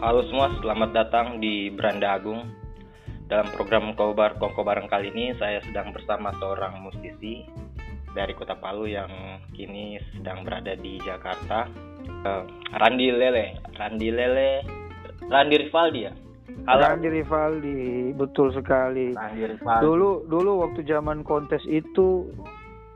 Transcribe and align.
Halo 0.00 0.24
semua, 0.32 0.48
selamat 0.64 0.96
datang 0.96 1.44
di 1.44 1.68
Beranda 1.68 2.16
Agung. 2.16 2.48
Dalam 3.28 3.52
program 3.52 3.92
Kobar 3.92 4.40
Kongko 4.40 4.64
Bareng 4.64 4.88
kali 4.88 5.12
ini, 5.12 5.36
saya 5.36 5.60
sedang 5.60 5.92
bersama 5.92 6.32
seorang 6.40 6.80
musisi 6.80 7.44
dari 8.16 8.32
Kota 8.32 8.56
Palu 8.56 8.88
yang 8.88 9.12
kini 9.52 10.00
sedang 10.16 10.40
berada 10.40 10.72
di 10.72 10.96
Jakarta. 11.04 11.68
Uh, 12.24 12.48
Randi 12.80 13.12
Lele, 13.12 13.60
Randi 13.76 14.08
Lele, 14.08 14.64
Randi 15.28 15.68
Rivaldi 15.68 16.00
ya. 16.08 16.16
Halo. 16.64 16.80
Randi 16.80 17.08
Rivaldi, 17.20 17.80
betul 18.16 18.56
sekali. 18.56 19.12
Randi 19.12 19.52
Rivaldi. 19.52 19.84
Dulu, 19.84 20.10
dulu 20.32 20.64
waktu 20.64 20.80
zaman 20.88 21.20
kontes 21.28 21.60
itu 21.68 22.24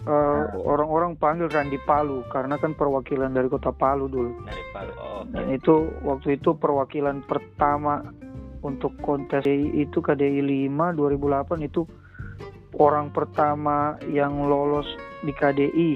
uh, 0.06 0.44
orang-orang 0.64 1.16
panggil 1.16 1.48
Randi 1.48 1.80
Palu 1.82 2.24
karena 2.32 2.56
kan 2.56 2.76
perwakilan 2.76 3.32
dari 3.32 3.48
kota 3.48 3.72
Palu 3.72 4.08
dulu. 4.08 4.32
Dari 4.44 4.64
Palu. 4.72 4.92
Oh, 4.96 5.24
okay. 5.24 5.32
Dan 5.32 5.46
itu 5.52 5.74
waktu 6.04 6.28
itu 6.40 6.50
perwakilan 6.56 7.24
pertama 7.24 8.04
untuk 8.64 8.96
kontes 9.04 9.44
itu 9.48 10.00
KDI 10.00 10.40
5 10.70 10.96
2008 10.96 11.68
itu 11.68 11.84
orang 12.80 13.12
pertama 13.12 14.00
yang 14.08 14.48
lolos 14.48 14.88
di 15.22 15.30
KDI 15.30 15.92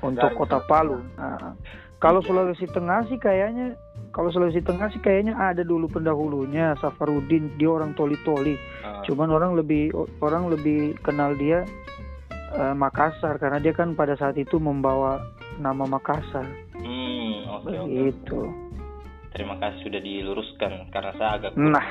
untuk 0.00 0.30
Kota 0.38 0.62
Palu. 0.64 1.02
Nah, 1.18 1.58
kalau 1.98 2.20
Sulawesi 2.22 2.68
Tengah 2.70 3.08
sih 3.08 3.18
kayaknya 3.18 3.74
kalau 4.14 4.30
Sulawesi 4.32 4.62
Tengah 4.62 4.92
sih 4.92 5.02
kayaknya 5.02 5.36
ada 5.36 5.66
dulu 5.66 5.90
pendahulunya 5.90 6.76
Safarudin 6.80 7.52
dia 7.58 7.68
orang 7.72 7.92
toli-toli. 7.98 8.56
Uh. 8.84 9.02
Cuman 9.04 9.28
orang 9.32 9.56
lebih 9.56 9.92
orang 10.22 10.48
lebih 10.52 10.96
kenal 11.02 11.34
dia 11.36 11.66
uh, 12.56 12.74
Makassar 12.74 13.36
karena 13.36 13.60
dia 13.60 13.76
kan 13.76 13.92
pada 13.92 14.16
saat 14.16 14.34
itu 14.40 14.56
membawa 14.56 15.20
nama 15.60 15.84
Makassar. 15.84 16.44
Hmm, 16.80 17.34
oke 17.52 17.68
okay, 17.68 17.78
Okay. 17.78 18.00
Gitu. 18.10 18.40
Terima 19.36 19.60
kasih 19.60 19.80
sudah 19.84 20.00
diluruskan 20.00 20.72
karena 20.88 21.12
saya 21.20 21.30
agak 21.36 21.52
nah. 21.60 21.84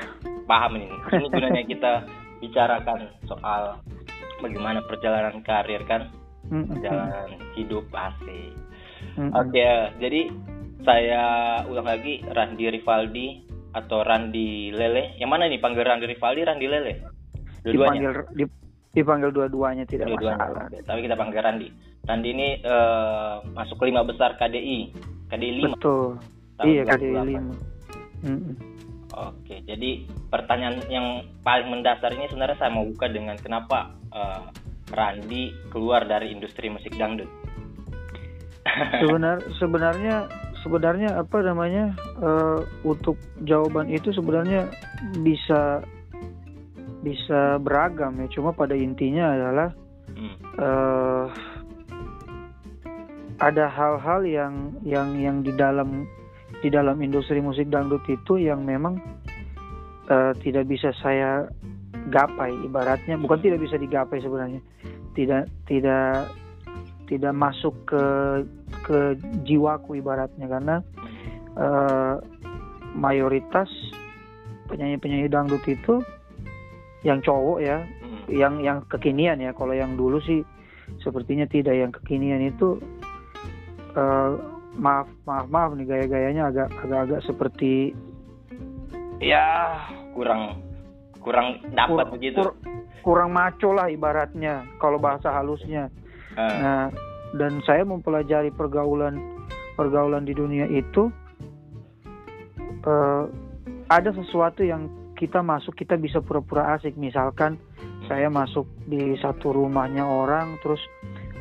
paham 0.50 0.82
ini. 0.82 0.90
Ini 1.14 1.28
gunanya 1.30 1.64
kita 1.70 1.94
bicarakan 2.42 3.00
soal 3.30 3.78
bagaimana 4.42 4.82
perjalanan 4.90 5.46
karir 5.46 5.86
kan, 5.86 6.10
perjalanan 6.50 7.38
hidup 7.54 7.86
asik. 7.94 8.58
Oke, 9.16 9.54
okay, 9.54 9.94
jadi 10.02 10.22
saya 10.82 11.24
ulang 11.70 11.86
lagi 11.86 12.26
Randi 12.26 12.66
Rivaldi 12.74 13.28
atau 13.78 14.02
Randi 14.02 14.74
Lele. 14.74 15.14
Yang 15.22 15.30
mana 15.30 15.46
nih 15.46 15.62
panggil 15.62 15.86
Randi 15.86 16.06
Rivaldi, 16.10 16.42
Randi 16.42 16.66
Lele? 16.66 16.94
Dua-duanya. 17.62 18.26
Dipanggil, 18.34 18.65
dipanggil 18.96 19.30
dua-duanya 19.36 19.84
tidak 19.84 20.08
dua 20.16 20.40
masalah. 20.40 20.72
Tapi 20.72 21.00
kita 21.04 21.20
panggil 21.20 21.44
Randi. 21.44 21.68
Randi 22.08 22.30
ini 22.32 22.48
uh, 22.64 23.44
masuk 23.52 23.84
ke 23.84 23.92
lima 23.92 24.08
besar 24.08 24.40
KDI, 24.40 24.96
KDI 25.30 25.52
5. 25.68 25.76
Betul 25.76 26.16
tahun 26.60 26.72
iya, 26.72 26.84
2008. 26.88 28.26
Mm 28.26 28.56
Oke, 29.16 29.64
jadi 29.64 30.04
pertanyaan 30.28 30.84
yang 30.92 31.24
paling 31.40 31.72
mendasar 31.72 32.12
ini 32.12 32.28
sebenarnya 32.28 32.60
saya 32.60 32.68
mau 32.68 32.84
buka 32.84 33.08
dengan 33.08 33.40
kenapa 33.40 33.96
uh, 34.12 34.52
Randi 34.92 35.56
keluar 35.72 36.04
dari 36.04 36.36
industri 36.36 36.68
musik 36.68 36.92
dangdut. 37.00 37.30
Sebenar 39.00 39.40
sebenarnya 39.56 40.28
sebenarnya 40.68 41.16
apa 41.16 41.38
namanya 41.48 41.96
uh, 42.20 42.60
untuk 42.84 43.16
jawaban 43.48 43.88
itu 43.88 44.12
sebenarnya 44.12 44.68
bisa 45.24 45.80
bisa 47.06 47.62
beragam 47.62 48.18
ya. 48.18 48.28
Cuma 48.34 48.50
pada 48.50 48.74
intinya 48.74 49.30
adalah 49.30 49.70
hmm. 50.10 50.36
uh, 50.58 51.26
ada 53.38 53.70
hal-hal 53.70 54.26
yang 54.26 54.54
yang 54.82 55.14
yang 55.20 55.38
di 55.46 55.54
dalam 55.54 56.10
di 56.66 56.74
dalam 56.74 56.98
industri 57.04 57.38
musik 57.44 57.70
dangdut 57.70 58.02
itu 58.10 58.42
yang 58.42 58.66
memang 58.66 58.98
uh, 60.10 60.34
tidak 60.42 60.66
bisa 60.66 60.90
saya 61.04 61.46
gapai 62.10 62.54
ibaratnya 62.64 63.20
bukan 63.20 63.42
tidak 63.42 63.60
bisa 63.62 63.76
digapai 63.76 64.24
sebenarnya 64.24 64.62
tidak 65.18 65.52
tidak 65.68 66.32
tidak 67.06 67.34
masuk 67.34 67.76
ke 67.86 68.04
ke 68.86 69.00
jiwaku 69.46 70.00
ibaratnya 70.00 70.48
karena 70.48 70.76
uh, 71.58 72.18
mayoritas 72.96 73.70
penyanyi-penyanyi 74.72 75.30
dangdut 75.30 75.62
itu 75.68 76.02
yang 77.06 77.22
cowok 77.22 77.62
ya 77.62 77.86
hmm. 77.86 78.26
yang 78.34 78.54
yang 78.66 78.78
kekinian 78.90 79.38
ya 79.38 79.54
kalau 79.54 79.78
yang 79.78 79.94
dulu 79.94 80.18
sih 80.26 80.42
sepertinya 81.06 81.46
tidak 81.46 81.78
yang 81.78 81.94
kekinian 81.94 82.50
itu 82.50 82.82
uh, 83.94 84.34
maaf 84.74 85.06
maaf 85.30 85.46
maaf 85.48 85.72
nih 85.78 85.86
gaya-gayanya 85.86 86.50
agak 86.50 86.68
agak-agak 86.82 87.22
seperti 87.30 87.94
ya 89.22 89.78
kurang 90.18 90.60
kurang 91.22 91.62
dapat 91.72 92.10
kur, 92.10 92.14
begitu 92.18 92.42
kur, 92.42 92.52
kurang 93.06 93.32
maco 93.38 93.70
lah 93.72 93.88
ibaratnya 93.88 94.66
kalau 94.82 94.98
bahasa 94.98 95.30
halusnya 95.30 95.94
uh. 96.34 96.42
nah 96.42 96.86
dan 97.38 97.62
saya 97.70 97.86
mempelajari 97.86 98.50
pergaulan 98.50 99.22
pergaulan 99.78 100.26
di 100.26 100.34
dunia 100.34 100.66
itu 100.66 101.14
uh, 102.90 103.30
ada 103.90 104.10
sesuatu 104.10 104.66
yang 104.66 104.90
kita 105.16 105.40
masuk 105.40 105.74
kita 105.74 105.96
bisa 105.96 106.20
pura-pura 106.20 106.76
asik. 106.76 107.00
Misalkan 107.00 107.58
saya 108.06 108.28
masuk 108.28 108.68
di 108.86 109.16
satu 109.18 109.56
rumahnya 109.56 110.06
orang 110.06 110.60
terus 110.62 110.80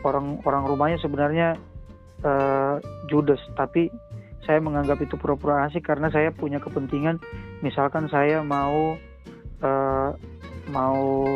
orang 0.06 0.40
orang 0.46 0.64
rumahnya 0.64 0.98
sebenarnya 1.02 1.58
uh, 2.22 2.78
judes. 3.10 3.42
Tapi 3.58 3.90
saya 4.46 4.62
menganggap 4.62 5.02
itu 5.02 5.18
pura-pura 5.18 5.66
asik 5.66 5.84
karena 5.84 6.08
saya 6.08 6.30
punya 6.30 6.62
kepentingan. 6.62 7.18
Misalkan 7.60 8.06
saya 8.08 8.40
mau 8.40 8.94
uh, 9.60 10.10
mau 10.70 11.26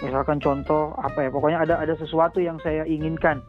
misalkan 0.00 0.40
contoh 0.40 0.96
apa 0.96 1.28
ya 1.28 1.30
pokoknya 1.30 1.58
ada 1.62 1.74
ada 1.80 1.94
sesuatu 1.96 2.42
yang 2.42 2.58
saya 2.60 2.82
inginkan. 2.84 3.40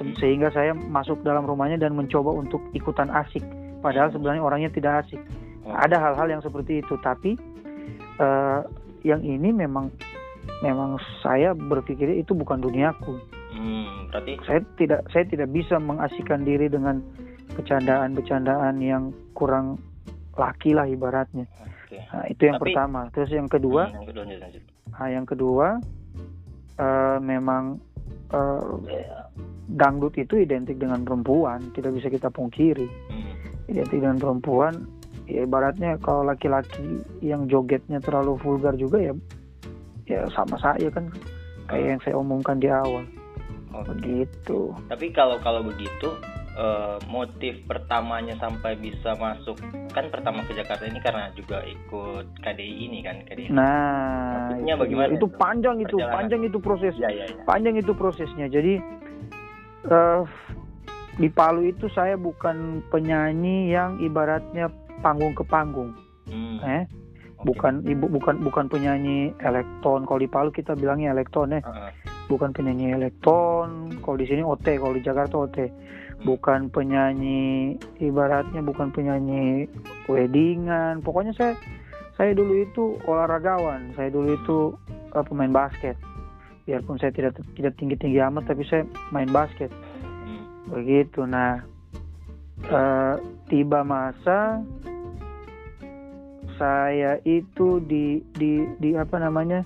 Sehingga 0.00 0.48
saya 0.48 0.72
masuk 0.72 1.20
dalam 1.20 1.44
rumahnya 1.44 1.76
dan 1.76 1.92
mencoba 1.92 2.32
untuk 2.32 2.64
ikutan 2.72 3.12
asik. 3.12 3.44
Padahal 3.84 4.08
sebenarnya 4.08 4.40
orangnya 4.40 4.70
tidak 4.72 5.04
asik. 5.04 5.20
Oh. 5.60 5.76
ada 5.76 6.00
hal-hal 6.00 6.28
yang 6.28 6.42
seperti 6.42 6.80
itu. 6.80 6.96
Tapi 7.04 7.36
uh, 8.20 8.60
yang 9.02 9.24
ini 9.24 9.50
memang 9.50 9.88
memang 10.60 11.00
saya 11.24 11.56
berpikir 11.56 12.12
itu 12.20 12.36
bukan 12.36 12.60
duniaku 12.60 13.16
Hmm, 13.50 14.08
berarti 14.08 14.38
saya 14.46 14.60
tidak 14.78 15.00
saya 15.10 15.24
tidak 15.26 15.48
bisa 15.50 15.76
mengasihkan 15.82 16.46
diri 16.46 16.70
dengan 16.70 17.02
bercandaan-bercandaan 17.58 18.78
yang 18.78 19.10
kurang 19.34 19.82
laki 20.38 20.70
lah 20.72 20.86
ibaratnya. 20.86 21.50
Okay. 21.86 22.06
Nah, 22.14 22.24
itu 22.30 22.42
yang 22.46 22.56
Tapi, 22.62 22.64
pertama. 22.70 23.00
Terus 23.10 23.30
yang 23.34 23.50
kedua, 23.50 23.90
hmm, 23.90 23.94
yang 23.98 24.06
kedua, 24.06 24.24
nah, 24.94 25.08
yang 25.10 25.26
kedua 25.26 25.66
uh, 26.78 27.18
memang 27.18 27.82
uh, 28.30 28.78
dangdut 29.66 30.14
itu 30.14 30.38
identik 30.38 30.78
dengan 30.78 31.02
perempuan, 31.02 31.74
tidak 31.74 31.98
bisa 31.98 32.06
kita 32.06 32.30
pungkiri. 32.30 32.86
Hmm. 32.86 33.34
Identik 33.66 33.98
dengan 33.98 34.22
perempuan, 34.22 34.86
ya 35.30 35.46
ibaratnya 35.46 35.96
kalau 36.02 36.26
laki-laki 36.26 37.00
yang 37.22 37.46
jogetnya 37.46 38.02
terlalu 38.02 38.34
vulgar 38.42 38.74
juga 38.74 38.98
ya, 38.98 39.14
ya 40.10 40.26
sama 40.34 40.58
saya 40.58 40.90
kan 40.90 41.08
kayak 41.70 41.86
yang 41.96 42.00
saya 42.02 42.14
omongkan 42.18 42.58
di 42.58 42.68
awal. 42.68 43.06
Oh, 43.70 43.86
begitu. 43.86 44.74
Tapi 44.90 45.14
kalau 45.14 45.38
kalau 45.38 45.62
begitu 45.62 46.18
uh, 46.58 46.98
motif 47.06 47.62
pertamanya 47.70 48.34
sampai 48.42 48.74
bisa 48.74 49.14
masuk 49.14 49.56
kan 49.94 50.10
pertama 50.10 50.42
ke 50.46 50.58
Jakarta 50.58 50.86
ini 50.86 50.98
karena 50.98 51.30
juga 51.38 51.62
ikut 51.62 52.26
KDI 52.42 52.74
ini 52.90 52.98
kan 53.06 53.22
KDI. 53.26 53.54
Nah, 53.54 54.50
Motifnya 54.50 54.74
bagaimana? 54.74 55.08
Itu, 55.14 55.16
itu 55.16 55.26
panjang 55.38 55.76
itu, 55.78 55.96
panjang 55.98 56.42
itu 56.42 56.58
proses. 56.58 56.94
Ya, 56.98 57.10
ya, 57.10 57.30
ya. 57.30 57.46
Panjang 57.46 57.78
itu 57.78 57.92
prosesnya. 57.94 58.46
Jadi 58.50 58.82
uh, 59.86 60.22
di 61.18 61.28
Palu 61.28 61.68
itu 61.68 61.86
saya 61.92 62.14
bukan 62.16 62.82
penyanyi 62.88 63.70
yang 63.70 63.98
ibaratnya 64.00 64.72
panggung 65.00 65.32
ke 65.34 65.44
panggung. 65.44 65.90
Hmm. 66.28 66.60
Eh? 66.62 66.84
Bukan 67.40 67.88
ibu 67.88 68.06
bukan 68.06 68.44
bukan 68.44 68.68
penyanyi 68.68 69.32
elektron. 69.40 70.04
Kalau 70.04 70.20
di 70.20 70.28
Palu 70.28 70.52
kita 70.52 70.76
bilangnya 70.76 71.16
elektron 71.16 71.56
ya. 71.56 71.60
Uh 71.64 71.72
-huh 71.72 72.10
bukan 72.30 72.54
penyanyi 72.54 72.94
elektron 72.94 73.90
kalau 74.06 74.14
di 74.14 74.30
sini 74.30 74.46
OT 74.46 74.78
kalau 74.78 74.94
di 74.94 75.02
Jakarta 75.02 75.34
OT 75.34 75.66
bukan 76.22 76.70
penyanyi 76.70 77.74
ibaratnya 77.98 78.62
bukan 78.62 78.94
penyanyi 78.94 79.66
weddingan 80.06 81.02
pokoknya 81.02 81.34
saya 81.34 81.58
saya 82.14 82.30
dulu 82.38 82.62
itu 82.62 82.94
olahragawan 83.10 83.90
saya 83.98 84.14
dulu 84.14 84.38
itu 84.38 84.58
uh, 85.10 85.24
pemain 85.26 85.50
basket 85.50 85.98
biarpun 86.70 87.02
saya 87.02 87.10
tidak 87.10 87.34
tidak 87.58 87.74
tinggi 87.74 87.98
tinggi 87.98 88.22
amat 88.22 88.46
tapi 88.46 88.62
saya 88.62 88.86
main 89.10 89.28
basket 89.34 89.74
hmm. 90.22 90.70
begitu 90.70 91.26
nah 91.26 91.66
uh, 92.68 93.16
tiba 93.48 93.80
masa 93.80 94.60
saya 96.60 97.16
itu 97.24 97.80
di 97.88 98.20
di 98.36 98.68
di 98.76 98.92
apa 98.92 99.16
namanya? 99.16 99.64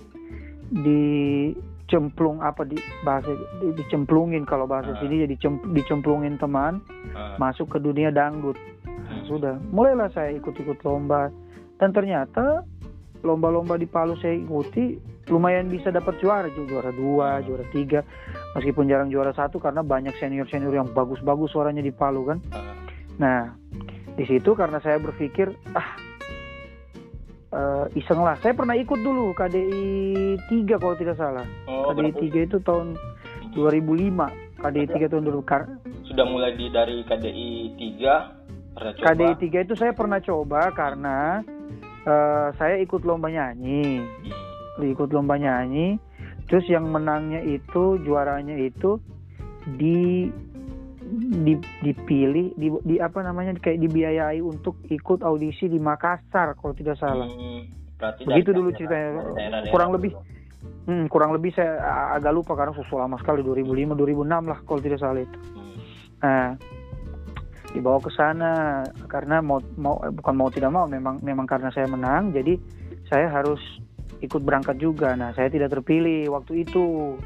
Di 0.71 1.51
cemplung 1.91 2.41
apa 2.41 2.63
di 2.63 2.79
bahasa 3.03 3.35
di, 3.59 3.75
dicemplungin. 3.75 4.47
Kalau 4.47 4.63
bahasa 4.63 4.95
uh. 4.95 4.99
sini 5.03 5.27
jadi 5.27 5.35
cem, 5.43 5.59
dicemplungin 5.75 6.39
teman 6.39 6.79
uh. 7.11 7.35
masuk 7.35 7.75
ke 7.75 7.77
dunia 7.83 8.15
dangdut. 8.15 8.55
Uh. 8.87 9.27
sudah 9.27 9.59
mulailah 9.75 10.07
saya 10.15 10.31
ikut-ikut 10.39 10.79
lomba. 10.87 11.27
Dan 11.75 11.91
ternyata 11.91 12.63
lomba-lomba 13.19 13.75
di 13.75 13.83
Palu 13.83 14.15
saya 14.23 14.39
ikuti 14.39 14.95
lumayan 15.27 15.67
bisa 15.67 15.91
dapat 15.91 16.15
juara. 16.23 16.47
Juga 16.55 16.79
juara 16.79 16.91
dua 16.95 17.43
juara 17.43 17.67
tiga. 17.75 17.99
Meskipun 18.55 18.87
jarang 18.87 19.11
juara 19.11 19.35
satu 19.35 19.59
karena 19.59 19.83
banyak 19.83 20.15
senior 20.15 20.47
senior 20.47 20.71
yang 20.71 20.87
bagus-bagus 20.95 21.51
suaranya 21.51 21.83
di 21.83 21.91
Palu 21.91 22.23
kan 22.23 22.39
nah 23.15 23.53
di 24.15 24.23
situ 24.27 24.55
karena 24.55 24.79
saya 24.79 24.99
berpikir 24.99 25.51
ah 25.75 25.89
uh, 27.55 27.85
iseng 27.95 28.21
lah. 28.21 28.35
Saya 28.43 28.53
pernah 28.53 28.75
ikut 28.75 28.99
dulu 28.99 29.31
KDI 29.35 30.37
3 30.51 30.81
kalau 30.81 30.95
tidak 30.99 31.15
salah. 31.15 31.47
Oh, 31.67 31.91
KDI 31.91 32.11
berarti? 32.11 32.27
3 32.43 32.47
itu? 32.47 32.57
tahun 32.63 32.87
2005 33.55 34.59
KDI 34.59 34.87
3 34.91 35.11
tahun 35.11 35.23
dulu. 35.23 35.39
Sudah 36.11 36.25
mulai 36.27 36.51
di 36.59 36.67
dari 36.69 37.03
KDI 37.07 37.49
3 37.99 38.75
pernah 38.75 38.91
coba? 38.95 39.05
KDI 39.11 39.33
3 39.39 39.65
itu 39.65 39.73
saya 39.79 39.91
pernah 39.95 40.19
coba 40.19 40.61
karena 40.75 41.17
uh, 42.03 42.47
saya 42.59 42.75
ikut 42.83 43.01
lomba 43.07 43.31
nyanyi. 43.31 44.03
Hmm. 44.75 44.83
ikut 44.83 45.09
lomba 45.15 45.39
nyanyi. 45.39 45.95
Terus 46.45 46.67
yang 46.69 46.93
menangnya 46.93 47.41
itu 47.41 47.97
juaranya 48.05 48.53
itu 48.53 49.01
di, 49.65 50.29
dipilih 51.85 52.57
di, 52.57 52.67
di 52.81 52.95
apa 52.97 53.21
namanya 53.21 53.53
kayak 53.61 53.77
dibiayai 53.77 54.41
untuk 54.41 54.81
ikut 54.89 55.21
audisi 55.21 55.69
di 55.69 55.77
Makassar 55.77 56.57
kalau 56.57 56.73
tidak 56.73 56.97
salah. 56.97 57.29
Hmm, 57.29 57.69
Begitu 58.25 58.49
dulu 58.51 58.73
ceritanya. 58.73 59.21
Daerah, 59.21 59.33
daerah, 59.61 59.71
kurang 59.71 59.93
lebih 59.93 60.11
hmm, 60.89 61.05
kurang 61.13 61.31
lebih 61.37 61.53
saya 61.53 61.77
agak 62.17 62.33
lupa 62.33 62.57
karena 62.57 62.73
sudah 62.73 63.05
lama 63.05 63.21
sekali 63.21 63.45
2005 63.45 63.93
2006 63.93 64.51
lah 64.51 64.59
kalau 64.65 64.81
tidak 64.81 64.99
salah 64.99 65.21
itu. 65.21 65.39
Hmm. 65.53 65.77
Nah, 66.25 66.47
dibawa 67.75 67.99
ke 67.99 68.11
sana 68.15 68.81
karena 69.11 69.43
mau 69.43 69.59
mau 69.75 69.99
bukan 69.99 70.33
mau 70.33 70.49
tidak 70.49 70.71
mau 70.71 70.87
memang 70.87 71.19
memang 71.19 71.43
karena 71.43 71.67
saya 71.75 71.91
menang 71.91 72.31
jadi 72.31 72.55
saya 73.11 73.27
harus 73.27 73.59
ikut 74.23 74.39
berangkat 74.39 74.79
juga 74.79 75.11
nah 75.19 75.35
saya 75.35 75.51
tidak 75.51 75.75
terpilih 75.75 76.31
waktu 76.31 76.63
itu 76.63 77.19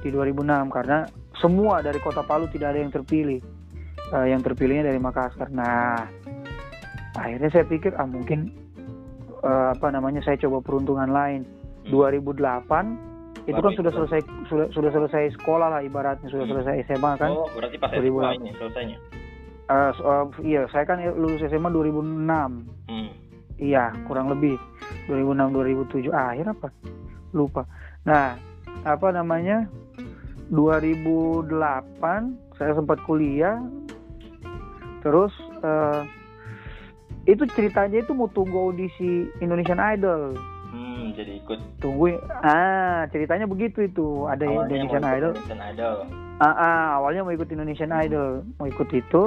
di 0.00 0.08
2006 0.08 0.72
karena 0.72 1.04
semua 1.40 1.80
dari 1.80 1.98
kota 1.98 2.22
Palu 2.22 2.46
tidak 2.52 2.76
ada 2.76 2.80
yang 2.84 2.92
terpilih 2.92 3.40
uh, 4.12 4.26
yang 4.28 4.44
terpilihnya 4.44 4.92
dari 4.92 5.00
Makassar 5.00 5.48
nah 5.50 6.06
akhirnya 7.16 7.50
saya 7.50 7.64
pikir 7.66 7.96
ah 7.98 8.06
mungkin 8.06 8.52
uh, 9.42 9.74
apa 9.74 9.90
namanya 9.90 10.22
saya 10.22 10.38
coba 10.38 10.62
peruntungan 10.62 11.10
lain 11.10 11.42
2008 11.88 12.38
itu 13.48 13.56
kan 13.56 13.72
sudah 13.72 13.92
selesai 13.92 14.20
sudah 14.46 14.66
sudah 14.70 14.90
selesai 14.92 15.34
sekolah 15.40 15.74
lah 15.74 15.80
ibaratnya 15.82 16.28
sudah 16.28 16.44
hmm. 16.46 16.52
selesai 16.54 16.74
SMA 16.92 17.12
kan 17.18 17.30
oh 17.32 17.48
berarti 17.56 17.76
pas 17.80 17.90
SMA 17.90 18.30
ini 18.36 18.52
selesainya 18.54 18.98
Uh, 19.70 19.94
uh, 20.02 20.26
iya, 20.42 20.66
saya 20.74 20.82
kan 20.82 20.98
lulus 20.98 21.46
SMA 21.46 21.70
2006. 21.70 22.26
Hmm. 22.90 23.10
Iya, 23.54 23.94
kurang 24.10 24.34
lebih 24.34 24.58
2006 25.06 26.10
2007 26.10 26.10
akhir 26.10 26.46
apa? 26.50 26.68
Lupa. 27.30 27.62
Nah, 28.02 28.34
apa 28.82 29.08
namanya? 29.14 29.70
2008 30.50 31.50
saya 32.58 32.72
sempat 32.74 32.98
kuliah. 33.06 33.62
Terus 35.00 35.32
uh, 35.64 36.04
itu 37.24 37.46
ceritanya 37.56 38.02
itu 38.02 38.12
mau 38.12 38.28
tunggu 38.28 38.70
audisi 38.70 39.30
Indonesian 39.40 39.80
Idol. 39.80 40.36
Hmm, 40.70 41.14
jadi 41.16 41.40
ikut. 41.40 41.58
Tunggu. 41.80 42.18
Ah, 42.42 43.06
ceritanya 43.08 43.46
begitu 43.46 43.86
itu. 43.86 44.26
Ada 44.26 44.44
awalnya 44.50 44.76
Indonesian 44.76 45.04
Idol. 45.06 45.32
Indonesian 45.38 45.62
Idol. 45.72 45.96
Ah, 46.40 46.52
ah, 46.56 46.84
awalnya 47.00 47.20
mau 47.24 47.32
ikut 47.32 47.48
Indonesian 47.52 47.92
Idol, 47.92 48.44
mau 48.56 48.66
ikut 48.68 48.88
itu 48.92 49.22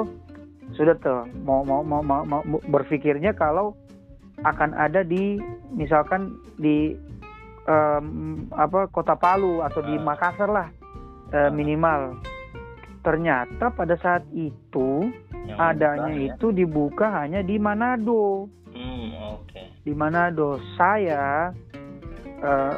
sudah 0.74 0.96
tuh 0.98 1.22
mau 1.46 1.62
mau 1.62 1.84
mau, 1.86 2.02
mau, 2.02 2.24
mau 2.26 2.58
berpikirnya 2.66 3.36
kalau 3.36 3.76
akan 4.42 4.74
ada 4.74 5.06
di 5.06 5.38
misalkan 5.70 6.34
di 6.58 6.98
um, 7.70 8.48
apa 8.50 8.90
kota 8.90 9.14
Palu 9.14 9.62
atau 9.62 9.84
di 9.86 9.94
ah. 9.94 10.02
Makassar 10.02 10.50
lah 10.50 10.68
uh, 11.34 11.50
minimal. 11.50 12.16
Ternyata 13.04 13.68
pada 13.74 13.98
saat 14.00 14.24
itu 14.32 15.12
Yang 15.44 15.58
adanya 15.60 16.12
ya? 16.14 16.32
itu 16.32 16.46
dibuka 16.54 17.10
hanya 17.20 17.44
di 17.44 17.60
Manado. 17.60 18.48
Hmm, 18.72 19.38
okay. 19.44 19.68
di 19.84 19.92
Manado. 19.92 20.56
Saya 20.78 21.52
uh, 22.40 22.76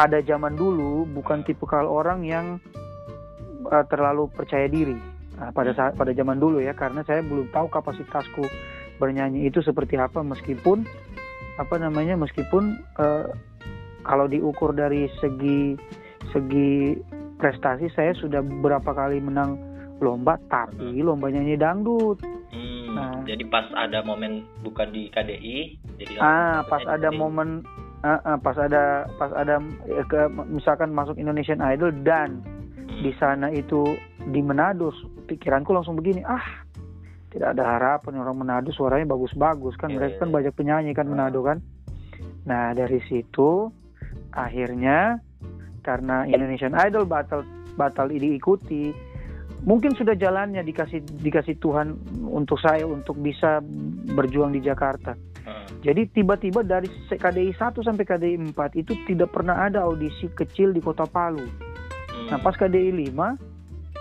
ada 0.00 0.18
zaman 0.24 0.56
dulu 0.56 1.04
bukan 1.12 1.44
tipe 1.44 1.66
kalau 1.68 2.00
orang 2.00 2.24
yang 2.24 2.46
uh, 3.68 3.84
terlalu 3.90 4.32
percaya 4.32 4.64
diri. 4.70 4.96
Nah, 5.36 5.52
pada 5.52 5.72
saat 5.76 5.92
pada 5.96 6.12
zaman 6.16 6.40
dulu 6.40 6.60
ya 6.60 6.72
karena 6.72 7.04
saya 7.04 7.20
belum 7.20 7.52
tahu 7.52 7.68
kapasitasku 7.68 8.44
bernyanyi 9.00 9.48
itu 9.48 9.64
seperti 9.64 9.96
apa 9.96 10.20
meskipun 10.20 10.84
apa 11.56 11.74
namanya 11.80 12.16
meskipun 12.16 12.76
uh, 13.00 13.28
kalau 14.04 14.28
diukur 14.28 14.72
dari 14.72 15.08
segi 15.20 15.76
segi 16.30 16.96
prestasi 17.40 17.88
saya 17.96 18.12
sudah 18.18 18.44
berapa 18.44 18.90
kali 18.92 19.18
menang 19.18 19.56
lomba 20.00 20.40
tapi 20.48 21.00
lomba 21.04 21.28
nyanyi 21.28 21.60
dangdut. 21.60 22.20
Hmm, 22.50 22.96
nah, 22.96 23.22
jadi 23.22 23.44
pas 23.46 23.68
ada 23.78 24.02
momen 24.02 24.42
bukan 24.66 24.90
di 24.90 25.06
KDI 25.12 25.78
jadi 26.02 26.12
ah 26.18 26.66
pas 26.66 26.82
ada 26.88 27.14
KDI. 27.14 27.20
momen 27.20 27.62
uh, 28.02 28.18
uh, 28.26 28.36
pas 28.42 28.58
ada 28.58 29.06
pas 29.20 29.30
ada 29.38 29.62
ya, 29.86 30.02
ke, 30.08 30.26
misalkan 30.50 30.90
masuk 30.90 31.14
Indonesian 31.14 31.62
Idol 31.62 31.94
dan 32.02 32.42
hmm. 32.42 33.06
di 33.06 33.12
sana 33.22 33.54
itu 33.54 33.94
di 34.26 34.40
Manado 34.42 34.90
pikiranku 35.30 35.70
langsung 35.70 35.94
begini 35.94 36.26
ah 36.26 36.66
tidak 37.30 37.54
ada 37.54 37.78
harapan 37.78 38.18
orang 38.18 38.36
Manado 38.42 38.74
suaranya 38.74 39.06
bagus-bagus 39.14 39.78
kan 39.78 39.94
yeah, 39.94 40.02
mereka 40.02 40.26
kan 40.26 40.28
iya. 40.28 40.34
banyak 40.34 40.54
penyanyi 40.58 40.92
kan 40.96 41.06
Manado 41.06 41.46
kan 41.46 41.62
nah 42.42 42.74
dari 42.74 42.98
situ 43.06 43.70
akhirnya 44.34 45.22
karena 45.80 46.28
Indonesian 46.28 46.76
Idol 46.76 47.08
batal 47.08 47.42
batal 47.74 48.12
diikuti. 48.12 48.92
Mungkin 49.60 49.92
sudah 49.92 50.16
jalannya 50.16 50.64
dikasih 50.64 51.04
dikasih 51.20 51.60
Tuhan 51.60 51.92
untuk 52.24 52.56
saya 52.56 52.88
untuk 52.88 53.20
bisa 53.20 53.60
berjuang 54.16 54.56
di 54.56 54.64
Jakarta. 54.64 55.16
Hmm. 55.40 55.64
jadi 55.80 56.04
tiba-tiba 56.12 56.60
dari 56.60 56.84
KDI 57.08 57.56
1 57.56 57.80
sampai 57.80 58.04
KDI 58.04 58.52
4 58.52 58.76
itu 58.76 58.92
tidak 59.08 59.32
pernah 59.32 59.56
ada 59.56 59.88
audisi 59.88 60.28
kecil 60.36 60.76
di 60.76 60.84
Kota 60.84 61.08
Palu. 61.08 61.40
Nah, 62.28 62.36
pas 62.44 62.52
KDI 62.52 62.92
5 63.08 63.40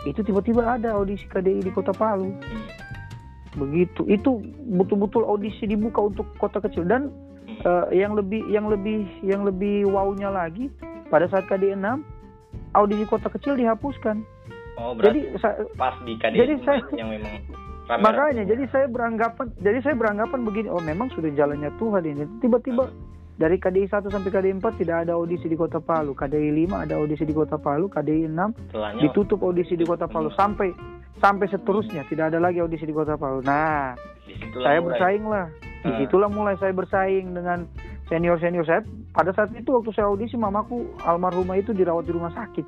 itu 0.08 0.20
tiba-tiba 0.24 0.64
ada 0.68 1.00
audisi 1.00 1.24
KDI 1.28 1.64
di 1.64 1.72
Kota 1.72 1.96
Palu. 1.96 2.36
Begitu. 3.56 4.08
Itu 4.08 4.44
betul-betul 4.80 5.28
audisi 5.28 5.68
dibuka 5.68 6.04
untuk 6.04 6.28
kota 6.40 6.64
kecil. 6.64 6.88
Dan 6.88 7.12
uh, 7.68 7.90
yang 7.92 8.16
lebih 8.16 8.48
yang 8.48 8.72
lebih 8.72 9.04
yang 9.26 9.44
lebih 9.44 9.90
wownya 9.90 10.32
lagi 10.32 10.72
pada 11.10 11.26
saat 11.28 11.46
KDI 11.50 11.76
6 11.76 12.78
audisi 12.78 13.06
kota 13.10 13.28
kecil 13.34 13.58
dihapuskan 13.58 14.22
oh 14.78 14.94
jadi 14.96 15.34
pas 15.76 15.98
di 16.06 16.14
KDI 16.16 16.38
jadi 16.38 16.56
saya, 16.64 16.82
yang 16.96 17.10
memang 17.10 17.34
rame 17.90 18.02
makanya 18.06 18.44
jadi 18.46 18.64
saya 18.70 18.86
beranggapan 18.88 19.46
jadi 19.60 19.80
saya 19.82 19.96
beranggapan 19.98 20.40
begini 20.46 20.68
oh 20.70 20.82
memang 20.82 21.10
sudah 21.14 21.34
jalannya 21.34 21.74
Tuhan 21.82 22.04
ini 22.06 22.24
tiba-tiba 22.40 22.90
dari 23.40 23.56
KDI 23.56 23.88
1 23.88 24.12
sampai 24.12 24.30
KDI 24.36 24.54
4 24.60 24.82
tidak 24.84 24.98
ada 25.08 25.16
audisi 25.16 25.48
di 25.48 25.56
Kota 25.56 25.80
Palu. 25.80 26.12
KDI 26.12 26.68
5 26.68 26.76
ada 26.76 27.00
audisi 27.00 27.24
di 27.24 27.32
Kota 27.32 27.56
Palu, 27.56 27.88
KDI 27.88 28.28
6 28.28 28.76
Telanya. 28.76 29.00
ditutup 29.00 29.40
audisi 29.48 29.80
di 29.80 29.88
Kota 29.88 30.12
Palu 30.12 30.28
sampai 30.36 30.76
sampai 31.24 31.48
seterusnya 31.48 32.04
tidak 32.12 32.36
ada 32.36 32.44
lagi 32.44 32.60
audisi 32.60 32.84
di 32.84 32.92
Kota 32.92 33.16
Palu. 33.16 33.40
Nah, 33.48 33.96
saya 34.60 34.84
mulai. 34.84 34.88
bersaing 34.92 35.24
lah. 35.24 35.48
Di 35.80 35.92
situlah 36.04 36.28
mulai 36.28 36.60
saya 36.60 36.76
bersaing 36.76 37.32
dengan 37.32 37.64
senior-senior 38.10 38.66
saya. 38.66 38.82
Pada 39.14 39.32
saat 39.32 39.54
itu 39.54 39.70
waktu 39.70 39.94
saya 39.94 40.10
audisi 40.10 40.36
mamaku 40.36 40.90
almarhumah 41.06 41.62
itu 41.62 41.72
dirawat 41.72 42.10
di 42.10 42.14
rumah 42.14 42.34
sakit. 42.34 42.66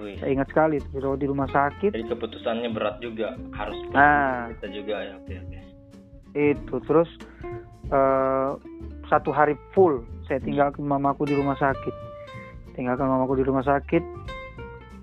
Wih. 0.00 0.16
Saya 0.18 0.30
ingat 0.34 0.48
sekali 0.50 0.82
itu 0.82 0.88
dirawat 0.92 1.18
di 1.22 1.26
rumah 1.30 1.48
sakit. 1.48 1.94
Jadi 1.94 2.08
keputusannya 2.10 2.68
berat 2.74 2.98
juga, 2.98 3.38
harus 3.54 3.78
nah, 3.94 4.50
kita 4.58 4.66
juga 4.74 4.96
ya. 5.00 5.14
Oke, 5.22 5.34
oke. 5.38 5.58
Itu 6.30 6.76
terus 6.86 7.10
uh, 7.90 8.58
satu 9.10 9.34
hari 9.34 9.58
full 9.74 10.06
saya 10.30 10.38
tinggalkan 10.38 10.86
mamaku 10.86 11.26
di 11.26 11.34
rumah 11.34 11.58
sakit 11.58 11.94
tinggalkan 12.78 13.10
mamaku 13.10 13.42
di 13.42 13.44
rumah 13.44 13.66
sakit 13.66 14.00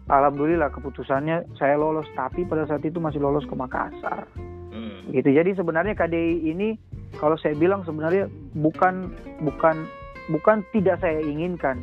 alhamdulillah 0.07 0.71
keputusannya 0.71 1.43
saya 1.59 1.75
lolos 1.75 2.07
tapi 2.15 2.47
pada 2.47 2.63
saat 2.63 2.81
itu 2.87 2.97
masih 3.03 3.19
lolos 3.19 3.43
ke 3.43 3.51
Makassar 3.51 4.31
hmm. 4.71 5.11
gitu 5.11 5.29
jadi 5.35 5.51
sebenarnya 5.59 5.99
KDI 5.99 6.47
ini 6.47 6.79
kalau 7.15 7.39
saya 7.39 7.55
bilang 7.55 7.87
sebenarnya 7.87 8.27
bukan 8.51 9.15
bukan 9.47 9.87
bukan 10.27 10.61
tidak 10.75 10.99
saya 10.99 11.23
inginkan 11.23 11.79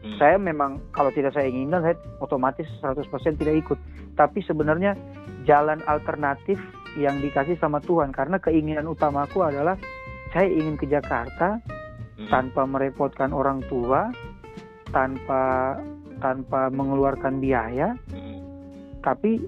hmm. 0.00 0.16
saya 0.16 0.40
memang 0.40 0.80
kalau 0.96 1.12
tidak 1.12 1.36
saya 1.36 1.52
inginkan 1.52 1.84
saya 1.84 1.96
otomatis 2.24 2.64
100% 2.80 3.04
tidak 3.36 3.56
ikut 3.60 3.78
tapi 4.16 4.40
sebenarnya 4.42 4.96
jalan 5.44 5.78
alternatif 5.86 6.58
yang 6.98 7.20
dikasih 7.22 7.54
sama 7.62 7.78
Tuhan 7.84 8.10
karena 8.10 8.42
keinginan 8.42 8.90
utamaku 8.90 9.46
adalah 9.46 9.78
saya 10.32 10.50
ingin 10.50 10.76
ke 10.76 10.90
Jakarta 10.90 11.62
hmm. 12.18 12.28
tanpa 12.28 12.66
merepotkan 12.68 13.32
orang 13.32 13.62
tua, 13.70 14.10
tanpa 14.92 15.76
tanpa 16.18 16.68
mengeluarkan 16.74 17.38
biaya, 17.38 17.94
hmm. 18.10 18.38
tapi 19.00 19.38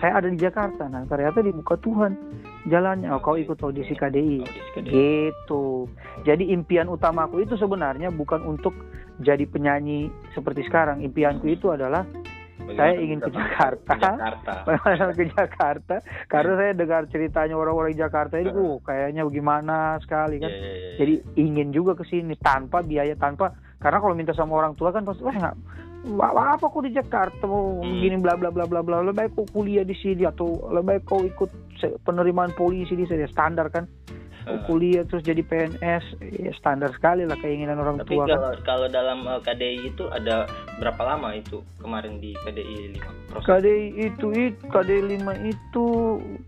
saya 0.00 0.18
ada 0.18 0.28
di 0.32 0.38
Jakarta. 0.40 0.88
Nah 0.88 1.04
ternyata 1.06 1.44
dibuka 1.44 1.76
Tuhan 1.78 2.16
jalannya 2.70 3.10
oh 3.10 3.18
kau 3.18 3.34
ikut 3.34 3.58
audisi 3.58 3.94
KDI. 3.94 4.46
audisi 4.46 4.70
KDI 4.74 4.92
gitu 4.92 5.90
jadi 6.22 6.44
impian 6.54 6.86
utamaku 6.86 7.42
itu 7.42 7.58
sebenarnya 7.58 8.14
bukan 8.14 8.42
untuk 8.46 8.74
jadi 9.18 9.42
penyanyi 9.46 10.10
seperti 10.34 10.66
sekarang 10.66 11.02
impianku 11.02 11.50
itu 11.50 11.74
adalah 11.74 12.06
Bagaimana 12.62 12.78
saya 12.78 12.94
ingin 12.94 13.18
ke 13.18 13.30
Jakarta, 13.34 13.90
ke 13.90 13.98
Jakarta. 13.98 14.52
ke 15.18 15.24
Jakarta 15.34 15.96
karena 16.30 16.52
saya 16.54 16.72
dengar 16.78 17.02
ceritanya 17.10 17.58
orang-orang 17.58 17.98
Jakarta 17.98 18.38
itu 18.38 18.78
uh, 18.78 18.78
kayaknya 18.86 19.26
bagaimana 19.26 19.98
sekali 19.98 20.38
kan. 20.38 20.46
Yeah, 20.46 20.62
yeah, 20.62 20.74
yeah. 20.78 20.94
Jadi 21.02 21.14
ingin 21.42 21.68
juga 21.74 21.98
ke 21.98 22.06
sini 22.06 22.38
tanpa 22.38 22.86
biaya 22.86 23.18
tanpa 23.18 23.50
karena 23.82 23.98
kalau 23.98 24.14
minta 24.14 24.30
sama 24.30 24.62
orang 24.62 24.78
tua 24.78 24.94
kan 24.94 25.02
pasti 25.02 25.26
wah 25.26 25.34
nggak 25.34 26.34
apa 26.34 26.66
kok 26.66 26.82
di 26.82 26.92
Jakarta 26.98 27.46
mau 27.46 27.78
hmm. 27.78 27.98
gini 28.02 28.16
bla 28.18 28.34
bla 28.34 28.50
bla 28.50 28.66
bla 28.66 28.82
bla 28.82 29.06
lebih 29.06 29.22
baik 29.22 29.32
kau 29.38 29.46
kuliah 29.54 29.86
di 29.86 29.94
sini 29.94 30.26
atau 30.26 30.70
lebih 30.74 30.98
baik 30.98 31.02
kau 31.06 31.22
ikut 31.22 31.50
penerimaan 32.02 32.54
polisi 32.54 32.94
di 32.94 33.04
sini 33.06 33.26
standar 33.26 33.68
kan 33.70 33.84
uh. 34.46 34.62
kuliah 34.66 35.04
terus 35.06 35.22
jadi 35.22 35.42
PNS 35.42 36.04
ya 36.20 36.52
standar 36.56 36.90
sekali 36.94 37.26
lah 37.26 37.38
keinginan 37.38 37.78
orang 37.78 38.02
Tapi 38.02 38.14
tua. 38.14 38.24
Tapi 38.26 38.32
kalau 38.34 38.50
kan. 38.50 38.62
kalau 38.66 38.86
dalam 38.90 39.18
uh, 39.26 39.38
eh, 39.38 39.40
KDI 39.42 39.78
itu 39.86 40.04
ada 40.10 40.46
berapa 40.78 41.02
lama 41.02 41.28
itu 41.36 41.62
kemarin 41.78 42.18
di 42.18 42.34
KDI 42.42 42.98
5 42.98 43.30
proses? 43.30 43.46
KDI 43.46 43.86
itu, 43.98 44.26
itu 44.34 44.62
KDI 44.70 45.02
5 45.22 45.52
itu 45.52 45.86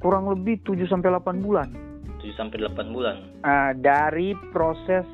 kurang 0.03 0.31
lebih 0.31 0.63
7 0.67 0.87
sampai 0.91 1.09
8 1.13 1.45
bulan. 1.45 1.69
7 2.23 2.35
sampai 2.35 2.57
8 2.67 2.95
bulan. 2.95 3.17
Nah, 3.45 3.71
dari 3.77 4.33
proses 4.51 5.05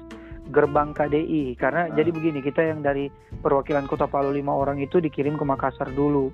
gerbang 0.50 0.90
KDI 0.96 1.54
karena 1.58 1.90
uh. 1.90 1.94
jadi 1.94 2.10
begini 2.10 2.40
kita 2.40 2.64
yang 2.64 2.80
dari 2.82 3.10
perwakilan 3.40 3.86
Kota 3.86 4.10
Palu 4.10 4.34
lima 4.34 4.50
orang 4.56 4.82
itu 4.82 4.98
dikirim 4.98 5.36
ke 5.36 5.44
Makassar 5.44 5.92
dulu. 5.92 6.32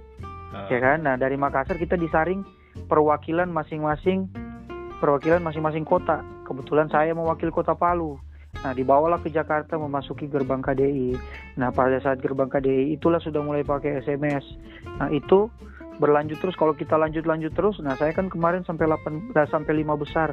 Uh. 0.55 0.69
Ya 0.71 0.79
kan? 0.81 1.05
Nah, 1.05 1.19
dari 1.19 1.37
Makassar 1.37 1.77
kita 1.77 1.99
disaring 1.99 2.56
perwakilan 2.85 3.49
masing-masing 3.49 4.29
perwakilan 4.99 5.45
masing-masing 5.45 5.85
kota. 5.85 6.25
Kebetulan 6.49 6.89
saya 6.89 7.13
mewakili 7.13 7.53
kota 7.53 7.77
Palu. 7.77 8.17
Nah, 8.65 8.73
dibawalah 8.73 9.21
ke 9.21 9.29
Jakarta 9.29 9.77
memasuki 9.77 10.27
gerbang 10.33 10.65
KDI. 10.65 11.13
Nah, 11.61 11.69
pada 11.77 12.01
saat 12.01 12.25
gerbang 12.25 12.49
KDI 12.49 12.97
itulah 12.97 13.21
sudah 13.21 13.45
mulai 13.45 13.61
pakai 13.61 14.01
SMS. 14.01 14.45
Nah, 14.97 15.13
itu 15.13 15.53
berlanjut 16.01 16.41
terus 16.41 16.57
kalau 16.57 16.73
kita 16.73 16.97
lanjut-lanjut 16.97 17.53
terus. 17.53 17.77
Nah, 17.85 17.97
saya 18.01 18.17
kan 18.17 18.33
kemarin 18.33 18.65
sampai 18.65 18.89
8 18.89 19.37
eh, 19.37 19.49
sampai 19.49 19.73
5 19.85 19.97
besar. 20.01 20.33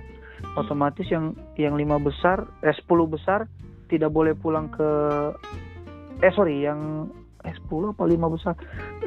Otomatis 0.56 1.08
yang 1.12 1.36
yang 1.60 1.76
5 1.76 2.00
besar, 2.04 2.48
eh 2.64 2.76
10 2.76 2.88
besar 3.08 3.48
tidak 3.92 4.12
boleh 4.12 4.36
pulang 4.36 4.72
ke 4.72 4.90
eh 6.24 6.32
sorry, 6.32 6.64
yang 6.64 7.12
eh 7.44 7.56
10 7.68 7.94
apa 7.96 8.04
5 8.08 8.36
besar? 8.36 8.56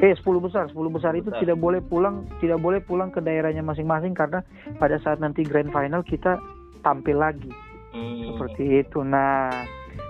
Eh 0.01 0.13
10 0.13 0.45
besar. 0.45 0.63
10 0.69 0.77
besar 0.93 1.13
itu 1.17 1.29
besar. 1.29 1.41
tidak 1.41 1.57
boleh 1.57 1.81
pulang 1.81 2.25
tidak 2.39 2.59
boleh 2.61 2.79
pulang 2.81 3.09
ke 3.09 3.19
daerahnya 3.21 3.65
masing-masing 3.65 4.13
karena 4.13 4.45
pada 4.77 5.01
saat 5.01 5.17
nanti 5.17 5.41
grand 5.41 5.73
final 5.73 6.05
kita 6.05 6.37
tampil 6.81 7.17
lagi. 7.17 7.49
Hmm. 7.97 8.35
seperti 8.35 8.85
itu. 8.85 9.01
Nah 9.01 9.49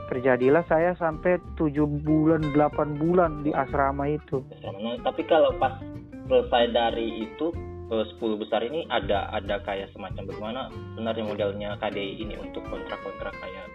terjadilah 0.08 0.64
saya 0.72 0.96
sampai 0.96 1.40
7 1.60 1.72
bulan 2.04 2.42
8 2.56 3.00
bulan 3.00 3.44
di 3.44 3.52
asrama 3.52 4.08
itu. 4.08 4.40
Nah, 4.64 4.96
tapi 5.04 5.28
kalau 5.28 5.52
pas 5.60 5.76
selesai 6.28 6.72
dari 6.72 7.28
itu 7.28 7.52
ke 7.88 7.98
10 8.20 8.42
besar 8.42 8.64
ini 8.64 8.84
ada 8.92 9.32
ada 9.32 9.64
kayak 9.64 9.92
semacam 9.96 10.28
bagaimana 10.28 10.62
sebenarnya 10.96 11.24
modelnya 11.24 11.70
KDI 11.80 12.20
ini 12.20 12.36
untuk 12.36 12.64
kontrak-kontrak 12.68 13.36
kayak 13.40 13.66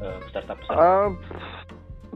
uh, 0.00 0.18
peserta-peserta? 0.28 0.76
Uh, 0.76 1.08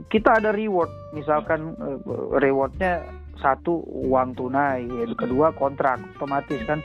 kita 0.09 0.41
ada 0.41 0.51
reward 0.51 0.91
misalkan 1.13 1.77
uh, 1.79 1.99
rewardnya 2.41 3.05
satu 3.43 3.83
uang 4.07 4.39
tunai 4.39 4.87
yang 4.87 5.19
kedua 5.19 5.51
kontrak 5.59 5.99
otomatis 6.17 6.63
kan 6.65 6.79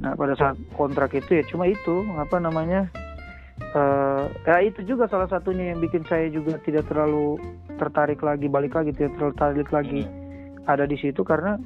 nah 0.00 0.16
pada 0.16 0.34
saat 0.34 0.56
kontrak 0.74 1.12
itu 1.14 1.38
ya 1.38 1.44
cuma 1.46 1.68
itu 1.68 2.02
apa 2.16 2.40
namanya 2.40 2.88
uh, 3.76 4.24
ya 4.48 4.64
itu 4.64 4.82
juga 4.82 5.06
salah 5.06 5.28
satunya 5.28 5.70
yang 5.70 5.78
bikin 5.84 6.02
saya 6.08 6.32
juga 6.32 6.58
tidak 6.64 6.88
terlalu 6.88 7.38
tertarik 7.76 8.18
lagi 8.24 8.48
balik 8.48 8.72
lagi 8.72 8.90
tidak 8.96 9.14
terlalu 9.20 9.32
tertarik 9.36 9.70
lagi 9.70 10.02
hmm. 10.02 10.66
ada 10.66 10.84
di 10.88 10.96
situ 10.96 11.20
karena 11.22 11.60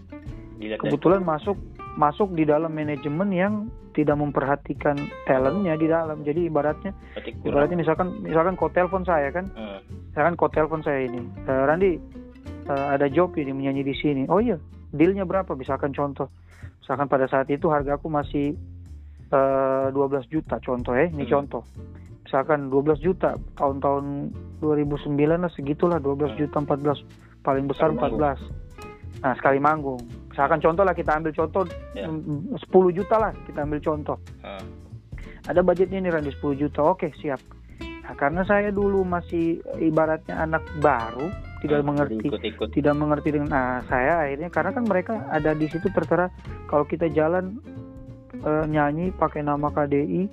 kebetulan 0.58 1.22
masuk 1.22 1.56
masuk 1.96 2.36
di 2.36 2.44
dalam 2.44 2.72
manajemen 2.72 3.32
yang 3.32 3.54
tidak 3.96 4.20
memperhatikan 4.20 5.00
talentnya 5.24 5.74
di 5.80 5.88
dalam. 5.88 6.20
Jadi 6.20 6.52
ibaratnya 6.52 6.92
ibaratnya 7.42 7.80
misalkan 7.80 8.20
misalkan 8.20 8.54
kau 8.54 8.68
telepon 8.68 9.02
saya 9.02 9.32
kan? 9.32 9.48
Hmm 9.56 10.06
misalkan 10.16 10.32
kau 10.40 10.48
telepon 10.48 10.80
saya 10.80 11.04
ini 11.04 11.20
e, 11.44 11.52
Randi 11.52 11.92
uh, 12.72 12.96
ada 12.96 13.04
job 13.12 13.36
ini 13.36 13.52
menyanyi 13.52 13.84
di 13.84 13.92
sini. 13.92 14.24
Oh 14.32 14.40
iya 14.40 14.56
dealnya 14.88 15.28
berapa? 15.28 15.52
Misalkan 15.52 15.92
contoh. 15.92 16.32
Misalkan 16.80 17.04
pada 17.04 17.28
saat 17.28 17.52
itu 17.52 17.68
harga 17.68 18.00
aku 18.00 18.08
masih 18.08 18.56
uh, 19.28 19.92
eh, 19.92 20.24
12 20.24 20.32
juta 20.32 20.56
contoh 20.64 20.96
ya 20.96 21.12
ini 21.12 21.28
hmm. 21.28 21.32
contoh. 21.36 21.62
Misalkan 22.24 22.72
12 22.72 22.96
juta 23.04 23.36
tahun-tahun 23.60 24.32
2009 24.64 25.04
lah 25.36 25.52
segitulah 25.52 26.00
12 26.00 26.32
hmm. 26.32 26.38
juta 26.40 26.56
14 26.64 27.44
paling 27.44 27.68
besar 27.68 27.92
sekali 27.92 28.00
14 28.00 28.16
manggung. 28.16 28.40
nah 29.20 29.32
sekali 29.36 29.58
manggung 29.60 30.00
misalkan 30.36 30.60
contoh 30.60 30.84
lah 30.84 30.92
kita 30.92 31.16
ambil 31.16 31.32
contoh 31.32 31.64
yeah. 31.96 32.12
10 32.12 32.60
juta 32.92 33.16
lah 33.16 33.32
kita 33.48 33.64
ambil 33.64 33.80
contoh 33.80 34.20
hmm. 34.44 34.68
ada 35.48 35.64
budgetnya 35.64 36.04
nih 36.04 36.12
Randi 36.12 36.30
10 36.36 36.60
juta 36.60 36.84
oke 36.84 37.08
siap 37.16 37.40
Nah, 38.06 38.14
karena 38.14 38.46
saya 38.46 38.70
dulu 38.70 39.02
masih 39.02 39.58
ibaratnya 39.82 40.38
anak 40.38 40.62
baru, 40.78 41.26
tidak 41.58 41.82
hmm, 41.82 41.88
mengerti, 41.90 42.26
ikut 42.30 42.38
-ikut. 42.38 42.68
tidak 42.70 42.94
mengerti 42.94 43.34
dengan 43.34 43.50
nah, 43.50 43.82
saya 43.90 44.22
akhirnya 44.22 44.46
karena 44.46 44.70
kan 44.70 44.84
mereka 44.86 45.14
ada 45.26 45.50
di 45.58 45.66
situ 45.66 45.90
tertera 45.90 46.30
kalau 46.70 46.86
kita 46.86 47.10
jalan 47.10 47.58
e, 48.38 48.50
nyanyi 48.70 49.10
pakai 49.10 49.42
nama 49.42 49.74
KDI 49.74 50.30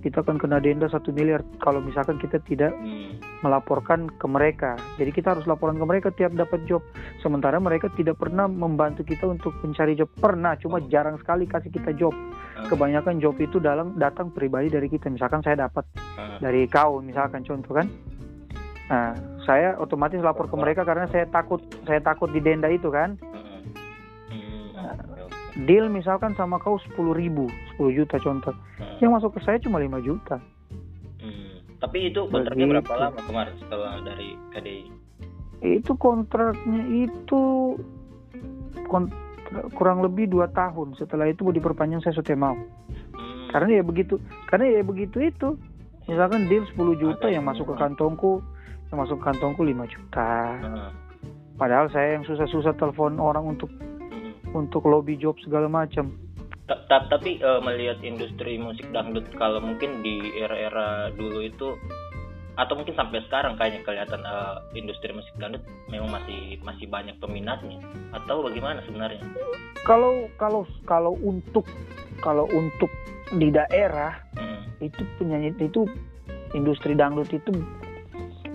kita 0.00 0.24
akan 0.24 0.40
kena 0.40 0.58
denda 0.58 0.88
satu 0.88 1.12
miliar 1.12 1.44
kalau 1.60 1.84
misalkan 1.84 2.16
kita 2.16 2.40
tidak 2.48 2.72
hmm. 2.72 3.20
melaporkan 3.44 4.08
ke 4.16 4.26
mereka. 4.26 4.80
Jadi 4.96 5.10
kita 5.12 5.36
harus 5.36 5.44
laporan 5.44 5.76
ke 5.76 5.84
mereka 5.84 6.08
tiap 6.12 6.32
dapat 6.32 6.64
job. 6.64 6.80
Sementara 7.20 7.60
mereka 7.60 7.92
tidak 7.94 8.16
pernah 8.16 8.48
membantu 8.48 9.04
kita 9.04 9.28
untuk 9.28 9.52
mencari 9.60 9.92
job. 9.94 10.08
Pernah, 10.16 10.56
cuma 10.56 10.80
oh. 10.80 10.88
jarang 10.88 11.20
sekali 11.20 11.44
kasih 11.44 11.68
kita 11.68 11.92
job. 11.96 12.12
Hmm. 12.12 12.68
Kebanyakan 12.68 13.20
job 13.20 13.36
itu 13.38 13.60
dalam 13.60 13.96
datang 14.00 14.32
pribadi 14.32 14.72
dari 14.72 14.88
kita. 14.88 15.12
Misalkan 15.12 15.44
saya 15.44 15.68
dapat 15.68 15.84
hmm. 16.16 16.40
dari 16.40 16.64
kau, 16.66 17.04
misalkan 17.04 17.44
contoh 17.44 17.76
kan. 17.76 17.86
Nah, 18.90 19.14
saya 19.46 19.78
otomatis 19.78 20.18
lapor 20.18 20.50
ke 20.50 20.56
mereka 20.58 20.82
karena 20.82 21.06
saya 21.06 21.22
takut 21.30 21.62
saya 21.86 22.02
takut 22.02 22.26
di 22.34 22.42
denda 22.42 22.66
itu 22.66 22.90
kan. 22.90 23.14
Nah, 24.74 25.09
deal 25.66 25.90
misalkan 25.90 26.32
sama 26.38 26.60
kau 26.62 26.78
sepuluh 26.80 27.12
ribu, 27.16 27.50
10 27.76 27.98
juta 27.98 28.16
contoh 28.22 28.54
yang 29.00 29.16
masuk 29.16 29.36
ke 29.36 29.40
saya 29.42 29.58
cuma 29.60 29.80
5 29.80 30.06
juta 30.06 30.36
hmm. 31.20 31.80
tapi 31.80 32.12
itu 32.12 32.28
kontraknya 32.28 32.66
Begitu. 32.68 32.74
berapa 32.76 32.92
lama 32.96 33.20
kemarin 33.24 33.54
setelah 33.58 33.92
dari 34.04 34.36
KDI 34.54 34.84
itu 35.60 35.92
kontraknya 36.00 36.82
itu 37.04 37.42
kontrak, 38.88 39.20
kurang 39.76 40.00
lebih 40.00 40.30
dua 40.30 40.48
tahun 40.52 40.96
setelah 40.96 41.28
itu 41.28 41.44
mau 41.44 41.52
diperpanjang 41.52 42.00
saya 42.00 42.14
sudah 42.16 42.36
mau 42.38 42.56
hmm. 42.56 43.50
karena 43.52 43.80
ya 43.80 43.82
begitu 43.82 44.14
karena 44.48 44.80
ya 44.80 44.82
begitu 44.86 45.18
itu 45.20 45.58
misalkan 46.06 46.48
deal 46.48 46.64
10 46.64 47.02
juta 47.02 47.26
yang 47.28 47.44
masuk 47.44 47.68
ke 47.70 47.74
kantongku 47.76 48.40
yang 48.90 48.98
masuk 49.02 49.20
ke 49.20 49.24
kantongku 49.32 49.62
5 49.66 49.74
juta 49.90 50.32
hmm. 50.62 50.90
padahal 51.60 51.90
saya 51.92 52.16
yang 52.18 52.24
susah-susah 52.24 52.76
telepon 52.78 53.20
orang 53.20 53.56
untuk 53.58 53.68
hmm. 53.68 53.89
Untuk 54.54 54.86
lobby 54.86 55.16
job 55.18 55.36
segala 55.44 55.70
macam 55.70 56.14
tapi 56.86 57.42
uh, 57.42 57.58
melihat 57.58 57.98
industri 58.06 58.54
musik 58.54 58.86
dangdut 58.94 59.26
kalau 59.34 59.58
mungkin 59.58 60.06
di 60.06 60.22
era-era 60.38 61.10
dulu 61.10 61.42
itu 61.42 61.74
atau 62.58 62.76
mungkin 62.76 62.92
sampai 62.92 63.24
sekarang 63.26 63.56
kayaknya 63.56 63.80
kelihatan 63.82 64.20
uh, 64.22 64.62
industri 64.76 65.10
musik 65.10 65.32
dangdut 65.40 65.64
memang 65.88 66.12
masih 66.12 66.60
masih 66.62 66.86
banyak 66.86 67.16
peminatnya 67.18 67.80
atau 68.14 68.44
bagaimana 68.44 68.84
sebenarnya? 68.86 69.22
Kalau 69.82 70.28
kalau 70.36 70.62
kalau 70.84 71.16
untuk 71.24 71.64
kalau 72.20 72.44
untuk 72.52 72.90
di 73.32 73.48
daerah 73.48 74.20
hmm. 74.36 74.84
itu 74.84 75.02
penyanyi 75.16 75.56
itu 75.56 75.88
industri 76.52 76.92
dangdut 76.94 77.30
itu 77.32 77.50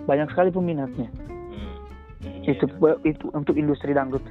banyak 0.06 0.30
sekali 0.30 0.54
peminatnya. 0.54 1.10
Hmm. 1.50 1.74
Hmm, 2.22 2.40
itu 2.46 2.64
iya. 2.64 2.94
itu 3.04 3.26
untuk 3.34 3.58
industri 3.58 3.90
dangdut 3.90 4.22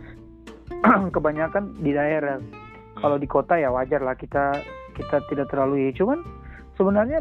kebanyakan 1.15 1.77
di 1.79 1.91
daerah. 1.95 2.39
Kalau 2.95 3.19
di 3.19 3.27
kota 3.27 3.59
ya 3.59 3.69
wajar 3.69 4.01
lah 4.01 4.15
kita 4.15 4.55
kita 4.95 5.21
tidak 5.27 5.51
terlalu 5.51 5.89
ya. 5.89 5.91
Cuman 5.99 6.23
sebenarnya 6.79 7.19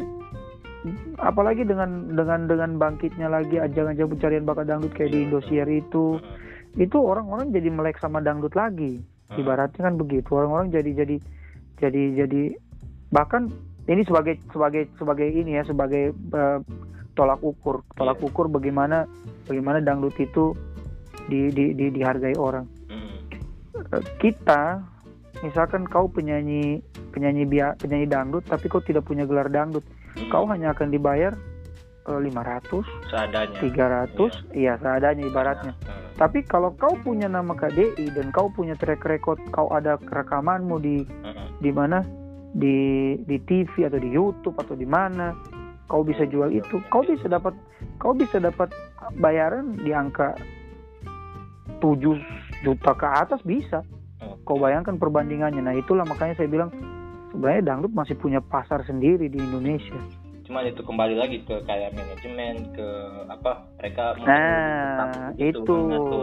apalagi 1.19 1.65
dengan 1.67 2.15
dengan 2.15 2.47
dengan 2.47 2.77
bangkitnya 2.77 3.27
lagi 3.27 3.57
ajang-ajang 3.59 4.09
pencarian 4.15 4.45
bakat 4.47 4.69
dangdut 4.69 4.93
kayak 4.95 5.13
di 5.17 5.19
Indosiar 5.27 5.69
itu 5.69 6.21
itu 6.79 6.97
orang-orang 6.99 7.55
jadi 7.55 7.69
melek 7.71 7.99
sama 7.99 8.23
dangdut 8.23 8.55
lagi. 8.55 9.03
Ibaratnya 9.35 9.91
kan 9.91 9.95
begitu 9.99 10.29
orang-orang 10.37 10.71
jadi 10.71 10.91
jadi 11.05 11.17
jadi 11.83 12.03
jadi 12.25 12.43
bahkan 13.11 13.51
ini 13.91 14.07
sebagai 14.07 14.39
sebagai 14.55 14.89
sebagai 14.97 15.29
ini 15.29 15.59
ya 15.59 15.63
sebagai 15.67 16.15
uh, 16.33 16.63
tolak 17.19 17.43
ukur. 17.43 17.83
Tolak 17.99 18.21
iya. 18.21 18.27
ukur 18.31 18.47
bagaimana 18.47 19.11
bagaimana 19.51 19.83
dangdut 19.83 20.15
itu 20.23 20.55
di, 21.27 21.49
di, 21.51 21.73
di 21.73 21.89
dihargai 21.89 22.37
orang 22.37 22.74
kita 24.19 24.83
misalkan 25.43 25.85
kau 25.85 26.09
penyanyi 26.09 26.81
penyanyi 27.11 27.45
bia, 27.45 27.77
penyanyi 27.77 28.07
dangdut 28.09 28.45
tapi 28.47 28.71
kau 28.71 28.81
tidak 28.81 29.05
punya 29.05 29.29
gelar 29.29 29.51
dangdut 29.51 29.85
hmm. 30.17 30.31
kau 30.31 30.47
hanya 30.49 30.73
akan 30.73 30.89
dibayar 30.89 31.37
eh, 32.09 32.21
lima 32.23 32.41
ratus 32.41 32.87
seadanya 33.13 33.59
tiga 33.61 33.85
ratus 33.91 34.33
iya 34.55 34.79
seadanya 34.79 35.27
ibaratnya 35.27 35.73
hmm. 35.75 36.17
tapi 36.17 36.41
kalau 36.47 36.73
kau 36.79 36.95
punya 37.03 37.27
nama 37.27 37.53
KDI 37.53 38.15
dan 38.15 38.31
kau 38.31 38.49
punya 38.49 38.79
track 38.79 39.05
record 39.05 39.41
kau 39.51 39.69
ada 39.75 40.01
rekamanmu 40.01 40.77
di 40.81 41.05
hmm. 41.05 41.61
di 41.61 41.71
mana 41.75 42.01
di 42.55 42.79
di 43.27 43.37
TV 43.43 43.91
atau 43.91 43.99
di 43.99 44.11
YouTube 44.15 44.57
atau 44.63 44.79
di 44.79 44.87
mana 44.87 45.35
kau 45.91 46.07
bisa 46.07 46.25
jual 46.25 46.55
itu 46.55 46.81
kau 46.89 47.05
bisa 47.05 47.27
dapat 47.27 47.53
kau 47.99 48.15
bisa 48.17 48.41
dapat 48.41 48.73
bayaran 49.21 49.77
di 49.77 49.93
angka 49.93 50.33
7 51.83 52.44
juta 52.65 52.97
ke 52.97 53.07
atas 53.07 53.41
bisa. 53.45 53.85
Kau 54.49 54.57
bayangkan 54.57 54.97
perbandingannya. 54.97 55.61
Nah 55.61 55.77
itulah 55.77 56.09
makanya 56.09 56.35
saya 56.41 56.49
bilang 56.49 56.73
sebenarnya 57.31 57.63
dangdut 57.67 57.93
masih 57.93 58.17
punya 58.17 58.41
pasar 58.41 58.81
sendiri 58.89 59.29
di 59.29 59.37
Indonesia. 59.37 60.01
Cuma 60.45 60.61
itu 60.61 60.85
kembali 60.85 61.17
lagi 61.17 61.41
ke 61.49 61.57
kayak 61.65 61.97
manajemen 61.97 62.69
ke 62.77 62.89
apa 63.33 63.65
mereka 63.81 64.13
nah 64.29 65.33
itu, 65.41 65.57
itu. 65.57 66.21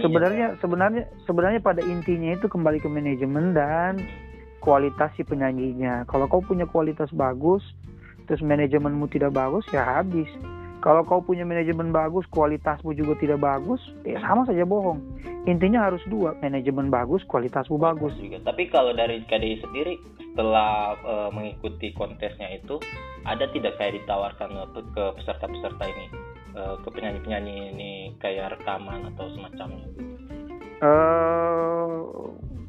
sebenarnya 0.00 0.56
sebenarnya 0.56 1.04
sebenarnya 1.28 1.60
pada 1.60 1.84
intinya 1.84 2.32
itu 2.32 2.48
kembali 2.48 2.80
ke 2.80 2.88
manajemen 2.88 3.52
dan 3.52 4.00
kualitas 4.64 5.12
si 5.20 5.22
penyanyinya. 5.24 6.08
Kalau 6.08 6.32
kau 6.32 6.40
punya 6.40 6.64
kualitas 6.64 7.12
bagus 7.12 7.60
terus 8.24 8.40
manajemenmu 8.40 9.04
tidak 9.12 9.36
bagus 9.36 9.66
ya 9.68 9.84
habis 9.84 10.30
kalau 10.82 11.06
kau 11.06 11.22
punya 11.22 11.46
manajemen 11.46 11.94
bagus, 11.94 12.26
kualitasmu 12.34 12.90
juga 12.98 13.14
tidak 13.22 13.38
bagus, 13.38 13.78
ya 14.02 14.18
sama 14.18 14.42
saja 14.42 14.66
bohong. 14.66 14.98
Intinya 15.46 15.86
harus 15.86 16.02
dua, 16.10 16.34
manajemen 16.42 16.90
bagus, 16.90 17.22
kualitasmu 17.30 17.78
bagus. 17.78 18.10
Juga. 18.18 18.42
Tapi 18.42 18.66
kalau 18.66 18.90
dari 18.90 19.22
KDI 19.22 19.62
sendiri, 19.62 19.94
setelah 20.18 20.98
uh, 21.06 21.30
mengikuti 21.30 21.94
kontesnya 21.94 22.58
itu, 22.58 22.82
ada 23.22 23.46
tidak 23.54 23.78
kayak 23.78 24.02
ditawarkan 24.02 24.58
ke 24.74 25.04
peserta-peserta 25.22 25.84
ini, 25.86 26.06
uh, 26.58 26.74
ke 26.82 26.88
penyanyi-penyanyi 26.90 27.54
ini 27.78 27.92
kayak 28.18 28.58
rekaman 28.58 29.06
atau 29.14 29.30
semacamnya? 29.38 29.86
Uh, 30.82 32.10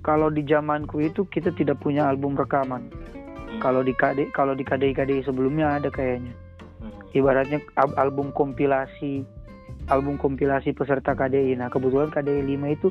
kalau 0.05 0.29
di 0.29 0.45
zamanku 0.45 1.01
itu 1.01 1.25
kita 1.33 1.49
tidak 1.57 1.81
punya 1.81 2.05
album 2.05 2.37
rekaman. 2.37 2.93
Hmm. 2.93 3.57
Kalau 3.57 3.81
di 3.81 3.97
KDI, 3.97 4.29
kalau 4.37 4.53
di 4.53 4.61
KDI 4.61 4.93
KDI 4.93 5.25
sebelumnya 5.25 5.81
ada 5.81 5.89
kayaknya 5.89 6.42
ibaratnya 7.13 7.61
album 7.97 8.33
kompilasi 8.33 9.25
album 9.91 10.15
kompilasi 10.15 10.71
peserta 10.71 11.11
KDI. 11.11 11.59
Nah, 11.59 11.67
kebetulan 11.67 12.07
KDI 12.07 12.43
5 12.55 12.75
itu 12.75 12.87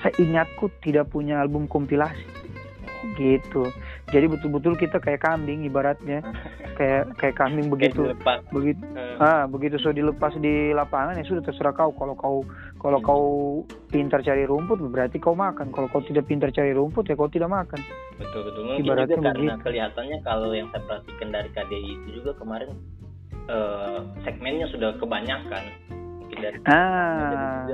saya 0.00 0.12
ingatku 0.16 0.72
tidak 0.80 1.12
punya 1.12 1.40
album 1.40 1.68
kompilasi. 1.68 2.24
Gitu. 3.16 3.68
Jadi 4.08 4.26
betul-betul 4.28 4.76
kita 4.76 5.00
kayak 5.00 5.20
kambing 5.24 5.64
ibaratnya. 5.68 6.24
kayak 6.80 7.12
kayak 7.20 7.36
kambing 7.36 7.68
begitu. 7.68 8.08
Begitu 8.48 8.80
hmm. 8.80 9.20
ah, 9.20 9.44
begitu 9.44 9.76
so 9.76 9.92
dilepas 9.92 10.32
di 10.40 10.72
lapangan 10.72 11.20
ya 11.20 11.28
sudah 11.28 11.44
terserah 11.44 11.76
kau 11.76 11.92
kalau 11.92 12.16
kau 12.16 12.40
kalau 12.80 12.96
hmm. 12.96 13.04
kau 13.04 13.24
pintar 13.92 14.24
cari 14.24 14.48
rumput 14.48 14.80
berarti 14.88 15.20
kau 15.20 15.36
makan. 15.36 15.76
Kalau 15.76 15.92
kau 15.92 16.00
tidak 16.00 16.24
pintar 16.24 16.48
cari 16.48 16.72
rumput 16.72 17.04
ya 17.04 17.20
kau 17.20 17.28
tidak 17.28 17.52
makan. 17.52 17.84
Betul 18.16 18.48
betul. 18.48 18.62
Mungkin 18.64 18.84
ibaratnya 18.88 19.12
juga 19.12 19.28
karena 19.28 19.52
begitu. 19.52 19.64
kelihatannya 19.68 20.18
kalau 20.24 20.48
yang 20.56 20.68
saya 20.72 20.82
perhatikan 20.88 21.28
dari 21.28 21.48
KDI 21.52 21.90
itu 22.00 22.08
juga 22.16 22.32
kemarin 22.40 22.72
uh, 23.50 24.06
segmennya 24.22 24.70
sudah 24.70 24.94
kebanyakan 25.02 25.64
dari 26.30 26.56
ah 26.70 27.66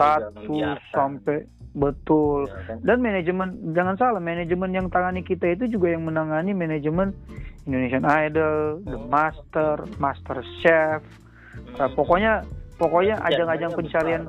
satu 0.00 0.56
sampai 0.90 1.44
betul 1.72 2.48
ya, 2.48 2.56
kan? 2.68 2.76
dan 2.84 2.98
manajemen 3.00 3.48
jangan 3.72 3.96
salah 3.96 4.20
manajemen 4.20 4.76
yang 4.76 4.88
tangani 4.92 5.24
kita 5.24 5.56
itu 5.56 5.78
juga 5.78 5.94
yang 5.94 6.04
menangani 6.04 6.52
manajemen 6.52 7.16
Indonesian 7.66 8.02
Idol, 8.02 8.82
The 8.82 8.98
oh. 8.98 9.06
Master, 9.06 9.74
Master 10.02 10.42
Chef, 10.62 11.00
hmm. 11.02 11.78
uh, 11.78 11.90
pokoknya 11.94 12.42
pokoknya 12.74 13.22
ajang-ajang 13.22 13.72
pencarian, 13.78 14.22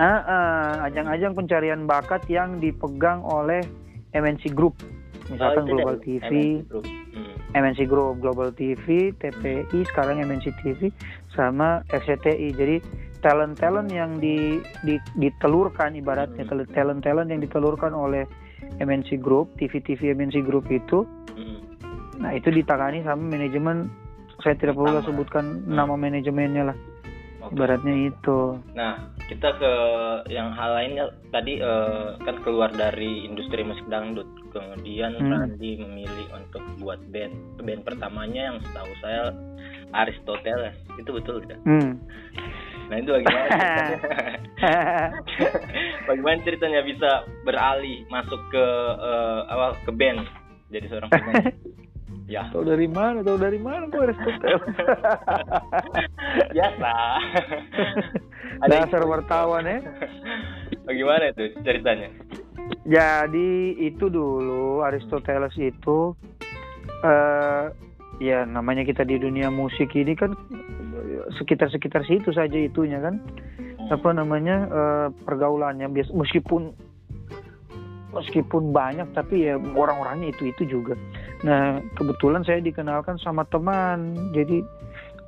ah, 0.00 0.04
uh, 0.24 0.72
ajang-ajang 0.88 1.36
pencarian 1.36 1.84
bakat 1.84 2.24
yang 2.32 2.56
dipegang 2.56 3.20
oleh 3.20 3.60
MNC 4.16 4.56
Group, 4.56 4.80
misalkan 5.30 5.64
oh, 5.64 5.68
Global 5.72 5.96
TV, 6.02 6.60
MNC 7.54 7.80
Group 7.86 8.18
Global 8.20 8.50
TV, 8.50 9.14
TPI, 9.14 9.78
sekarang 9.94 10.20
MNC 10.20 10.50
TV 10.60 10.90
sama 11.32 11.86
FCTI. 11.88 12.50
Jadi 12.52 12.76
talent-talent 13.24 13.88
yang 13.88 14.20
di, 14.20 14.60
di, 14.84 15.00
ditelurkan 15.16 15.96
ibaratnya 15.96 16.44
hmm. 16.44 16.76
talent-talent 16.76 17.32
yang 17.32 17.40
ditelurkan 17.40 17.96
oleh 17.96 18.28
MNC 18.82 19.22
Group, 19.22 19.56
TV-TV 19.56 20.12
MNC 20.12 20.44
Group 20.44 20.68
itu, 20.68 21.08
hmm. 21.38 21.60
nah 22.20 22.36
itu 22.36 22.52
ditangani 22.52 23.00
sama 23.06 23.22
manajemen. 23.24 23.88
Saya 24.42 24.58
tidak 24.60 24.76
perlu 24.76 25.00
sebutkan 25.00 25.64
hmm. 25.64 25.72
nama 25.72 25.94
manajemennya 25.96 26.74
lah. 26.74 26.76
Okay. 27.48 27.54
Ibaratnya 27.56 27.94
itu. 28.12 28.60
Nah, 28.76 29.13
kita 29.24 29.56
ke 29.56 29.72
yang 30.28 30.52
hal 30.52 30.76
lainnya 30.76 31.08
tadi 31.32 31.56
uh, 31.60 32.20
kan 32.20 32.36
keluar 32.44 32.68
dari 32.72 33.24
industri 33.24 33.64
musik 33.64 33.84
dangdut. 33.88 34.28
Kemudian 34.52 35.16
hmm. 35.18 35.30
Randy 35.32 35.80
memilih 35.80 36.26
untuk 36.36 36.62
buat 36.78 37.00
band. 37.08 37.34
Band 37.64 37.82
pertamanya 37.82 38.52
yang 38.52 38.58
setahu 38.60 38.92
saya 39.00 39.32
Aristoteles. 39.96 40.76
Itu 41.00 41.10
betul 41.16 41.40
tidak? 41.46 41.60
Hmm. 41.64 41.98
Nah, 42.92 42.96
itu 43.00 43.10
bagaimana 43.16 43.46
ceritanya? 43.48 43.98
bagaimana 46.08 46.36
ceritanya 46.44 46.80
bisa 46.84 47.10
beralih 47.48 48.04
masuk 48.12 48.40
ke 48.52 48.66
uh, 49.00 49.48
awal 49.48 49.72
ke 49.88 49.90
band 49.96 50.20
jadi 50.68 50.86
seorang 50.92 51.08
penyanyi? 51.12 51.52
Ya. 52.24 52.48
Tahu 52.52 52.64
dari 52.64 52.88
mana? 52.88 53.20
Tahu 53.20 53.36
dari 53.36 53.60
mana 53.60 53.84
kok 53.88 54.00
Aristoteles? 54.00 54.64
Biasa. 56.56 56.92
Dasar 58.64 59.02
wartawan 59.04 59.64
ya. 59.66 59.78
Bagaimana 60.88 61.32
itu 61.32 61.52
ceritanya? 61.64 62.08
Jadi 62.84 63.76
itu 63.80 64.08
dulu 64.08 64.84
Aristoteles 64.84 65.52
itu 65.60 66.12
uh, 67.04 67.64
ya 68.20 68.44
namanya 68.48 68.84
kita 68.84 69.04
di 69.04 69.20
dunia 69.20 69.52
musik 69.52 69.92
ini 69.96 70.16
kan 70.16 70.32
sekitar-sekitar 71.40 72.04
situ 72.08 72.32
saja 72.32 72.56
itunya 72.56 73.00
kan. 73.00 73.20
Hmm. 73.20 73.96
Apa 74.00 74.16
namanya 74.16 74.56
uh, 74.68 75.08
pergaulannya 75.24 75.88
bias 75.92 76.08
meskipun 76.12 76.72
meskipun 78.14 78.70
banyak 78.70 79.10
tapi 79.12 79.50
ya 79.50 79.58
orang-orangnya 79.58 80.30
itu 80.30 80.54
itu 80.54 80.78
juga 80.78 80.94
nah 81.42 81.82
kebetulan 81.98 82.46
saya 82.46 82.62
dikenalkan 82.62 83.18
sama 83.18 83.42
teman 83.50 84.14
jadi 84.32 84.62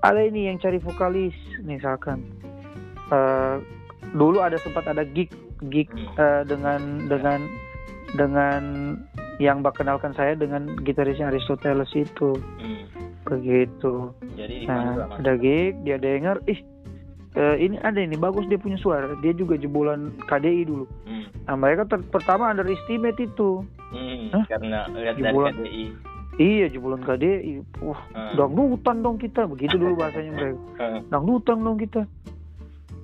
ada 0.07 0.23
ini 0.23 0.49
yang 0.49 0.57
cari 0.63 0.79
vokalis 0.79 1.35
misalkan 1.67 2.23
uh, 3.11 3.63
dulu 4.15 4.39
ada 4.43 4.57
sempat 4.63 4.87
ada 4.87 5.03
gig 5.03 5.31
gig 5.73 5.89
uh, 6.21 6.45
dengan 6.47 7.09
dengan 7.11 7.41
dengan 8.15 8.63
yang 9.37 9.61
kenalkan 9.61 10.17
saya 10.17 10.33
dengan 10.33 10.81
gitarisnya 10.81 11.29
Aristoteles 11.29 11.91
itu. 11.93 12.37
Hmm. 12.61 12.85
begitu. 13.27 14.15
Jadi 14.39 14.71
nah, 14.71 15.11
ada 15.19 15.35
gig 15.35 15.75
dia 15.83 15.99
dengar 15.99 16.39
ih 16.47 16.63
uh, 17.35 17.59
ini 17.59 17.75
ada 17.83 17.99
ini 17.99 18.15
bagus 18.15 18.47
dia 18.47 18.57
punya 18.57 18.79
suara. 18.79 19.11
Dia 19.19 19.35
juga 19.35 19.59
jebolan 19.59 20.15
KDI 20.31 20.63
dulu. 20.63 20.87
Hmm. 21.05 21.27
nah 21.45 21.59
mereka 21.59 21.91
ter- 21.91 22.07
pertama 22.07 22.55
underestimate 22.55 23.19
itu. 23.19 23.67
Hmm, 23.91 24.31
Hah? 24.35 24.45
karena 24.51 24.87
lihat 24.95 25.15
jebolan, 25.19 25.55
dari 25.55 25.63
KDI 25.63 25.87
iya 26.37 26.67
jebolan 26.69 27.01
KDI 27.01 27.65
wah 27.81 28.01
hmm. 28.15 28.39
dangdutan 28.39 28.97
dong 29.03 29.19
kita. 29.19 29.43
Begitu 29.51 29.75
dulu 29.75 29.99
bahasanya 29.99 30.33
mereka. 30.39 30.59
Dangdutan 31.13 31.59
dong 31.67 31.79
kita 31.83 32.07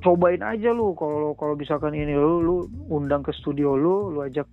cobain 0.02 0.42
aja 0.42 0.74
lu 0.74 0.92
kalau 0.98 1.32
kalau 1.38 1.54
misalkan 1.54 1.94
ini 1.94 2.12
lu 2.12 2.42
lu 2.42 2.56
undang 2.90 3.22
ke 3.22 3.30
studio 3.32 3.78
lu 3.78 4.10
lu 4.10 4.20
ajak 4.26 4.44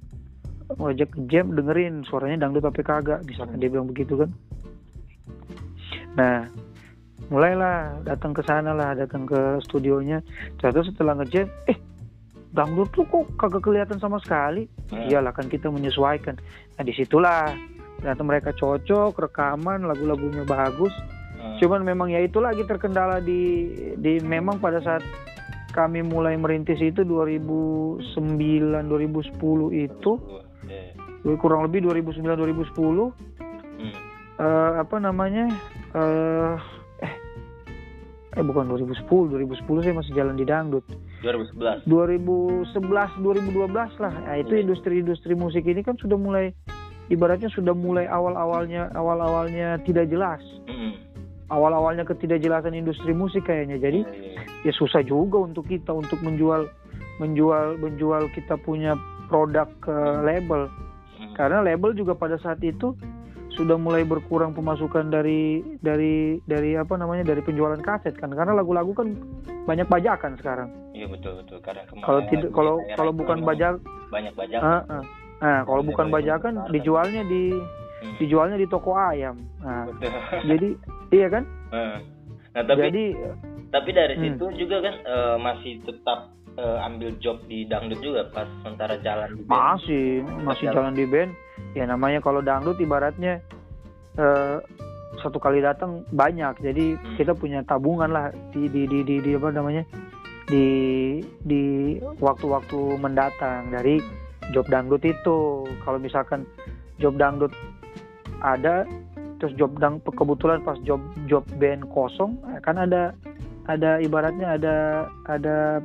lu 0.78 0.94
ajak 0.94 1.10
ke 1.10 1.20
jam 1.26 1.50
dengerin 1.58 2.06
suaranya 2.06 2.46
dangdut 2.46 2.62
tapi 2.62 2.86
kagak 2.86 3.26
misalkan 3.26 3.58
hmm. 3.58 3.62
dia 3.66 3.70
bilang 3.74 3.90
begitu 3.90 4.14
kan 4.16 4.30
nah 6.14 6.38
mulailah 7.30 8.02
datang 8.06 8.34
ke 8.34 8.42
sana 8.46 8.74
lah 8.74 8.94
datang 8.94 9.26
ke 9.26 9.62
studionya 9.66 10.22
terus 10.62 10.94
setelah 10.94 11.18
ngejam 11.18 11.50
eh 11.70 11.78
dangdut 12.54 12.90
tuh 12.94 13.06
kok 13.06 13.30
kagak 13.38 13.62
kelihatan 13.66 13.98
sama 13.98 14.18
sekali 14.22 14.66
hmm. 14.94 15.10
iyalah 15.10 15.34
kan 15.34 15.50
kita 15.50 15.70
menyesuaikan 15.70 16.38
nah 16.78 16.84
di 16.86 16.94
situlah 16.94 17.54
ternyata 18.02 18.22
mereka 18.24 18.50
cocok 18.56 19.14
rekaman 19.30 19.86
lagu-lagunya 19.86 20.46
bagus 20.46 20.94
hmm. 21.38 21.62
cuman 21.62 21.82
memang 21.86 22.10
ya 22.10 22.22
itu 22.22 22.42
lagi 22.42 22.66
terkendala 22.66 23.22
di 23.22 23.70
di 23.98 24.18
memang 24.22 24.58
pada 24.58 24.82
saat 24.82 25.06
kami 25.80 26.04
mulai 26.04 26.36
merintis 26.36 26.84
itu 26.84 27.08
2009 27.08 28.04
2010 28.04 29.88
itu 29.88 30.12
yeah. 30.68 31.40
kurang 31.40 31.64
lebih 31.72 31.88
2009 31.88 32.20
2010 32.20 32.76
hmm. 32.76 33.08
uh, 34.44 34.72
apa 34.84 34.96
namanya 35.00 35.48
uh, 35.96 36.60
eh 38.36 38.44
bukan 38.44 38.68
2010 38.76 39.08
2010 39.08 39.84
saya 39.88 39.96
masih 39.96 40.12
jalan 40.12 40.36
di 40.36 40.44
dangdut 40.44 40.84
2011 41.24 41.88
2011 41.88 42.76
2012 43.24 44.04
lah 44.04 44.14
nah, 44.28 44.36
itu 44.36 44.60
industri-industri 44.60 45.32
musik 45.32 45.64
ini 45.64 45.80
kan 45.80 45.96
sudah 45.96 46.20
mulai 46.20 46.52
ibaratnya 47.10 47.50
sudah 47.52 47.74
mulai 47.74 48.06
awal-awalnya 48.06 48.94
awal-awalnya 48.94 49.82
tidak 49.84 50.08
jelas. 50.14 50.40
Mm. 50.70 51.09
Awal-awalnya 51.50 52.06
ketidakjelasan 52.06 52.78
industri 52.78 53.12
musik 53.12 53.50
kayaknya. 53.50 53.82
Jadi 53.82 54.06
yeah, 54.06 54.46
yeah. 54.64 54.70
ya 54.70 54.74
susah 54.74 55.02
juga 55.02 55.42
untuk 55.42 55.66
kita 55.66 55.90
untuk 55.90 56.22
menjual 56.22 56.70
menjual 57.20 57.78
menjual 57.82 58.30
kita 58.38 58.56
punya 58.62 58.96
produk 59.28 59.68
ke 59.82 59.96
label. 60.24 60.70
Mm. 61.20 61.34
Karena 61.36 61.60
label 61.66 61.92
juga 61.98 62.16
pada 62.16 62.38
saat 62.40 62.62
itu 62.64 62.96
sudah 63.60 63.76
mulai 63.76 64.08
berkurang 64.08 64.56
pemasukan 64.56 65.12
dari 65.12 65.60
dari 65.84 66.40
dari 66.48 66.80
apa 66.80 66.96
namanya 66.96 67.28
dari 67.34 67.44
penjualan 67.44 67.82
kaset 67.84 68.16
kan 68.16 68.32
karena 68.32 68.56
lagu-lagu 68.56 68.96
kan 68.96 69.18
banyak 69.68 69.84
bajakan 69.92 70.40
sekarang. 70.40 70.72
Iya 70.96 71.12
betul 71.12 71.44
betul 71.44 71.60
karena 71.60 71.84
kalau 72.00 72.22
tidak 72.32 72.50
kalau 72.56 72.80
kalau 72.96 73.12
bukan 73.12 73.44
bajak 73.44 73.82
banyak 74.08 74.32
bajakan. 74.38 74.64
Uh, 74.64 75.02
uh. 75.02 75.04
Nah 75.44 75.60
kalau 75.68 75.82
bukan 75.84 76.08
bajakan 76.08 76.54
dijualnya 76.72 77.28
di 77.28 77.52
hmm. 77.52 78.16
dijualnya 78.24 78.56
di 78.56 78.68
toko 78.72 78.96
ayam. 78.96 79.44
Nah 79.60 79.92
betul. 79.92 80.08
jadi 80.48 80.70
iya 81.12 81.28
kan? 81.30 81.44
Uh. 81.70 81.98
Nah 82.58 82.64
tapi 82.66 82.82
jadi 82.90 83.06
tapi 83.70 83.90
dari 83.94 84.16
hmm. 84.18 84.24
situ 84.26 84.46
juga 84.66 84.78
kan 84.82 84.96
uh, 85.06 85.38
masih 85.38 85.78
tetap 85.86 86.34
uh, 86.58 86.88
ambil 86.90 87.14
job 87.22 87.38
di 87.46 87.70
dangdut 87.70 88.02
juga 88.02 88.26
pas 88.34 88.50
sementara 88.66 88.98
jalan 89.06 89.38
di 89.38 89.42
band. 89.46 89.54
Masih 89.54 90.08
masih 90.42 90.66
jalan 90.74 90.94
di 90.98 91.06
band 91.06 91.32
ya 91.78 91.86
namanya 91.86 92.20
kalau 92.24 92.42
dangdut 92.42 92.82
ibaratnya 92.82 93.44
uh, 94.18 94.58
satu 95.20 95.38
kali 95.38 95.60
datang 95.60 96.08
banyak 96.14 96.58
jadi 96.64 96.96
hmm. 96.96 97.16
kita 97.20 97.36
punya 97.36 97.62
tabungan 97.68 98.10
lah 98.10 98.32
di 98.56 98.70
di 98.72 98.88
di 98.88 99.00
di, 99.04 99.16
di 99.22 99.32
apa 99.36 99.50
namanya 99.52 99.84
di 100.50 100.66
di 101.46 101.64
waktu-waktu 102.18 102.98
mendatang 102.98 103.70
dari 103.70 104.02
job 104.50 104.66
dangdut 104.66 105.06
itu 105.06 105.68
kalau 105.86 106.02
misalkan 106.02 106.48
job 106.98 107.14
dangdut 107.20 107.54
ada 108.42 108.88
terus 109.40 109.56
job 109.56 109.72
dang 109.80 110.04
kebetulan 110.04 110.60
pas 110.62 110.76
job 110.84 111.00
job 111.32 111.48
band 111.58 111.88
kosong 111.90 112.36
kan 112.60 112.76
ada 112.76 113.16
ada 113.72 113.98
ibaratnya 114.04 114.60
ada 114.60 114.76
ada 115.26 115.80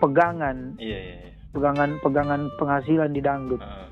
pegangan. 0.00 0.76
Iya, 0.80 0.98
iya, 0.98 1.16
iya. 1.28 1.32
pegangan 1.54 1.90
pegangan 2.00 2.40
penghasilan 2.58 3.10
di 3.12 3.20
dangdut. 3.20 3.60
Uh 3.62 3.84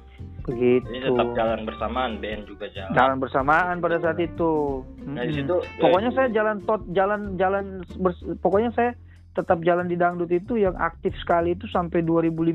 begitu. 0.43 0.87
Jadi 0.91 1.07
tetap 1.07 1.29
jalan 1.39 1.61
bersamaan 1.63 2.13
band 2.19 2.43
juga 2.51 2.67
jalan. 2.75 2.93
Jalan 2.99 3.17
bersamaan 3.23 3.77
pada 3.79 3.97
saat 4.03 4.19
itu. 4.19 4.83
Nah, 5.07 5.23
di 5.23 5.33
situ 5.39 5.55
pokoknya 5.79 6.11
saya 6.15 6.29
jalan 6.35 6.57
tot 6.67 6.83
jalan 6.91 7.39
jalan 7.39 7.87
bers, 8.03 8.19
pokoknya 8.43 8.75
saya 8.75 8.91
tetap 9.33 9.63
jalan 9.65 9.89
di 9.89 9.97
dangdut 9.97 10.29
itu 10.29 10.61
yang 10.61 10.77
aktif 10.77 11.17
sekali 11.25 11.57
itu 11.57 11.65
sampai 11.73 12.05
2015 12.05 12.53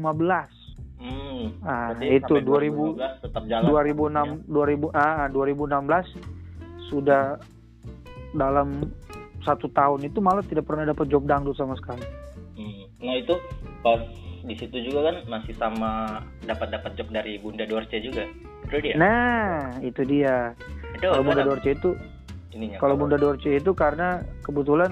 hmm, 1.02 1.66
nah 1.66 1.98
itu 2.06 2.38
2000 2.38 3.26
tetap 3.26 3.44
jalan. 3.50 3.66
2006 4.46 4.46
ya. 4.46 4.94
2000 4.94 4.94
ah 4.94 5.26
2016 5.34 6.47
sudah 6.88 7.40
dalam 8.36 8.92
satu 9.48 9.72
tahun 9.72 10.12
itu 10.12 10.20
malah 10.20 10.44
tidak 10.44 10.68
pernah 10.68 10.84
dapat 10.84 11.08
job 11.08 11.24
dangdut 11.24 11.56
sama 11.56 11.80
sekali. 11.80 12.04
Hmm. 12.58 12.90
nah 12.98 13.14
itu 13.14 13.38
pas 13.86 14.02
di 14.48 14.56
situ 14.58 14.90
juga 14.90 15.14
kan 15.14 15.16
masih 15.30 15.54
sama 15.60 16.24
dapat 16.48 16.74
dapat 16.74 16.98
job 16.98 17.08
dari 17.12 17.40
Bunda 17.40 17.64
Dorce 17.64 18.00
juga. 18.00 18.28
Itu 18.68 18.78
dia? 18.84 18.96
Nah 19.00 19.80
itu 19.80 20.02
dia. 20.04 20.56
Kalau 21.00 21.24
Bunda 21.24 21.44
Dorce 21.46 21.72
itu 21.72 21.94
ininya 22.56 22.78
kalau 22.82 22.96
Bunda 22.98 23.16
Dorce 23.20 23.52
itu 23.60 23.72
karena 23.76 24.24
kebetulan 24.44 24.92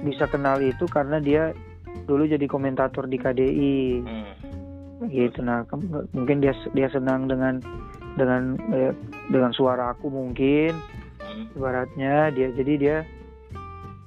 bisa 0.00 0.24
kenal 0.30 0.62
itu 0.62 0.86
karena 0.88 1.20
dia 1.20 1.52
dulu 2.06 2.24
jadi 2.24 2.46
komentator 2.46 3.10
di 3.10 3.18
KDI 3.18 3.80
hmm. 4.04 5.10
gitu. 5.10 5.40
Nah 5.42 5.66
mungkin 6.14 6.40
dia 6.40 6.54
dia 6.72 6.88
senang 6.92 7.26
dengan 7.26 7.58
dengan 8.14 8.56
eh, 8.72 8.92
dengan 9.32 9.50
suara 9.56 9.96
aku 9.96 10.12
mungkin 10.12 10.76
hmm. 11.40 11.56
ibaratnya 11.56 12.28
dia 12.36 12.48
jadi 12.52 12.72
dia 12.76 12.96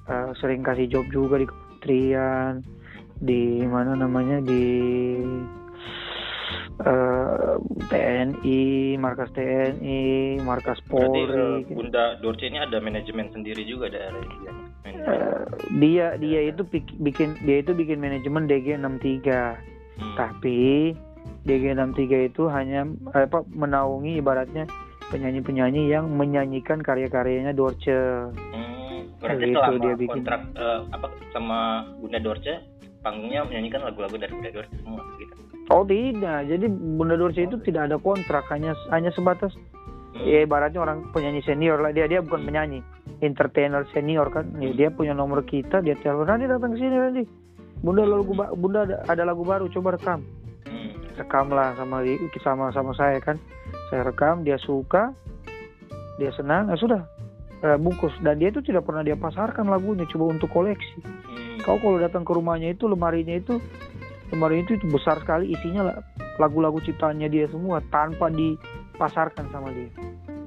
uh, 0.08 0.30
sering 0.38 0.62
kasih 0.62 0.86
job 0.86 1.06
juga 1.10 1.42
di 1.42 1.48
kementerian 1.50 2.62
di 3.24 3.64
mana 3.64 3.96
namanya 3.96 4.44
di 4.44 4.66
uh, 6.84 7.56
eh, 7.56 7.56
TNI, 7.88 8.64
markas 9.00 9.32
TNI, 9.32 10.42
markas 10.44 10.80
Polri. 10.92 11.24
Berarti, 11.24 11.72
uh, 11.72 11.76
Bunda 11.78 12.04
Dorce 12.20 12.44
ini 12.50 12.60
ada 12.60 12.84
manajemen 12.84 13.32
sendiri 13.32 13.64
juga 13.64 13.88
dari 13.88 14.24
dia. 14.28 14.52
Uh, 15.04 15.44
dia 15.80 16.16
dia 16.20 16.52
itu 16.52 16.64
bikin 17.00 17.40
dia 17.48 17.64
itu 17.64 17.72
bikin 17.72 18.04
manajemen 18.04 18.48
DG 18.48 18.76
63. 18.76 18.84
Hmm. 18.84 20.16
Tapi 20.18 20.92
DG 21.48 21.64
63 21.76 22.32
itu 22.34 22.44
hanya 22.52 22.88
apa 23.14 23.46
menaungi 23.52 24.20
ibaratnya 24.20 24.68
penyanyi-penyanyi 25.14 25.94
yang 25.94 26.10
menyanyikan 26.10 26.82
karya-karyanya 26.82 27.54
Dorce. 27.54 27.94
Hmm, 28.34 29.14
berarti 29.22 29.54
gitu, 29.54 29.74
dia 29.78 29.94
bikin 29.94 30.26
kontrak 30.26 30.42
uh, 30.58 30.82
apa 30.90 31.14
sama 31.30 31.86
Bunda 32.02 32.18
Dorce 32.18 32.58
panggungnya 33.06 33.46
menyanyikan 33.46 33.86
lagu-lagu 33.86 34.18
dari 34.18 34.34
Bunda 34.34 34.50
Dorce 34.50 34.74
semua 34.82 35.06
gitu. 35.22 35.34
Oh 35.70 35.86
tidak, 35.86 36.50
jadi 36.50 36.66
Bunda 36.68 37.14
Dorce 37.14 37.46
itu 37.46 37.62
tidak 37.62 37.94
ada 37.94 38.02
kontrak, 38.02 38.50
hanya 38.50 38.74
hanya 38.90 39.14
sebatas 39.14 39.54
hmm. 40.18 40.26
ya 40.26 40.42
ibaratnya 40.44 40.82
orang 40.82 41.14
penyanyi 41.14 41.46
senior 41.46 41.78
lah 41.78 41.94
dia 41.94 42.10
dia 42.10 42.20
bukan 42.26 42.42
hmm. 42.42 42.50
penyanyi, 42.50 42.80
entertainer 43.22 43.86
senior 43.94 44.28
kan, 44.34 44.50
ya, 44.58 44.74
dia 44.74 44.90
punya 44.90 45.14
nomor 45.14 45.46
kita, 45.46 45.80
dia 45.86 45.94
telepon 46.02 46.26
nanti 46.26 46.50
datang 46.50 46.74
ke 46.74 46.82
sini 46.82 46.98
nanti. 46.98 47.24
Bunda 47.84 48.04
lagu 48.08 48.34
Bunda 48.34 48.90
ada, 48.90 48.96
ada 49.06 49.24
lagu 49.24 49.46
baru 49.46 49.70
coba 49.70 49.94
rekam. 49.96 50.26
Hmm. 50.66 50.92
Rekam 51.14 51.52
lah 51.54 51.78
sama 51.78 52.02
sama 52.42 52.66
sama 52.74 52.92
saya 52.98 53.22
kan. 53.22 53.38
Saya 53.94 54.10
rekam, 54.10 54.42
dia 54.42 54.58
suka, 54.58 55.14
dia 56.18 56.34
senang, 56.34 56.74
ya 56.74 56.78
sudah 56.82 57.06
eh, 57.62 57.78
bungkus 57.78 58.18
dan 58.26 58.42
dia 58.42 58.50
itu 58.50 58.66
tidak 58.66 58.90
pernah 58.90 59.06
dia 59.06 59.14
pasarkan 59.14 59.70
lagunya 59.70 60.10
coba 60.10 60.34
untuk 60.34 60.50
koleksi. 60.50 60.98
Hmm 61.06 61.44
kau 61.64 61.80
kalau 61.80 61.98
datang 61.98 62.28
ke 62.28 62.32
rumahnya 62.36 62.76
itu 62.76 62.86
lemarinya 62.92 63.40
itu 63.40 63.58
lemari 64.36 64.68
itu, 64.68 64.76
itu 64.76 64.86
besar 64.92 65.24
sekali 65.24 65.56
isinya 65.56 65.96
lagu-lagu 66.38 66.78
ciptaannya 66.84 67.32
dia 67.32 67.48
semua 67.48 67.80
tanpa 67.88 68.28
dipasarkan 68.28 69.48
sama 69.50 69.72
dia. 69.72 69.90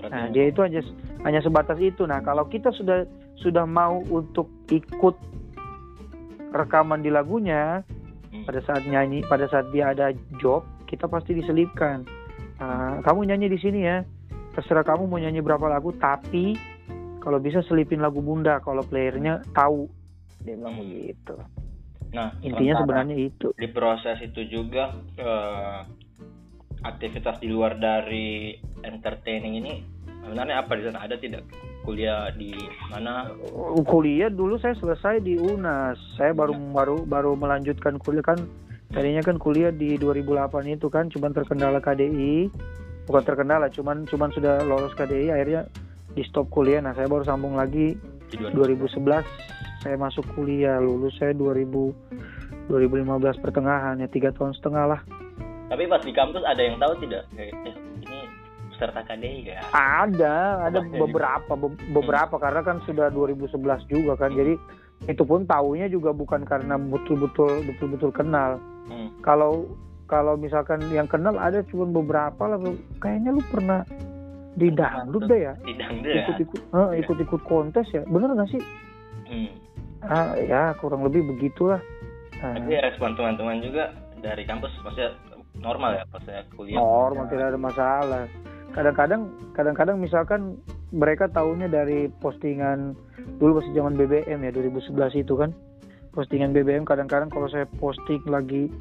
Nah 0.06 0.28
dia 0.30 0.52
itu 0.52 0.60
hanya 0.60 0.84
hanya 1.24 1.40
sebatas 1.40 1.80
itu. 1.80 2.04
Nah 2.04 2.20
kalau 2.20 2.46
kita 2.46 2.70
sudah 2.76 3.08
sudah 3.40 3.64
mau 3.64 4.04
untuk 4.12 4.50
ikut 4.68 5.16
rekaman 6.52 7.02
di 7.02 7.10
lagunya 7.10 7.82
hmm. 8.30 8.44
pada 8.44 8.60
saat 8.66 8.86
nyanyi 8.86 9.24
pada 9.26 9.46
saat 9.50 9.70
dia 9.70 9.90
ada 9.94 10.12
job 10.38 10.66
kita 10.86 11.08
pasti 11.08 11.34
diselipkan. 11.34 12.04
Nah, 12.56 13.04
kamu 13.04 13.28
nyanyi 13.28 13.52
di 13.52 13.58
sini 13.60 13.80
ya. 13.84 14.00
Terserah 14.56 14.84
kamu 14.84 15.04
mau 15.04 15.20
nyanyi 15.20 15.44
berapa 15.44 15.68
lagu 15.68 15.92
tapi 16.00 16.56
kalau 17.26 17.42
bisa 17.42 17.58
selipin 17.66 17.98
lagu 17.98 18.22
bunda 18.22 18.62
kalau 18.62 18.86
playernya 18.86 19.42
tahu. 19.50 19.90
Dia 20.46 20.54
bilang 20.54 20.78
hmm. 20.78 20.82
begitu. 20.86 21.34
Nah 22.14 22.30
intinya 22.38 22.86
sebenarnya 22.86 23.16
itu. 23.18 23.50
di 23.58 23.66
proses 23.66 24.22
itu 24.22 24.46
juga 24.46 24.94
uh, 25.18 25.82
aktivitas 26.86 27.42
di 27.42 27.50
luar 27.50 27.76
dari 27.82 28.54
entertaining 28.86 29.58
ini 29.58 29.72
sebenarnya 30.22 30.62
apa 30.62 30.78
di 30.78 30.82
sana? 30.86 31.02
Ada 31.02 31.18
tidak? 31.18 31.42
Kuliah 31.82 32.30
di 32.30 32.54
mana? 32.94 33.34
Uh, 33.50 33.82
kuliah 33.82 34.30
dulu 34.30 34.54
saya 34.62 34.78
selesai 34.78 35.18
di 35.18 35.34
UNAS. 35.34 35.98
Saya 36.14 36.30
baru 36.30 36.54
ya. 36.54 36.62
baru 36.72 36.96
baru 37.10 37.34
melanjutkan 37.34 37.98
kuliah 37.98 38.22
kan 38.22 38.38
tadinya 38.96 39.20
kan 39.20 39.36
kuliah 39.36 39.68
di 39.68 40.00
2008 40.00 40.72
itu 40.72 40.88
kan 40.88 41.12
cuman 41.12 41.36
terkendala 41.36 41.84
KDI 41.84 42.48
bukan 43.04 43.22
terkendala 43.28 43.68
cuman 43.68 44.08
cuman 44.08 44.32
sudah 44.32 44.64
lolos 44.64 44.96
KDI 44.96 45.36
akhirnya 45.36 45.68
di 46.16 46.24
stop 46.24 46.48
kuliah. 46.48 46.80
Nah 46.80 46.96
saya 46.96 47.04
baru 47.04 47.28
sambung 47.28 47.60
lagi 47.60 47.92
2011 48.32 48.96
saya 49.84 49.96
masuk 50.00 50.24
kuliah. 50.32 50.80
Lulus 50.80 51.12
saya 51.20 51.36
2000 51.36 52.72
2015 52.72 53.44
pertengahan 53.44 54.00
ya 54.00 54.08
tiga 54.10 54.32
tahun 54.32 54.56
setengah 54.56 54.84
lah. 54.96 55.00
Tapi 55.70 55.84
pas 55.86 56.02
di 56.02 56.10
kampus 56.10 56.42
ada 56.42 56.58
yang 56.58 56.80
tahu 56.80 56.98
tidak? 57.04 57.28
Eh, 57.38 57.52
ini 58.02 58.26
peserta 58.72 59.04
KDI 59.06 59.38
ya? 59.44 59.60
Ada 59.70 60.66
ada 60.72 60.80
beberapa 60.82 61.52
be 61.54 61.68
beberapa. 61.92 62.40
Hmm. 62.40 62.42
karena 62.42 62.60
kan 62.64 62.76
sudah 62.88 63.12
2011 63.12 63.60
juga 63.86 64.16
kan. 64.18 64.32
Hmm. 64.32 64.40
jadi 64.40 64.54
itu 65.04 65.22
pun 65.22 65.44
tahunya 65.44 65.92
juga 65.92 66.16
bukan 66.16 66.48
karena 66.48 66.80
betul-betul 66.80 67.62
betul-betul 67.68 68.10
kenal. 68.10 68.56
Hmm. 68.86 69.10
kalau 69.18 69.66
kalau 70.06 70.38
misalkan 70.38 70.78
yang 70.94 71.10
kenal 71.10 71.34
ada 71.34 71.58
cuma 71.66 71.90
beberapa 71.90 72.46
lah 72.46 72.58
kayaknya 73.02 73.34
lu 73.34 73.42
pernah 73.50 73.82
di 74.56 74.72
dangdut 74.72 75.28
deh 75.28 75.52
ya. 75.52 75.54
Ikut-ikut 75.66 76.60
ya? 76.72 76.72
uh, 76.72 76.90
ikut-ikut 76.96 77.42
kontes 77.44 77.86
ya. 77.92 78.02
Bener 78.08 78.32
gak 78.32 78.48
sih? 78.48 78.62
Hmm. 79.28 79.50
Ah 80.06 80.32
ya 80.38 80.72
kurang 80.80 81.04
lebih 81.04 81.26
begitulah. 81.36 81.82
Ah. 82.36 82.52
tapi 82.52 82.76
respon 82.76 83.16
teman-teman 83.16 83.64
juga 83.64 83.96
dari 84.20 84.44
kampus 84.44 84.68
maksudnya 84.84 85.16
normal 85.56 86.00
ya 86.00 86.04
pas 86.08 86.22
saya 86.24 86.44
kuliah. 86.52 86.78
Normal 86.78 87.26
ya. 87.28 87.30
tidak 87.32 87.46
ada 87.52 87.58
masalah. 87.60 88.24
Kadang-kadang 88.72 89.22
kadang-kadang 89.56 89.96
misalkan 89.98 90.40
mereka 90.96 91.28
tahunya 91.28 91.68
dari 91.68 92.08
postingan 92.08 92.96
dulu 93.36 93.60
masih 93.60 93.76
zaman 93.76 94.00
BBM 94.00 94.40
ya 94.48 94.50
2011 94.50 95.20
itu 95.20 95.34
kan. 95.36 95.52
Postingan 96.16 96.56
BBM 96.56 96.88
kadang-kadang 96.88 97.28
kalau 97.28 97.44
saya 97.52 97.68
posting 97.76 98.24
lagi 98.24 98.72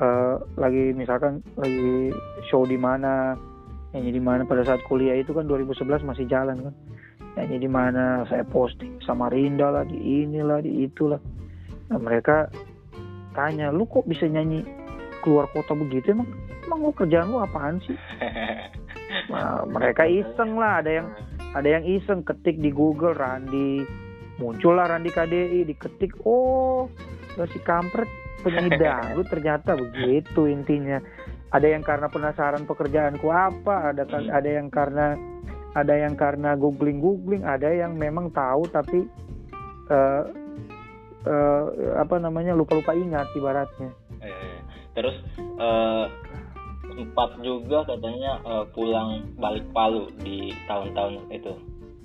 uh, 0.00 0.40
lagi 0.56 0.96
misalkan 0.96 1.44
lagi 1.60 2.16
show 2.48 2.64
di 2.64 2.80
mana 2.80 3.36
yang 3.92 4.08
jadi 4.08 4.20
mana 4.24 4.42
pada 4.48 4.64
saat 4.64 4.80
kuliah 4.88 5.20
itu 5.20 5.36
kan 5.36 5.44
2011 5.44 6.08
masih 6.08 6.24
jalan 6.24 6.56
kan. 6.64 6.74
Yang 7.36 7.60
jadi 7.60 7.68
mana 7.68 8.24
saya 8.32 8.42
posting 8.48 8.96
sama 9.04 9.28
Rinda 9.28 9.68
lah 9.68 9.84
di 9.84 10.24
inilah 10.24 10.64
di 10.64 10.88
itulah. 10.88 11.20
Nah, 11.92 12.00
mereka 12.00 12.48
tanya 13.36 13.68
lu 13.68 13.84
kok 13.84 14.08
bisa 14.08 14.24
nyanyi 14.24 14.64
keluar 15.20 15.44
kota 15.52 15.76
begitu? 15.76 16.16
Emang 16.16 16.32
emang 16.64 16.80
lu 16.80 16.92
kerjaan 16.96 17.28
lu 17.28 17.44
apaan 17.44 17.76
sih? 17.84 17.98
Nah, 19.30 19.62
mereka 19.68 20.04
iseng 20.04 20.58
lah 20.58 20.82
ada 20.82 20.90
yang 20.90 21.08
ada 21.54 21.68
yang 21.70 21.84
iseng 21.86 22.26
ketik 22.26 22.58
di 22.58 22.74
Google 22.74 23.14
Randi. 23.14 23.86
Muncullah 24.42 24.90
Randi 24.90 25.14
KDI 25.14 25.62
diketik 25.62 26.26
oh 26.26 26.90
si 27.46 27.58
kampret 27.62 28.10
penyanyi 28.42 28.74
dangdut 28.82 29.30
ternyata. 29.30 29.78
Begitu 29.78 30.50
intinya. 30.50 30.98
Ada 31.54 31.70
yang 31.70 31.86
karena 31.86 32.10
penasaran 32.10 32.66
pekerjaanku 32.66 33.30
apa 33.30 33.94
ada 33.94 34.02
hmm. 34.02 34.34
ada 34.34 34.50
yang 34.50 34.66
karena 34.74 35.14
ada 35.78 35.94
yang 35.94 36.18
karena 36.18 36.58
googling 36.58 36.98
googling 36.98 37.46
ada 37.46 37.70
yang 37.70 37.94
memang 37.94 38.30
tahu 38.34 38.66
tapi 38.70 39.06
uh, 39.90 40.26
uh, 41.26 41.64
apa 41.98 42.18
namanya 42.18 42.58
lupa 42.58 42.74
lupa 42.74 42.90
ingat 42.98 43.30
ibaratnya. 43.38 43.94
Eh, 44.18 44.58
terus 44.98 45.14
uh, 45.62 46.10
sempat 46.94 47.30
juga 47.42 47.82
katanya 47.84 48.38
uh, 48.46 48.64
pulang 48.70 49.34
balik 49.36 49.66
Palu 49.74 50.08
di 50.22 50.54
tahun-tahun 50.70 51.28
itu 51.34 51.52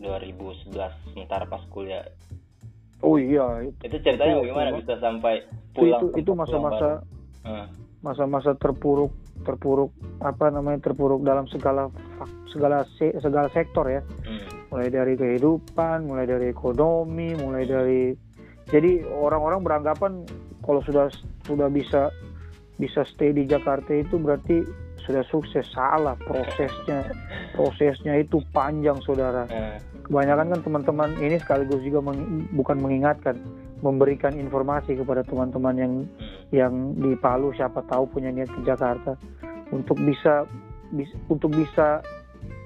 2011 0.02 0.74
sementara 1.14 1.46
pas 1.46 1.62
kuliah. 1.70 2.04
Oh 3.00 3.16
iya 3.16 3.64
itu, 3.64 3.80
itu 3.88 3.98
ceritanya 4.04 4.34
itu, 4.36 4.42
bagaimana 4.50 4.70
itu, 4.76 4.78
bisa 4.84 4.96
sampai 5.00 5.34
pulang 5.72 6.02
itu 6.02 6.08
itu 6.20 6.32
masa-masa 6.36 6.90
masa-masa 8.04 8.52
terpuruk 8.56 9.12
terpuruk 9.44 9.92
apa 10.20 10.52
namanya 10.52 10.92
terpuruk 10.92 11.24
dalam 11.24 11.48
segala 11.48 11.88
segala 12.52 12.84
segala 12.98 13.48
sektor 13.56 13.88
ya. 13.88 14.02
Hmm. 14.28 14.44
mulai 14.70 14.92
dari 14.92 15.14
kehidupan 15.18 16.06
mulai 16.06 16.30
dari 16.30 16.52
ekonomi 16.52 17.34
mulai 17.40 17.66
dari 17.66 18.14
jadi 18.70 19.02
orang-orang 19.10 19.66
beranggapan 19.66 20.12
kalau 20.62 20.84
sudah 20.86 21.10
sudah 21.50 21.66
bisa 21.74 22.14
bisa 22.80 23.04
stay 23.04 23.36
di 23.36 23.44
Jakarta 23.44 23.92
itu 23.92 24.16
berarti 24.16 24.64
sudah 25.04 25.24
sukses 25.28 25.68
salah 25.72 26.16
prosesnya 26.24 27.12
prosesnya 27.56 28.20
itu 28.20 28.40
panjang 28.56 29.00
saudara 29.04 29.48
hmm. 29.48 30.08
kebanyakan 30.08 30.56
kan 30.56 30.60
teman-teman 30.64 31.10
ini 31.20 31.36
sekaligus 31.40 31.82
juga 31.84 32.00
meng, 32.12 32.48
bukan 32.56 32.78
mengingatkan 32.80 33.36
memberikan 33.80 34.36
informasi 34.36 35.00
kepada 35.00 35.24
teman-teman 35.24 35.76
yang 35.76 35.94
hmm. 36.04 36.52
yang 36.52 36.74
di 37.00 37.16
Palu 37.20 37.56
siapa 37.56 37.84
tahu 37.88 38.08
punya 38.12 38.32
niat 38.32 38.52
ke 38.52 38.62
Jakarta 38.64 39.16
untuk 39.72 39.98
bisa, 40.02 40.46
bis, 40.94 41.10
untuk 41.30 41.54
bisa 41.54 42.02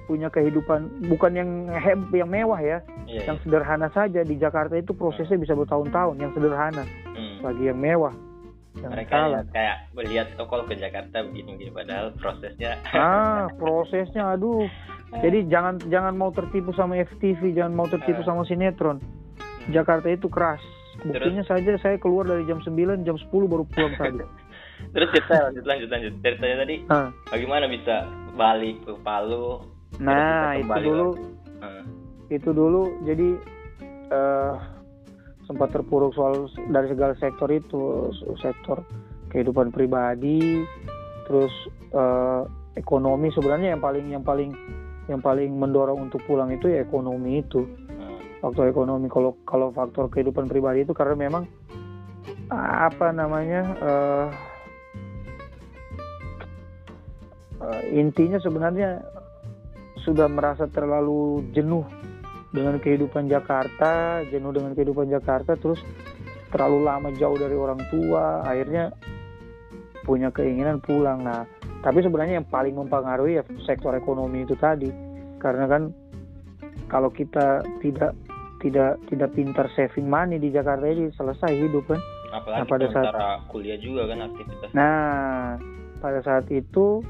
punya 0.04 0.28
kehidupan 0.28 1.08
bukan 1.08 1.32
yang 1.32 1.50
heb, 1.72 2.00
yang 2.12 2.28
mewah 2.28 2.60
ya, 2.60 2.80
yeah, 3.08 3.24
yang 3.24 3.40
sederhana 3.40 3.88
saja 3.96 4.20
di 4.24 4.36
Jakarta 4.36 4.76
itu 4.76 4.92
prosesnya 4.92 5.40
bisa 5.40 5.56
bertahun-tahun 5.56 6.20
yang 6.20 6.32
sederhana 6.36 6.84
hmm. 6.84 7.40
bagi 7.40 7.72
yang 7.72 7.80
mewah. 7.80 8.12
Yang 8.74 8.90
mereka 8.90 9.14
salah. 9.14 9.44
kayak 9.54 9.78
melihat 9.94 10.28
oh 10.42 10.48
kalau 10.50 10.66
ke 10.66 10.74
Jakarta 10.74 11.22
begini-begini 11.22 11.70
padahal 11.70 12.10
prosesnya 12.18 12.82
ah 12.98 13.46
prosesnya 13.62 14.34
aduh 14.34 14.66
jadi 15.22 15.46
jangan 15.46 15.78
jangan 15.94 16.14
mau 16.18 16.34
tertipu 16.34 16.74
sama 16.74 16.98
FTV 16.98 17.54
jangan 17.54 17.74
mau 17.78 17.86
tertipu 17.86 18.26
uh. 18.26 18.28
sama 18.34 18.42
sinetron 18.50 18.98
hmm. 18.98 19.70
Jakarta 19.70 20.10
itu 20.10 20.26
keras 20.26 20.62
buktinya 21.06 21.46
Terus? 21.46 21.54
saja 21.54 21.72
saya 21.86 21.98
keluar 22.02 22.26
dari 22.26 22.50
jam 22.50 22.62
9 22.66 23.06
jam 23.06 23.18
10 23.18 23.30
baru 23.30 23.64
pulang 23.70 23.94
tadi 23.94 24.26
terus 24.94 25.10
cerita 25.14 25.50
lanjut 25.54 25.66
lanjut 25.70 25.90
lanjut 25.94 26.14
ceritanya 26.26 26.56
tadi 26.66 26.76
uh. 26.90 27.10
bagaimana 27.30 27.66
bisa 27.70 27.96
balik 28.34 28.82
ke 28.90 28.94
Palu 29.06 29.62
nah 30.02 30.58
itu 30.58 30.74
dulu 30.82 31.10
uh. 31.62 31.84
itu 32.34 32.50
dulu 32.50 32.84
jadi 33.06 33.30
uh, 34.10 34.73
sempat 35.44 35.76
terpuruk 35.76 36.16
soal 36.16 36.48
dari 36.72 36.88
segala 36.92 37.14
sektor 37.20 37.52
itu 37.52 38.12
sektor 38.40 38.84
kehidupan 39.34 39.74
pribadi 39.74 40.64
terus 41.28 41.52
uh, 41.92 42.48
ekonomi. 42.76 43.32
Sebenarnya 43.34 43.76
yang 43.76 43.82
paling 43.84 44.06
yang 44.12 44.24
paling 44.24 44.52
yang 45.12 45.20
paling 45.20 45.52
mendorong 45.60 46.08
untuk 46.08 46.24
pulang 46.24 46.52
itu 46.52 46.72
ya 46.72 46.84
ekonomi 46.84 47.44
itu. 47.44 47.68
Faktor 48.44 48.68
ekonomi. 48.68 49.08
Kalau 49.08 49.40
kalau 49.48 49.72
faktor 49.72 50.12
kehidupan 50.12 50.52
pribadi 50.52 50.84
itu 50.84 50.92
karena 50.92 51.16
memang 51.16 51.48
apa 52.52 53.10
namanya 53.16 53.62
uh, 53.80 54.28
uh, 57.64 57.82
intinya 57.92 58.38
sebenarnya 58.38 59.00
sudah 60.04 60.28
merasa 60.28 60.68
terlalu 60.68 61.48
jenuh 61.56 61.88
dengan 62.54 62.78
kehidupan 62.78 63.26
Jakarta, 63.28 64.22
jenuh 64.30 64.54
dengan 64.54 64.78
kehidupan 64.78 65.10
Jakarta, 65.10 65.58
terus 65.58 65.82
terlalu 66.54 66.86
lama 66.86 67.10
jauh 67.18 67.34
dari 67.34 67.58
orang 67.58 67.82
tua, 67.90 68.46
akhirnya 68.46 68.94
punya 70.06 70.30
keinginan 70.30 70.78
pulang. 70.78 71.26
Nah, 71.26 71.50
tapi 71.82 72.06
sebenarnya 72.06 72.40
yang 72.40 72.48
paling 72.48 72.78
mempengaruhi 72.78 73.42
ya 73.42 73.44
sektor 73.66 73.98
ekonomi 73.98 74.46
itu 74.46 74.54
tadi, 74.54 74.94
karena 75.42 75.66
kan 75.66 75.90
kalau 76.94 77.10
kita 77.10 77.66
tidak 77.82 78.14
tidak 78.62 79.02
tidak 79.10 79.30
pintar 79.34 79.68
saving 79.74 80.08
money 80.08 80.38
di 80.38 80.54
Jakarta 80.54 80.86
ini 80.86 81.10
selesai 81.18 81.52
hidup 81.58 81.90
kan. 81.90 82.00
Apalagi 82.34 82.62
nah, 82.62 82.70
pada 82.70 82.86
saat 82.94 83.14
kuliah 83.50 83.78
juga 83.82 84.06
kan 84.14 84.30
aktivitas. 84.30 84.70
Nah, 84.78 85.58
pada 85.98 86.20
saat 86.22 86.46
itu 86.54 87.02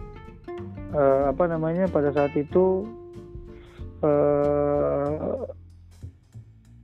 uh, 0.96 1.36
apa 1.36 1.44
namanya 1.52 1.92
pada 1.92 2.16
saat 2.16 2.32
itu 2.40 2.88
uh, 4.04 5.48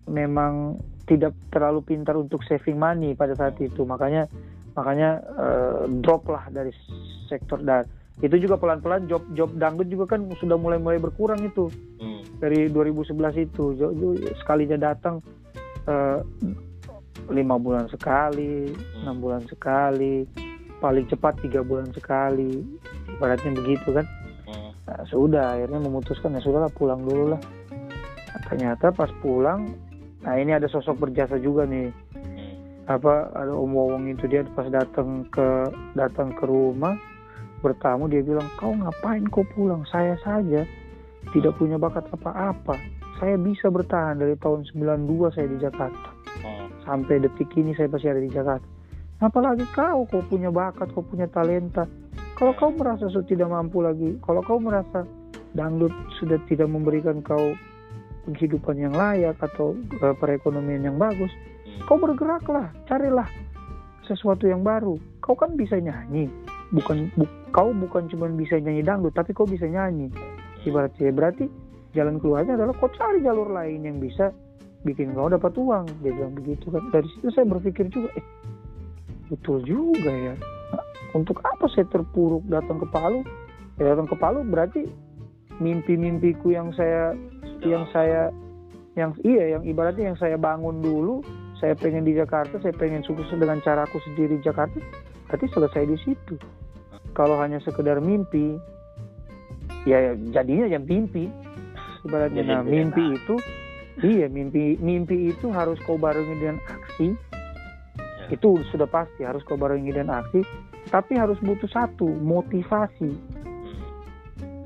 memang 0.09 0.79
tidak 1.05 1.33
terlalu 1.53 1.85
pintar 1.85 2.17
untuk 2.17 2.41
saving 2.45 2.77
money 2.77 3.13
pada 3.13 3.33
saat 3.37 3.57
itu 3.61 3.85
makanya 3.85 4.25
makanya 4.73 5.21
uh, 5.35 5.85
drop 6.01 6.25
lah 6.29 6.47
dari 6.49 6.71
sektor 7.27 7.61
dan 7.61 7.85
itu 8.19 8.35
juga 8.35 8.59
pelan-pelan 8.59 9.07
job 9.07 9.23
job 9.31 9.49
dangdut 9.55 9.87
juga 9.87 10.15
kan 10.15 10.27
sudah 10.37 10.59
mulai 10.59 10.77
mulai 10.77 10.99
berkurang 10.99 11.39
itu 11.43 11.71
hmm. 11.99 12.39
dari 12.43 12.67
2011 12.67 13.15
itu 13.47 13.63
sekalinya 14.43 14.91
datang 14.91 15.23
lima 17.31 17.55
uh, 17.55 17.61
bulan 17.61 17.87
sekali 17.87 18.69
enam 19.01 19.17
hmm. 19.17 19.23
bulan 19.23 19.43
sekali 19.47 20.27
paling 20.79 21.05
cepat 21.11 21.39
tiga 21.43 21.63
bulan 21.63 21.91
sekali 21.91 22.63
ibaratnya 23.19 23.51
begitu 23.51 23.91
kan. 23.91 24.07
Nah, 24.89 25.05
sudah 25.05 25.45
akhirnya 25.53 25.79
memutuskan 25.85 26.33
ya 26.33 26.41
sudahlah 26.41 26.73
pulang 26.73 27.05
dulu 27.05 27.37
lah. 27.37 27.41
Nah, 28.33 28.39
ternyata 28.49 28.89
pas 28.89 29.13
pulang 29.21 29.69
nah 30.19 30.35
ini 30.35 30.51
ada 30.51 30.65
sosok 30.65 31.07
berjasa 31.07 31.37
juga 31.37 31.69
nih. 31.69 31.93
Apa 32.89 33.29
ada 33.37 33.53
om 33.53 33.69
wowong 33.69 34.09
itu 34.09 34.25
dia 34.25 34.41
pas 34.57 34.65
datang 34.65 35.29
ke 35.29 35.69
datang 35.93 36.33
ke 36.33 36.43
rumah 36.49 36.97
bertamu 37.61 38.09
dia 38.09 38.25
bilang 38.25 38.49
kau 38.57 38.73
ngapain 38.73 39.29
kau 39.29 39.45
pulang? 39.53 39.85
Saya 39.93 40.17
saja 40.25 40.65
tidak 41.29 41.53
punya 41.61 41.77
bakat 41.77 42.09
apa-apa. 42.09 42.73
Saya 43.21 43.37
bisa 43.37 43.69
bertahan 43.69 44.17
dari 44.17 44.33
tahun 44.39 44.65
92 44.73 45.35
saya 45.35 45.47
di 45.47 45.59
Jakarta. 45.61 46.09
Hmm. 46.39 46.71
sampai 46.87 47.19
detik 47.19 47.51
ini 47.59 47.75
saya 47.75 47.91
masih 47.91 48.15
ada 48.15 48.21
di 48.23 48.31
Jakarta. 48.31 48.67
Apalagi 49.19 49.67
kau 49.75 50.07
kau 50.07 50.23
punya 50.23 50.47
bakat 50.47 50.87
kau 50.95 51.03
punya 51.03 51.27
talenta 51.27 51.83
kalau 52.39 52.55
kau 52.55 52.71
merasa 52.71 53.11
sudah 53.11 53.27
tidak 53.27 53.51
mampu 53.51 53.83
lagi, 53.83 54.15
kalau 54.23 54.39
kau 54.47 54.63
merasa 54.63 55.03
dangdut 55.51 55.91
sudah 56.23 56.39
tidak 56.47 56.71
memberikan 56.71 57.19
kau 57.19 57.51
kehidupan 58.31 58.79
yang 58.79 58.95
layak 58.95 59.35
atau 59.43 59.75
uh, 59.99 60.15
perekonomian 60.15 60.87
yang 60.87 60.95
bagus, 60.95 61.27
hmm. 61.27 61.83
kau 61.83 61.99
bergeraklah, 61.99 62.71
carilah 62.87 63.27
sesuatu 64.07 64.47
yang 64.47 64.63
baru. 64.63 64.95
Kau 65.19 65.35
kan 65.35 65.59
bisa 65.59 65.83
nyanyi, 65.83 66.31
bukan 66.71 67.11
bu, 67.19 67.27
kau 67.51 67.75
bukan 67.75 68.07
cuma 68.07 68.31
bisa 68.31 68.55
nyanyi 68.55 68.87
dangdut, 68.87 69.11
tapi 69.11 69.35
kau 69.35 69.43
bisa 69.43 69.67
nyanyi. 69.67 70.07
Ibaratnya 70.63 71.11
berarti 71.11 71.51
jalan 71.91 72.23
keluarnya 72.23 72.55
adalah 72.55 72.71
kau 72.79 72.87
cari 72.95 73.19
jalur 73.19 73.51
lain 73.51 73.83
yang 73.83 73.99
bisa 73.99 74.31
bikin 74.87 75.11
kau 75.11 75.27
dapat 75.27 75.51
uang. 75.59 75.91
Dia 75.99 76.15
bilang 76.15 76.39
begitu 76.39 76.71
kan. 76.71 76.87
Dari 76.87 77.07
situ 77.19 77.35
saya 77.35 77.43
berpikir 77.51 77.91
juga, 77.91 78.15
eh 78.15 78.23
betul 79.27 79.59
juga 79.67 80.07
ya 80.07 80.58
untuk 81.13 81.41
apa 81.41 81.65
saya 81.73 81.89
terpuruk 81.89 82.45
datang 82.49 82.77
ke 82.77 82.87
Palu? 82.89 83.25
Ya 83.81 83.95
datang 83.95 84.05
ke 84.05 84.15
Palu 84.19 84.45
berarti 84.45 84.85
mimpi-mimpiku 85.57 86.53
yang 86.53 86.69
saya 86.77 87.17
yang 87.65 87.83
saya 87.91 88.31
yang 88.95 89.11
iya 89.23 89.57
yang 89.57 89.63
ibaratnya 89.67 90.11
yang 90.11 90.19
saya 90.19 90.35
bangun 90.35 90.79
dulu 90.83 91.23
saya 91.59 91.75
pengen 91.75 92.07
di 92.07 92.15
Jakarta 92.15 92.59
saya 92.63 92.71
pengen 92.75 93.03
sukses 93.03 93.27
dengan 93.35 93.59
caraku 93.63 93.99
sendiri 94.07 94.39
di 94.39 94.43
Jakarta 94.43 94.79
berarti 95.27 95.45
selesai 95.51 95.83
di 95.85 95.97
situ. 96.01 96.35
Kalau 97.13 97.37
hanya 97.41 97.59
sekedar 97.61 97.99
mimpi 97.99 98.55
ya 99.83 100.15
jadinya 100.33 100.69
yang 100.69 100.85
mimpi. 100.85 101.29
Ibaratnya 101.99 102.47
nah 102.47 102.63
mimpi 102.63 103.11
itu 103.11 103.35
iya 103.99 104.31
mimpi 104.31 104.79
mimpi 104.79 105.35
itu 105.35 105.51
harus 105.51 105.75
kau 105.83 105.99
barengi 105.99 106.35
dengan 106.39 106.59
aksi. 106.69 107.11
Ya. 107.97 108.37
itu 108.37 108.61
sudah 108.71 108.87
pasti 108.87 109.25
harus 109.25 109.43
kau 109.43 109.59
barengi 109.59 109.91
dengan 109.91 110.23
aksi 110.23 110.45
tapi 110.89 111.17
harus 111.17 111.37
butuh 111.41 111.69
satu 111.69 112.05
motivasi 112.05 113.13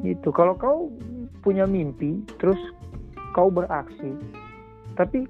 Itu 0.03 0.35
kalau 0.35 0.59
kau 0.59 0.91
punya 1.39 1.63
mimpi, 1.63 2.19
terus 2.35 2.59
kau 3.31 3.47
beraksi, 3.47 4.15
tapi 4.99 5.23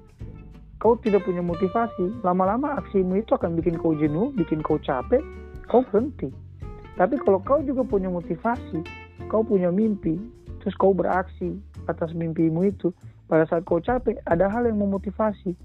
kau 0.82 0.98
tidak 0.98 1.22
punya 1.22 1.40
motivasi, 1.40 2.10
lama-lama 2.26 2.76
aksimu 2.82 3.22
itu 3.22 3.38
akan 3.38 3.54
bikin 3.54 3.78
kau 3.78 3.94
jenuh, 3.94 4.34
bikin 4.34 4.60
kau 4.66 4.76
capek, 4.82 5.22
kau 5.70 5.86
berhenti. 5.86 6.28
Tapi 6.98 7.18
kalau 7.22 7.38
kau 7.42 7.62
juga 7.62 7.82
punya 7.86 8.10
motivasi, 8.10 8.82
kau 9.30 9.46
punya 9.46 9.70
mimpi, 9.70 10.18
terus 10.62 10.74
kau 10.74 10.90
beraksi 10.90 11.54
atas 11.86 12.10
mimpimu 12.14 12.66
itu, 12.66 12.90
pada 13.30 13.46
saat 13.48 13.62
kau 13.62 13.78
capek, 13.78 14.18
ada 14.28 14.50
hal 14.50 14.66
yang 14.66 14.78
memotivasi. 14.78 15.56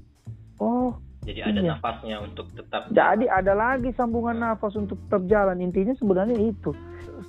Oh, 0.62 0.96
jadi 1.28 1.52
ada 1.52 1.60
iya. 1.60 1.72
nafasnya 1.76 2.18
untuk 2.24 2.48
tetap. 2.56 2.88
Jadi 2.96 3.26
ada 3.28 3.54
lagi 3.54 3.92
sambungan 3.94 4.40
nafas 4.40 4.74
untuk 4.80 4.96
tetap 5.08 5.28
jalan. 5.28 5.60
Intinya 5.60 5.92
sebenarnya 6.00 6.40
itu. 6.40 6.72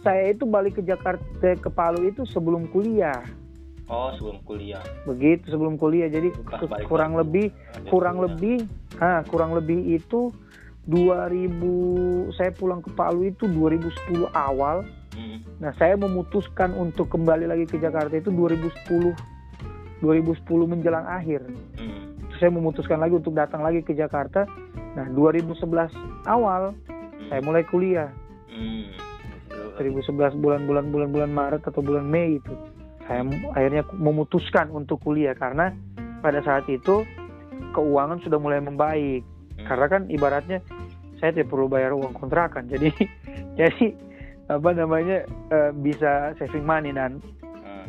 Saya 0.06 0.30
itu 0.30 0.46
balik 0.46 0.78
ke 0.78 0.82
Jakarta 0.86 1.58
ke 1.58 1.70
Palu 1.70 2.06
itu 2.06 2.22
sebelum 2.22 2.70
kuliah. 2.70 3.18
Oh, 3.90 4.14
sebelum 4.14 4.38
kuliah. 4.46 4.80
Begitu 5.04 5.50
sebelum 5.50 5.74
kuliah. 5.74 6.06
Jadi 6.06 6.30
kurang 6.86 7.18
lebih 7.18 7.50
kurang 7.90 8.22
kuliah. 8.22 8.30
lebih 8.30 8.56
ha, 9.02 9.26
kurang 9.26 9.58
lebih 9.58 9.98
itu 9.98 10.30
2000 10.86 12.30
saya 12.38 12.54
pulang 12.54 12.80
ke 12.80 12.94
Palu 12.94 13.26
itu 13.26 13.50
2010 13.50 14.30
awal. 14.30 14.86
Hmm. 15.18 15.42
Nah, 15.58 15.74
saya 15.74 15.98
memutuskan 15.98 16.72
untuk 16.78 17.10
kembali 17.10 17.50
lagi 17.50 17.66
ke 17.66 17.76
Jakarta 17.82 18.14
itu 18.14 18.30
2010 18.30 19.12
2010 20.00 20.46
menjelang 20.64 21.04
akhir. 21.10 21.44
Hmm 21.76 22.09
saya 22.40 22.48
memutuskan 22.48 22.96
lagi 22.96 23.20
untuk 23.20 23.36
datang 23.36 23.60
lagi 23.60 23.84
ke 23.84 23.92
Jakarta. 23.92 24.48
Nah, 24.96 25.06
2011 25.12 25.60
awal 26.24 26.72
hmm. 26.72 27.28
saya 27.28 27.40
mulai 27.44 27.62
kuliah. 27.68 28.08
Hmm. 28.48 28.88
2011 29.76 30.40
bulan-bulan 30.40 30.88
bulan-bulan 30.88 31.30
Maret 31.30 31.62
atau 31.68 31.84
bulan 31.84 32.04
Mei 32.04 32.40
itu 32.40 32.52
saya 33.04 33.26
akhirnya 33.56 33.82
memutuskan 33.96 34.70
untuk 34.72 35.02
kuliah 35.02 35.34
karena 35.34 35.74
pada 36.20 36.40
saat 36.44 36.68
itu 36.68 37.04
keuangan 37.76 38.24
sudah 38.24 38.40
mulai 38.40 38.60
membaik. 38.64 39.20
Hmm. 39.60 39.66
Karena 39.68 39.86
kan 39.86 40.02
ibaratnya 40.08 40.64
saya 41.20 41.36
tidak 41.36 41.52
perlu 41.52 41.68
bayar 41.68 41.92
uang 41.92 42.16
kontrakan. 42.16 42.72
Jadi 42.72 42.88
jadi 43.60 43.92
apa 44.48 44.70
namanya 44.72 45.28
uh, 45.52 45.70
bisa 45.76 46.32
saving 46.40 46.64
money 46.64 46.90
dan 46.90 47.20
hmm. 47.44 47.86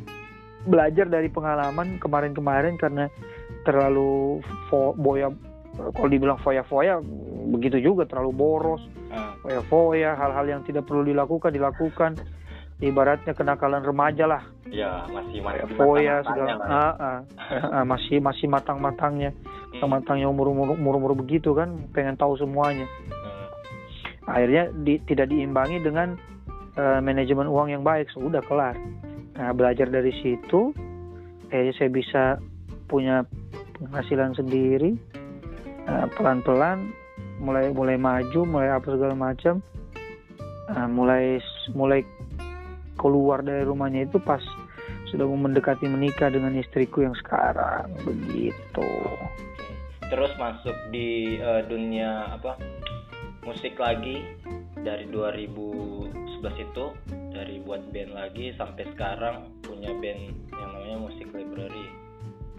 belajar 0.67 1.07
dari 1.07 1.31
pengalaman 1.31 2.01
kemarin-kemarin 2.03 2.75
karena 2.75 3.07
terlalu 3.63 4.41
fo 4.69 4.93
boya 4.97 5.29
kalau 5.71 6.09
dibilang 6.11 6.39
foya-foya 6.43 6.99
begitu 7.51 7.79
juga 7.79 8.03
terlalu 8.05 8.31
boros. 8.35 8.83
Hmm. 9.11 9.35
foya-foya 9.43 10.15
hal-hal 10.15 10.45
yang 10.47 10.61
tidak 10.63 10.87
perlu 10.87 11.03
dilakukan 11.03 11.51
dilakukan. 11.51 12.11
Ibaratnya 12.81 13.37
kenakalan 13.37 13.85
remaja 13.85 14.25
lah. 14.25 14.41
Ya 14.65 15.05
masih 15.05 15.37
masih 15.45 15.69
foya 15.77 16.25
segala. 16.25 16.57
ah, 16.65 16.93
ah, 16.97 17.19
ah, 17.77 17.85
masih 17.85 18.17
masih 18.17 18.49
matang-matangnya. 18.49 19.31
Hmm. 19.77 19.87
matangnya 19.87 20.27
umur 20.27 20.51
umur 20.51 20.75
umur 20.75 20.97
umur 20.97 21.13
begitu 21.13 21.53
kan 21.53 21.77
pengen 21.93 22.17
tahu 22.17 22.35
semuanya. 22.41 22.89
Hmm. 23.09 23.47
akhirnya 24.27 24.69
di, 24.85 25.01
tidak 25.05 25.33
diimbangi 25.33 25.81
dengan 25.81 26.13
uh, 26.77 26.99
manajemen 27.01 27.47
uang 27.47 27.69
yang 27.69 27.83
baik. 27.85 28.09
Sudah 28.11 28.41
kelar. 28.43 28.75
Nah 29.37 29.53
belajar 29.53 29.87
dari 29.87 30.11
situ 30.19 30.73
eh 31.51 31.69
saya 31.75 31.89
bisa 31.91 32.41
punya 32.91 33.23
penghasilan 33.79 34.35
sendiri 34.35 34.99
uh, 35.87 36.11
pelan-pelan 36.19 36.91
mulai 37.39 37.71
mulai 37.71 37.95
maju 37.95 38.43
mulai 38.43 38.69
apa 38.69 38.91
segala 38.91 39.15
macam 39.15 39.63
uh, 40.69 40.87
mulai 40.91 41.39
mulai 41.71 42.03
keluar 42.99 43.41
dari 43.41 43.63
rumahnya 43.63 44.05
itu 44.05 44.19
pas 44.19 44.43
sudah 45.09 45.27
mau 45.27 45.39
mendekati 45.39 45.89
menikah 45.89 46.31
dengan 46.31 46.55
istriku 46.55 47.03
yang 47.03 47.11
sekarang 47.19 47.91
begitu. 48.07 48.91
Terus 50.07 50.31
masuk 50.39 50.75
di 50.91 51.39
uh, 51.39 51.63
dunia 51.67 52.31
apa 52.35 52.55
musik 53.43 53.75
lagi 53.75 54.23
dari 54.81 55.07
2011 55.09 56.41
itu 56.63 56.85
dari 57.31 57.59
buat 57.63 57.81
band 57.91 58.11
lagi 58.15 58.55
sampai 58.55 58.85
sekarang 58.95 59.49
punya 59.63 59.91
band 59.99 60.21
yang 60.51 60.69
namanya 60.75 60.97
musik 61.09 61.27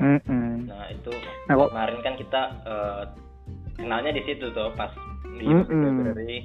Mm 0.00 0.18
-mm. 0.24 0.48
Nah 0.68 0.86
itu 0.88 1.12
nah, 1.48 1.56
kemarin 1.68 1.98
kan 2.00 2.14
kita 2.16 2.42
uh, 2.64 3.02
kenalnya 3.76 4.12
di 4.16 4.22
situ 4.24 4.48
tuh 4.52 4.72
pas 4.72 4.92
di 5.36 5.46
mm 5.48 5.64
-mm. 5.68 5.82
library 5.84 6.38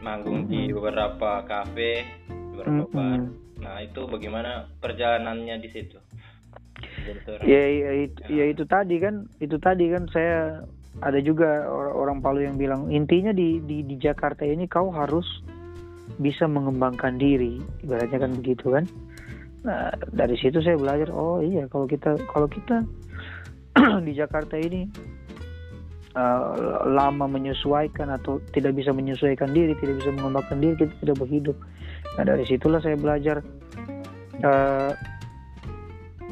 manggung 0.00 0.44
mm 0.44 0.48
-mm. 0.48 0.52
di 0.52 0.60
beberapa 0.72 1.44
kafe, 1.44 2.04
beberapa 2.28 2.84
mm 2.84 2.88
-mm. 2.88 2.96
bar. 2.96 3.20
Nah 3.60 3.76
itu 3.84 4.00
bagaimana 4.08 4.68
perjalanannya 4.80 5.56
di 5.60 5.68
situ? 5.72 5.98
Ya, 7.46 7.62
ya, 7.70 7.90
itu, 8.04 8.20
ya 8.28 8.44
itu 8.50 8.66
tadi 8.68 9.00
kan, 9.00 9.30
itu 9.40 9.56
tadi 9.62 9.88
kan 9.88 10.10
saya 10.10 10.66
ada 11.00 11.20
juga 11.20 11.64
orang, 11.68 11.94
orang 11.94 12.18
Palu 12.20 12.40
yang 12.44 12.56
bilang 12.56 12.88
intinya 12.92 13.32
di, 13.32 13.60
di 13.64 13.84
di 13.84 13.96
Jakarta 13.96 14.44
ini 14.44 14.68
kau 14.68 14.88
harus 14.92 15.24
bisa 16.16 16.48
mengembangkan 16.48 17.20
diri, 17.20 17.60
ibaratnya 17.84 18.18
kan 18.20 18.32
begitu 18.40 18.66
kan. 18.72 18.84
Nah, 19.66 19.90
dari 20.14 20.38
situ 20.38 20.62
saya 20.62 20.78
belajar, 20.78 21.10
oh 21.10 21.42
iya 21.42 21.66
kalau 21.66 21.90
kita 21.90 22.14
kalau 22.30 22.46
kita 22.46 22.86
di 24.06 24.14
Jakarta 24.14 24.54
ini 24.54 24.86
uh, 26.14 26.86
lama 26.86 27.26
menyesuaikan 27.26 28.14
atau 28.14 28.38
tidak 28.54 28.78
bisa 28.78 28.94
menyesuaikan 28.94 29.50
diri, 29.50 29.74
tidak 29.82 30.06
bisa 30.06 30.14
mengembangkan 30.14 30.62
diri, 30.62 30.74
kita 30.78 30.94
tidak 31.02 31.16
berhidup. 31.18 31.56
Nah, 32.14 32.22
dari 32.22 32.46
situlah 32.46 32.78
saya 32.78 32.94
belajar 32.94 33.42
uh, 34.46 34.94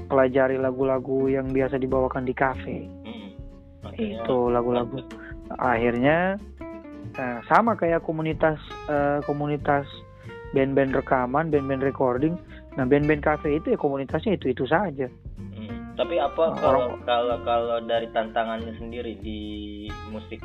pelajari 0.07 0.55
lagu-lagu 0.55 1.27
yang 1.27 1.51
biasa 1.51 1.75
dibawakan 1.83 2.23
di 2.23 2.35
kafe. 2.39 2.87
Hmm, 2.87 3.35
Itu 3.99 4.47
lagu-lagu. 4.47 5.03
Akhirnya 5.59 6.39
uh, 7.19 7.39
sama 7.51 7.75
kayak 7.75 8.07
komunitas 8.07 8.63
uh, 8.87 9.19
komunitas 9.27 9.91
band-band 10.55 10.95
rekaman, 10.95 11.51
band-band 11.51 11.83
recording 11.83 12.39
Nah 12.75 12.85
band-band 12.87 13.23
cafe 13.23 13.59
itu 13.63 13.75
ya 13.75 13.79
komunitasnya 13.79 14.35
itu 14.35 14.51
itu 14.51 14.65
saja. 14.67 15.07
Hmm. 15.55 15.95
Tapi 15.95 16.19
apa 16.19 16.51
nah, 16.51 16.59
kalau 16.59 16.85
kalau 17.07 17.37
kalau 17.47 17.79
dari 17.87 18.11
tantangannya 18.11 18.75
sendiri 18.79 19.15
di 19.23 19.41
musik 20.11 20.43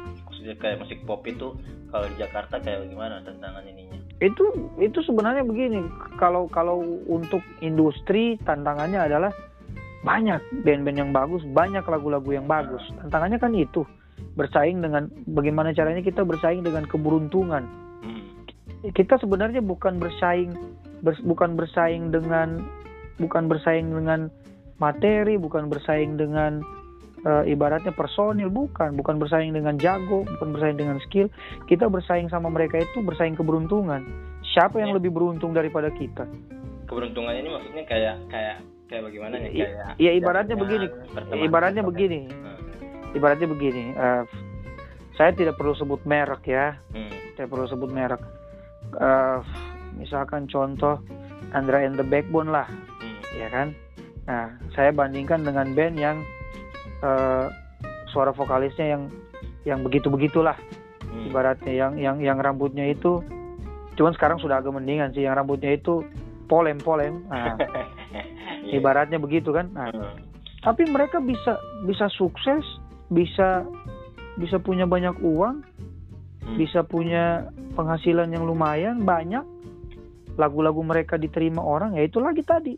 kayak 0.62 0.82
musik 0.82 1.02
pop 1.10 1.26
itu 1.26 1.58
kalau 1.90 2.06
di 2.06 2.16
Jakarta 2.22 2.62
kayak 2.62 2.86
gimana 2.86 3.22
tantangan 3.26 3.66
ininya? 3.66 3.98
Itu 4.22 4.54
itu 4.78 5.02
sebenarnya 5.02 5.42
begini 5.42 5.82
kalau 6.22 6.46
kalau 6.54 6.86
untuk 7.10 7.42
industri 7.66 8.38
tantangannya 8.46 9.10
adalah 9.10 9.34
banyak 10.00 10.40
band-band 10.64 10.98
yang 10.98 11.12
bagus, 11.12 11.44
banyak 11.52 11.84
lagu-lagu 11.84 12.30
yang 12.30 12.46
bagus. 12.46 12.82
Hmm. 12.94 13.10
Tantangannya 13.10 13.40
kan 13.42 13.52
itu 13.58 13.84
bersaing 14.38 14.80
dengan 14.80 15.10
bagaimana 15.28 15.76
caranya 15.76 16.06
kita 16.06 16.24
bersaing 16.24 16.64
dengan 16.64 16.86
keberuntungan. 16.86 17.66
Hmm. 18.06 18.24
Kita 18.96 19.20
sebenarnya 19.20 19.60
bukan 19.60 20.00
bersaing 20.00 20.56
ber, 21.02 21.16
bukan 21.24 21.56
bersaing 21.60 22.12
dengan 22.12 22.64
bukan 23.20 23.52
bersaing 23.52 23.92
dengan 23.92 24.32
materi, 24.80 25.36
bukan 25.36 25.68
bersaing 25.68 26.16
dengan 26.16 26.64
uh, 27.28 27.44
ibaratnya 27.44 27.92
personil, 27.92 28.48
bukan, 28.48 28.96
bukan 28.96 29.20
bersaing 29.20 29.52
dengan 29.52 29.76
jago, 29.76 30.24
bukan 30.38 30.56
bersaing 30.56 30.80
dengan 30.80 30.98
skill. 31.04 31.28
Kita 31.68 31.92
bersaing 31.92 32.32
sama 32.32 32.48
mereka 32.48 32.80
itu 32.80 33.04
bersaing 33.04 33.36
keberuntungan. 33.36 34.08
Siapa 34.56 34.80
yang 34.80 34.96
ya. 34.96 34.98
lebih 34.98 35.12
beruntung 35.12 35.52
daripada 35.52 35.92
kita? 35.92 36.26
Keberuntungan 36.88 37.36
ini 37.36 37.50
maksudnya 37.52 37.84
kayak 37.86 38.16
kayak 38.32 38.56
kayak 38.90 39.04
bagaimana 39.06 39.34
nih? 39.38 39.50
Kayak 39.54 39.94
Iya 40.00 40.12
ibaratnya 40.18 40.56
begini. 40.58 40.88
Ibaratnya 41.46 41.84
begini. 41.86 42.20
Hmm. 42.32 42.58
Ibaratnya 43.14 43.48
begini. 43.52 43.84
Uh, 43.94 44.24
saya 45.20 45.36
tidak 45.36 45.60
perlu 45.60 45.76
sebut 45.76 46.02
merek 46.08 46.48
ya. 46.48 46.80
Hmm. 46.96 47.14
Tidak 47.36 47.48
perlu 47.52 47.68
sebut 47.70 47.92
merek. 47.92 48.24
Uh, 48.98 49.44
misalkan 50.00 50.48
contoh 50.48 51.04
Andra 51.52 51.84
and 51.84 52.00
the 52.00 52.06
Backbone 52.08 52.50
lah 52.50 52.66
hmm. 52.66 53.20
ya 53.36 53.48
kan 53.52 53.68
nah 54.24 54.56
saya 54.72 54.96
bandingkan 54.96 55.44
dengan 55.44 55.76
band 55.76 55.96
yang 56.00 56.18
uh, 57.04 57.52
suara 58.10 58.32
vokalisnya 58.32 58.96
yang 58.96 59.04
yang 59.68 59.80
begitu 59.84 60.08
begitulah 60.08 60.56
hmm. 61.04 61.30
ibaratnya 61.30 61.74
yang 61.76 61.94
yang 62.00 62.18
yang 62.24 62.38
rambutnya 62.40 62.88
itu 62.88 63.20
cuman 64.00 64.16
sekarang 64.16 64.40
sudah 64.40 64.64
agak 64.64 64.72
mendingan 64.72 65.12
sih 65.12 65.28
yang 65.28 65.36
rambutnya 65.36 65.76
itu 65.76 66.08
polem 66.48 66.80
polem 66.80 67.28
nah, 67.28 67.60
yeah. 68.16 68.26
ibaratnya 68.80 69.20
begitu 69.20 69.52
kan 69.52 69.68
nah, 69.76 69.92
hmm. 69.92 70.24
tapi 70.64 70.88
mereka 70.88 71.20
bisa 71.20 71.60
bisa 71.84 72.08
sukses 72.16 72.64
bisa 73.12 73.68
bisa 74.40 74.56
punya 74.62 74.88
banyak 74.88 75.20
uang 75.20 75.62
hmm. 76.46 76.56
bisa 76.56 76.86
punya 76.86 77.52
penghasilan 77.76 78.32
yang 78.32 78.48
lumayan 78.48 79.04
banyak 79.04 79.44
lagu-lagu 80.40 80.80
mereka 80.80 81.20
diterima 81.20 81.60
orang 81.60 82.00
ya 82.00 82.08
itu 82.08 82.24
lagi 82.24 82.42
tadi. 82.48 82.76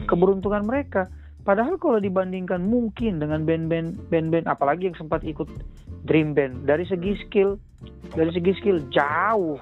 Hmm. 0.00 0.08
keberuntungan 0.08 0.64
mereka. 0.64 1.12
Padahal 1.40 1.80
kalau 1.80 1.96
dibandingkan 2.00 2.60
mungkin 2.60 3.16
dengan 3.20 3.44
band-band 3.48 4.12
band-band 4.12 4.46
apalagi 4.48 4.92
yang 4.92 4.96
sempat 4.96 5.24
ikut 5.24 5.48
dream 6.04 6.36
band 6.36 6.68
dari 6.68 6.84
segi 6.84 7.16
skill 7.26 7.56
dari 8.12 8.32
segi 8.32 8.52
skill 8.60 8.80
jauh. 8.92 9.56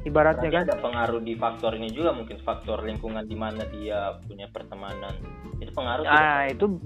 Ibaratnya 0.00 0.48
kan? 0.48 0.64
ada 0.64 0.80
pengaruh 0.80 1.20
di 1.20 1.36
faktor 1.36 1.76
ini 1.76 1.92
juga 1.92 2.16
mungkin 2.16 2.40
faktor 2.40 2.80
lingkungan 2.88 3.20
di 3.28 3.36
mana 3.36 3.68
dia 3.68 4.16
punya 4.24 4.48
pertemanan. 4.48 5.12
Itu 5.60 5.76
pengaruh 5.76 6.08
ah 6.08 6.48
itu 6.48 6.80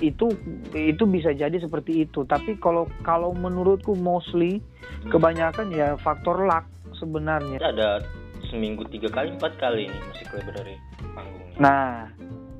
itu 0.00 0.32
itu 0.72 1.04
bisa 1.04 1.36
jadi 1.36 1.60
seperti 1.60 2.08
itu. 2.08 2.24
Tapi 2.24 2.56
kalau 2.56 2.88
kalau 3.04 3.36
menurutku 3.36 3.92
mostly 3.92 4.64
hmm. 4.64 5.12
kebanyakan 5.12 5.76
ya 5.76 6.00
faktor 6.00 6.48
luck 6.48 6.64
sebenarnya. 6.96 7.60
Ada 7.60 8.00
seminggu 8.48 8.84
tiga 8.90 9.08
kali 9.10 9.34
empat 9.34 9.56
kali 9.60 9.88
ini 9.88 9.98
musik 10.10 10.28
label 10.32 10.54
dari 10.54 10.74
panggung. 11.14 11.50
Nah 11.60 12.08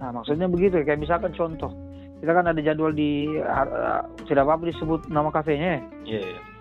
nah 0.00 0.08
maksudnya 0.10 0.48
begitu. 0.50 0.80
Kayak 0.82 1.02
misalkan 1.02 1.32
contoh 1.36 1.72
kita 2.20 2.32
kan 2.32 2.48
ada 2.48 2.60
jadwal 2.60 2.92
di 2.92 3.28
uh, 3.40 4.04
tidak 4.24 4.48
apa-apa 4.48 4.72
disebut 4.72 5.08
nama 5.12 5.28
kafenya 5.28 5.78
ya? 5.78 5.82
Yeah, 6.04 6.24
yeah 6.24 6.54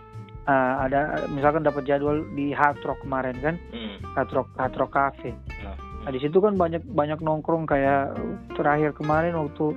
uh, 0.47 0.73
ada 0.87 1.23
misalkan 1.31 1.63
dapat 1.63 1.87
jadwal 1.87 2.23
di 2.35 2.51
Hard 2.51 2.79
Rock 2.83 3.03
kemarin 3.03 3.35
kan? 3.39 3.55
Hmm. 3.71 3.97
Hard 4.15 4.31
Rock 4.35 4.49
Hard 4.59 4.75
Rock 4.75 4.91
Cafe. 4.95 5.31
Nah, 5.63 5.75
nah 6.07 6.11
di 6.11 6.19
situ 6.19 6.37
kan 6.39 6.55
banyak 6.59 6.83
banyak 6.91 7.19
nongkrong. 7.23 7.67
Kayak 7.67 8.15
terakhir 8.55 8.95
kemarin 8.95 9.35
waktu 9.39 9.75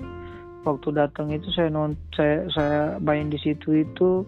waktu 0.66 0.88
datang 0.94 1.30
itu 1.30 1.48
saya 1.54 1.70
non 1.70 1.94
saya 2.14 2.46
saya 2.50 2.80
main 2.98 3.30
di 3.30 3.38
situ 3.38 3.86
itu 3.86 4.26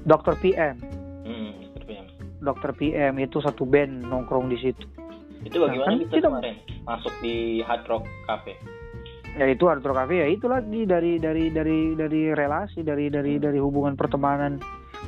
Dokter 0.00 0.32
PM 0.40 0.76
hmm, 0.80 1.24
PM 1.24 1.59
Dokter 2.40 2.72
PM 2.72 3.20
itu 3.20 3.38
satu 3.38 3.68
band 3.68 4.08
nongkrong 4.08 4.48
di 4.48 4.58
situ. 4.60 4.84
Itu 5.44 5.60
bagaimana 5.60 5.96
nah, 5.96 5.96
kan 5.96 6.08
kita 6.12 6.26
kemarin? 6.28 6.56
Masuk 6.84 7.14
di 7.24 7.64
Hard 7.64 7.84
Rock 7.88 8.04
Cafe? 8.28 8.56
Ya 9.38 9.46
itu 9.48 9.64
Hard 9.68 9.84
Rock 9.84 9.96
Cafe 10.04 10.20
ya 10.20 10.28
itu 10.28 10.46
lagi 10.48 10.84
dari 10.84 11.16
dari 11.16 11.48
dari 11.48 11.96
dari 11.96 12.22
relasi 12.36 12.84
dari 12.84 13.08
dari 13.08 13.40
dari 13.40 13.58
hubungan 13.60 13.96
pertemanan 13.96 14.60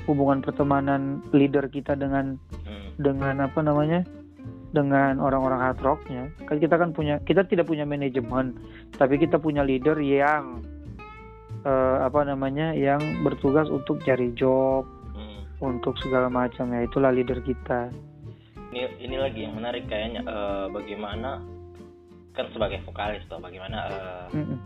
hubungan 0.09 0.41
pertemanan 0.41 1.21
leader 1.37 1.69
kita 1.69 1.93
dengan 1.97 2.41
hmm. 2.65 2.97
dengan 3.01 3.45
apa 3.45 3.61
namanya? 3.61 4.01
Dengan 4.73 5.21
orang-orang 5.21 5.61
hard 5.61 5.85
rocknya. 5.85 6.33
Kan 6.49 6.57
kita 6.57 6.81
kan 6.81 6.97
punya 6.97 7.21
kita 7.29 7.45
tidak 7.45 7.69
punya 7.69 7.85
manajemen 7.85 8.57
tapi 8.97 9.21
kita 9.21 9.37
punya 9.37 9.61
leader 9.61 10.01
yang 10.01 10.65
uh, 11.67 12.07
apa 12.07 12.25
namanya 12.27 12.73
yang 12.73 13.01
bertugas 13.23 13.69
untuk 13.71 14.03
cari 14.03 14.33
job 14.35 14.87
hmm. 14.87 15.02
Untuk 15.63 15.95
segala 16.03 16.27
macam 16.27 16.75
ya. 16.75 16.83
Itulah 16.83 17.15
leader 17.15 17.39
kita. 17.41 17.95
Ini 18.75 18.99
ini 18.99 19.17
lagi 19.17 19.47
yang 19.47 19.55
menarik 19.55 19.87
kayaknya 19.87 20.27
uh, 20.27 20.67
bagaimana 20.73 21.39
kan 22.33 22.49
sebagai 22.57 22.81
vokalis 22.89 23.21
tuh 23.29 23.37
bagaimana 23.45 23.79
uh, 23.93 24.27
mm 24.33 24.41
-mm. 24.41 24.59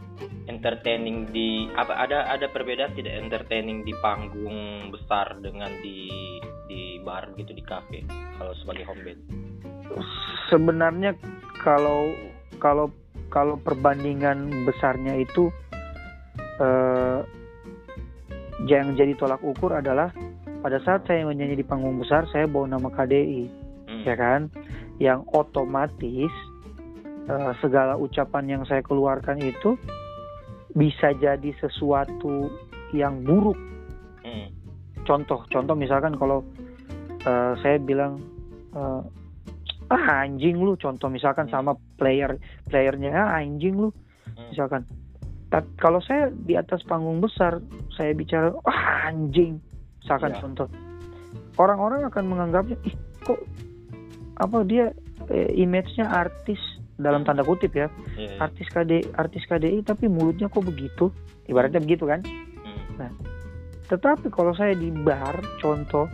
entertaining 0.47 1.26
di 1.34 1.66
apa 1.74 1.99
ada 1.99 2.30
ada 2.30 2.47
perbedaan 2.47 2.94
tidak 2.94 3.18
entertaining 3.18 3.82
di 3.82 3.90
panggung 3.99 4.86
besar 4.94 5.34
dengan 5.42 5.74
di 5.82 6.07
di 6.70 7.03
bar 7.03 7.34
gitu 7.34 7.51
di 7.51 7.66
kafe 7.66 8.07
kalau 8.38 8.55
sebagai 8.62 8.86
home 8.86 9.03
band? 9.03 9.20
Sebenarnya 10.47 11.18
kalau 11.66 12.14
kalau 12.62 12.86
kalau 13.34 13.59
perbandingan 13.59 14.62
besarnya 14.62 15.18
itu 15.18 15.51
uh, 16.62 17.26
yang 18.64 18.94
jadi 18.94 19.12
tolak 19.18 19.42
ukur 19.42 19.74
adalah 19.74 20.14
pada 20.61 20.78
saat 20.82 21.04
saya 21.07 21.26
menyanyi 21.26 21.61
di 21.61 21.66
panggung 21.66 22.00
besar 22.00 22.24
saya 22.32 22.48
bawa 22.48 22.70
nama 22.70 22.88
KDI 22.92 23.44
hmm. 23.88 24.04
ya 24.04 24.14
kan 24.14 24.48
yang 24.96 25.24
otomatis 25.32 26.32
uh, 27.28 27.52
segala 27.61 27.98
ucapan 28.00 28.59
yang 28.59 28.62
saya 28.64 28.80
keluarkan 28.80 29.42
itu 29.42 29.76
bisa 30.76 31.16
jadi 31.16 31.50
sesuatu 31.57 32.52
yang 32.92 33.24
buruk. 33.24 33.57
Hmm. 34.22 34.52
Contoh, 35.09 35.48
contoh 35.48 35.72
misalkan 35.72 36.14
kalau 36.20 36.44
uh, 37.24 37.54
saya 37.64 37.80
bilang 37.80 38.20
uh, 38.76 39.00
ah 39.88 40.26
anjing 40.26 40.61
lu, 40.61 40.76
contoh 40.76 41.09
misalkan 41.09 41.48
hmm. 41.48 41.54
sama 41.54 41.72
player 41.96 42.36
playernya 42.68 43.16
ah 43.16 43.40
anjing 43.40 43.76
lu, 43.76 43.88
hmm. 43.90 44.52
misalkan. 44.52 44.84
Kalau 45.80 46.02
saya 46.04 46.28
di 46.28 46.52
atas 46.59 46.84
panggung 46.84 47.22
besar, 47.22 47.62
saya 47.94 48.12
bicara 48.12 48.52
ah 48.66 49.09
anjing, 49.09 49.57
misalkan 50.07 50.30
ya. 50.30 50.38
contoh, 50.38 50.68
orang-orang 51.59 52.07
akan 52.07 52.24
menganggapnya 52.30 52.78
ih 52.86 52.94
kok 53.26 53.42
apa 54.38 54.62
dia 54.62 54.94
eh, 55.34 55.50
image-nya 55.59 56.07
artis 56.07 56.61
dalam 56.96 57.26
tanda 57.26 57.44
kutip 57.44 57.74
ya 57.74 57.90
yeah. 58.16 58.30
Iya. 58.30 58.36
artis 58.40 58.66
KD 58.72 58.92
artis 59.18 59.42
KDI 59.44 59.82
tapi 59.84 60.07
mulutnya 60.09 60.48
kok 60.48 60.64
begitu 60.64 61.12
ibaratnya 61.50 61.82
begitu 61.82 62.09
kan 62.09 62.22
hmm. 62.22 62.96
nah 62.96 63.11
tetapi 63.90 64.30
kalau 64.32 64.54
saya 64.57 64.78
di 64.78 64.94
bar 64.94 65.42
contoh 65.61 66.09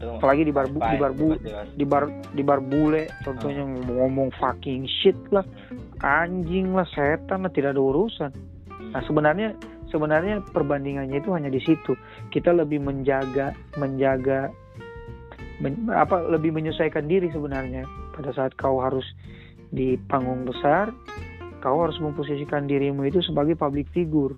itu 0.00 0.08
apalagi 0.16 0.48
di 0.48 0.52
bar 0.54 0.64
bu, 0.72 0.80
di 0.80 0.96
bar 0.96 1.12
bu, 1.12 1.28
di 1.76 1.84
bar 1.84 2.04
di 2.32 2.42
bar 2.42 2.60
bule 2.64 3.04
contohnya 3.20 3.68
hmm. 3.68 3.84
ngomong 4.00 4.32
fucking 4.40 4.88
shit 4.88 5.16
lah 5.28 5.44
anjing 6.00 6.72
lah 6.72 6.88
setan 6.88 7.44
lah 7.44 7.52
tidak 7.52 7.76
ada 7.76 7.82
urusan 7.84 8.32
hmm. 8.32 8.96
nah 8.96 9.02
sebenarnya 9.04 9.52
sebenarnya 9.90 10.42
perbandingannya 10.54 11.20
itu 11.20 11.30
hanya 11.34 11.50
di 11.52 11.60
situ 11.62 11.98
kita 12.30 12.54
lebih 12.54 12.80
menjaga 12.80 13.52
menjaga 13.76 14.50
men, 15.60 15.90
apa 15.92 16.24
lebih 16.26 16.54
menyesuaikan 16.56 17.06
diri 17.06 17.28
sebenarnya 17.30 17.84
pada 18.16 18.32
saat 18.34 18.52
kau 18.56 18.80
harus 18.82 19.04
di 19.70 19.94
panggung 20.10 20.44
besar, 20.44 20.90
kau 21.62 21.78
harus 21.80 21.96
memposisikan 22.02 22.66
dirimu 22.66 23.06
itu 23.06 23.22
sebagai 23.22 23.54
public 23.54 23.86
figure. 23.94 24.34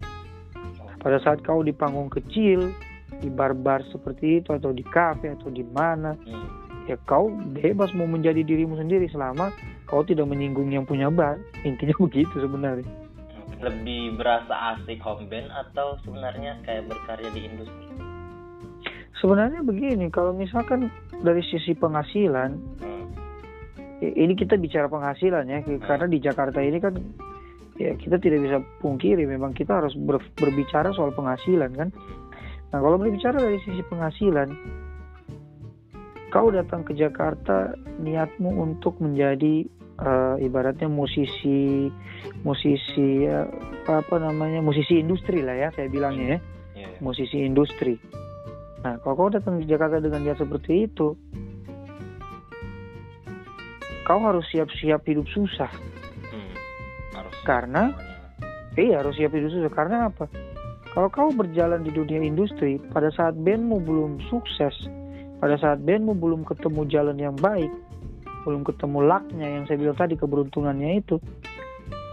Pada 1.03 1.19
saat 1.19 1.43
kau 1.43 1.65
di 1.67 1.75
panggung 1.75 2.13
kecil, 2.13 2.71
di 3.19 3.27
bar-bar 3.33 3.83
seperti 3.91 4.39
itu 4.39 4.55
atau 4.55 4.71
di 4.71 4.87
kafe 4.87 5.35
atau 5.35 5.51
di 5.51 5.67
mana, 5.67 6.15
hmm. 6.15 6.87
ya 6.87 6.95
kau 7.09 7.33
bebas 7.59 7.91
mau 7.99 8.07
menjadi 8.07 8.47
dirimu 8.47 8.79
sendiri 8.79 9.11
selama 9.11 9.51
kau 9.91 10.07
tidak 10.07 10.31
menyinggung 10.31 10.71
yang 10.71 10.87
punya 10.87 11.11
bar. 11.11 11.43
Intinya 11.67 11.97
begitu 12.07 12.39
sebenarnya. 12.39 13.02
Lebih 13.63 14.19
berasa 14.19 14.75
asik 14.75 14.99
home 15.01 15.31
band 15.31 15.49
atau 15.55 15.95
sebenarnya 16.03 16.59
kayak 16.67 16.91
berkarya 16.91 17.31
di 17.31 17.47
industri? 17.47 17.87
Sebenarnya 19.23 19.63
begini, 19.63 20.11
kalau 20.11 20.35
misalkan 20.35 20.91
dari 21.23 21.47
sisi 21.47 21.79
penghasilan, 21.79 22.59
hmm. 22.59 23.07
ini 24.03 24.35
kita 24.35 24.59
bicara 24.59 24.91
penghasilan 24.91 25.47
ya 25.47 25.63
karena 25.87 26.07
di 26.11 26.19
Jakarta 26.19 26.59
ini 26.59 26.83
kan 26.83 26.99
ya 27.79 27.95
kita 27.95 28.19
tidak 28.19 28.43
bisa 28.43 28.59
pungkiri 28.83 29.25
memang 29.25 29.55
kita 29.55 29.79
harus 29.79 29.95
ber, 29.95 30.19
berbicara 30.35 30.91
soal 30.91 31.15
penghasilan 31.15 31.71
kan. 31.71 31.89
Nah 32.75 32.79
kalau 32.83 32.99
berbicara 32.99 33.39
dari 33.39 33.63
sisi 33.63 33.83
penghasilan 33.87 34.49
kau 36.33 36.49
datang 36.49 36.83
ke 36.83 36.97
Jakarta 36.97 37.77
niatmu 38.01 38.49
untuk 38.59 38.97
menjadi 38.99 39.69
uh, 40.03 40.37
ibaratnya 40.43 40.91
musisi 40.91 41.89
musisi 42.43 43.25
uh, 43.31 43.47
apa 43.87 44.17
namanya 44.19 44.59
musisi 44.61 44.99
industri 44.99 45.41
lah 45.41 45.55
ya 45.57 45.69
saya 45.73 45.87
bilangnya 45.89 46.27
ya 46.27 46.31
yeah. 46.37 46.41
Iya. 46.83 46.89
musisi 46.99 47.39
industri 47.41 47.97
nah 48.83 48.99
kalau 49.01 49.15
kau 49.15 49.31
datang 49.31 49.63
ke 49.63 49.71
Jakarta 49.71 50.03
dengan 50.03 50.27
niat 50.27 50.43
seperti 50.43 50.91
itu 50.91 51.15
kau 54.03 54.21
harus 54.23 54.45
siap-siap 54.51 55.03
hidup 55.07 55.27
susah. 55.31 55.71
Hmm, 56.31 56.53
harus. 57.17 57.35
Karena 57.47 57.83
iya 58.75 59.01
harus 59.01 59.15
siap 59.17 59.33
hidup 59.33 59.51
susah. 59.51 59.73
Karena 59.73 60.11
apa? 60.11 60.27
Kalau 60.93 61.09
kau 61.09 61.33
berjalan 61.33 61.81
di 61.81 61.91
dunia 61.95 62.21
industri, 62.21 62.77
pada 62.93 63.09
saat 63.17 63.33
bandmu 63.33 63.81
belum 63.81 64.21
sukses, 64.29 64.77
pada 65.41 65.57
saat 65.57 65.81
bandmu 65.81 66.13
belum 66.13 66.45
ketemu 66.45 66.85
jalan 66.93 67.17
yang 67.17 67.37
baik, 67.41 67.73
belum 68.43 68.63
ketemu 68.67 68.99
laknya 69.07 69.49
yang 69.49 69.65
saya 69.67 69.79
bilang 69.79 69.99
tadi 69.99 70.15
keberuntungannya 70.19 71.03
itu, 71.03 71.17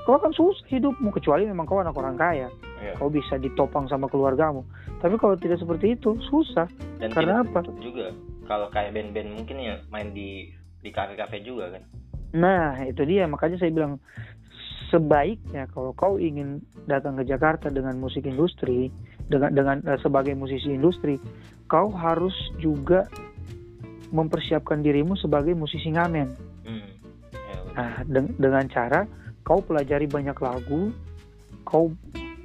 kau 0.05 0.15
akan 0.17 0.34
susah 0.34 0.65
hidupmu 0.69 1.09
kecuali 1.13 1.45
memang 1.45 1.65
kau 1.65 1.82
anak 1.82 1.97
orang 1.97 2.17
kaya. 2.17 2.49
Iya. 2.80 2.95
Kau 2.95 3.11
bisa 3.11 3.36
ditopang 3.36 3.91
sama 3.91 4.07
keluargamu. 4.07 4.63
Tapi 5.03 5.19
kalau 5.19 5.36
tidak 5.36 5.59
seperti 5.59 5.99
itu 5.99 6.15
susah. 6.32 6.69
Dan 7.01 7.11
Karena 7.11 7.43
apa? 7.43 7.65
Juga 7.84 8.15
kalau 8.49 8.65
kayak 8.73 8.97
band-band 8.97 9.30
mungkin 9.38 9.61
ya 9.61 9.77
main 9.93 10.09
di 10.09 10.49
di 10.82 10.89
kafe-kafe 10.89 11.45
juga 11.45 11.77
kan 11.77 11.86
nah 12.34 12.73
itu 12.82 13.05
dia 13.05 13.30
makanya 13.30 13.61
saya 13.61 13.69
bilang 13.69 14.01
sebaiknya 14.89 15.69
kalau 15.69 15.93
kau 15.93 16.17
ingin 16.17 16.65
datang 16.89 17.13
ke 17.21 17.30
Jakarta 17.30 17.69
dengan 17.69 18.01
musik 18.01 18.25
industri 18.25 18.89
dengan 19.30 19.53
dengan 19.53 19.77
uh, 19.86 20.01
sebagai 20.01 20.34
musisi 20.34 20.73
industri 20.73 21.21
kau 21.69 21.93
harus 21.93 22.34
juga 22.57 23.05
mempersiapkan 24.10 24.82
dirimu 24.82 25.16
sebagai 25.18 25.53
musisi 25.53 25.93
ngamen 25.93 26.28
hmm. 26.66 26.89
ya, 27.34 27.57
nah 27.78 27.93
de 28.05 28.22
dengan 28.38 28.66
cara 28.70 29.05
kau 29.45 29.62
pelajari 29.62 30.10
banyak 30.10 30.38
lagu 30.41 30.93
kau 31.66 31.93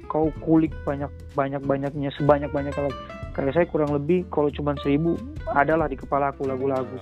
kau 0.05 0.29
kulik 0.45 0.71
banyak 0.85 1.09
banyak 1.33 1.61
banyaknya 1.65 2.09
sebanyak 2.15 2.49
banyak 2.53 2.73
lagu 2.73 2.95
kayak 3.35 3.51
saya 3.51 3.67
kurang 3.67 3.91
lebih 3.91 4.23
kalau 4.31 4.47
cuma 4.53 4.77
seribu 4.79 5.19
adalah 5.51 5.91
di 5.91 5.99
kepala 5.99 6.31
aku 6.31 6.47
lagu-lagu 6.47 6.97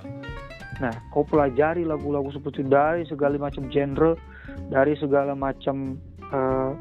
Nah, 0.82 0.90
kau 1.14 1.22
pelajari 1.22 1.86
lagu-lagu 1.86 2.34
seperti 2.34 2.66
dari 2.66 3.06
segala 3.06 3.38
macam 3.38 3.70
genre, 3.70 4.18
dari 4.70 4.98
segala 4.98 5.36
macam 5.38 5.94
uh, 6.34 6.72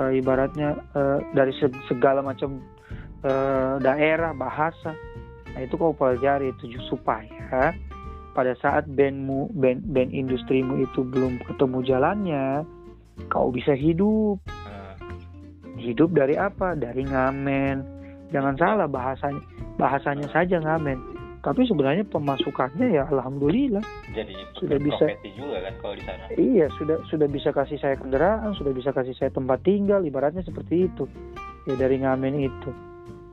uh, 0.00 0.10
ibaratnya 0.10 0.74
uh, 0.98 1.22
dari 1.30 1.54
segala 1.86 2.24
macam 2.24 2.58
uh, 3.22 3.78
daerah 3.78 4.34
bahasa. 4.34 4.94
Nah, 5.54 5.60
itu 5.66 5.74
kau 5.74 5.94
pelajari 5.94 6.54
itu 6.54 6.70
supaya 6.86 7.74
pada 8.30 8.54
saat 8.62 8.86
bandmu 8.86 9.50
band 9.58 9.82
band 9.90 10.14
industrimu 10.14 10.80
itu 10.86 11.02
belum 11.02 11.42
ketemu 11.50 11.78
jalannya 11.82 12.62
kau 13.28 13.52
bisa 13.52 13.76
hidup. 13.76 14.40
Uh. 14.64 14.94
hidup 15.76 16.12
dari 16.16 16.40
apa? 16.40 16.72
Dari 16.78 17.04
ngamen. 17.04 17.84
Jangan 18.30 18.54
salah 18.56 18.88
bahasanya 18.88 19.42
bahasanya 19.76 20.30
saja 20.30 20.62
ngamen. 20.62 20.96
Tapi 21.40 21.64
sebenarnya 21.64 22.04
pemasukannya 22.04 23.00
ya 23.00 23.08
alhamdulillah. 23.08 23.80
Jadi 24.12 24.36
sudah 24.60 24.76
bisa. 24.76 25.08
juga 25.32 25.64
kan 25.64 25.74
kalau 25.80 25.94
di 25.96 26.04
sana? 26.04 26.24
Iya 26.36 26.66
sudah 26.76 27.00
sudah 27.08 27.28
bisa 27.32 27.48
kasih 27.50 27.80
saya 27.80 27.96
kendaraan 27.96 28.52
sudah 28.60 28.76
bisa 28.76 28.92
kasih 28.92 29.16
saya 29.16 29.32
tempat 29.32 29.64
tinggal 29.64 30.04
ibaratnya 30.04 30.44
seperti 30.44 30.88
itu. 30.88 31.08
Ya 31.64 31.80
dari 31.80 31.96
ngamen 32.04 32.44
itu. 32.44 32.70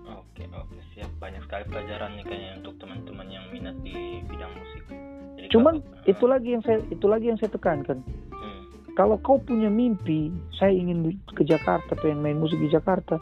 Oke 0.08 0.48
oke 0.56 0.77
siap 0.98 1.14
banyak 1.22 1.46
sekali 1.46 1.64
pelajaran 1.70 2.10
nih 2.18 2.26
kayaknya 2.26 2.52
untuk 2.58 2.74
teman-teman 2.82 3.28
yang 3.30 3.46
minat 3.54 3.78
di 3.86 4.18
bidang 4.26 4.50
musik. 4.50 4.82
Jadi 5.38 5.48
cuman 5.54 5.76
kalau, 5.78 6.10
itu 6.10 6.24
uh, 6.26 6.30
lagi 6.34 6.50
yang 6.58 6.64
saya 6.66 6.80
itu 6.90 7.06
lagi 7.06 7.26
yang 7.30 7.38
saya 7.38 7.54
tekankan. 7.54 8.02
Hmm. 8.34 8.62
kalau 8.98 9.22
kau 9.22 9.38
punya 9.38 9.70
mimpi 9.70 10.34
saya 10.58 10.74
ingin 10.74 11.14
ke 11.38 11.46
Jakarta 11.46 11.94
pengen 12.02 12.26
main 12.26 12.42
musik 12.42 12.58
di 12.58 12.66
Jakarta 12.74 13.22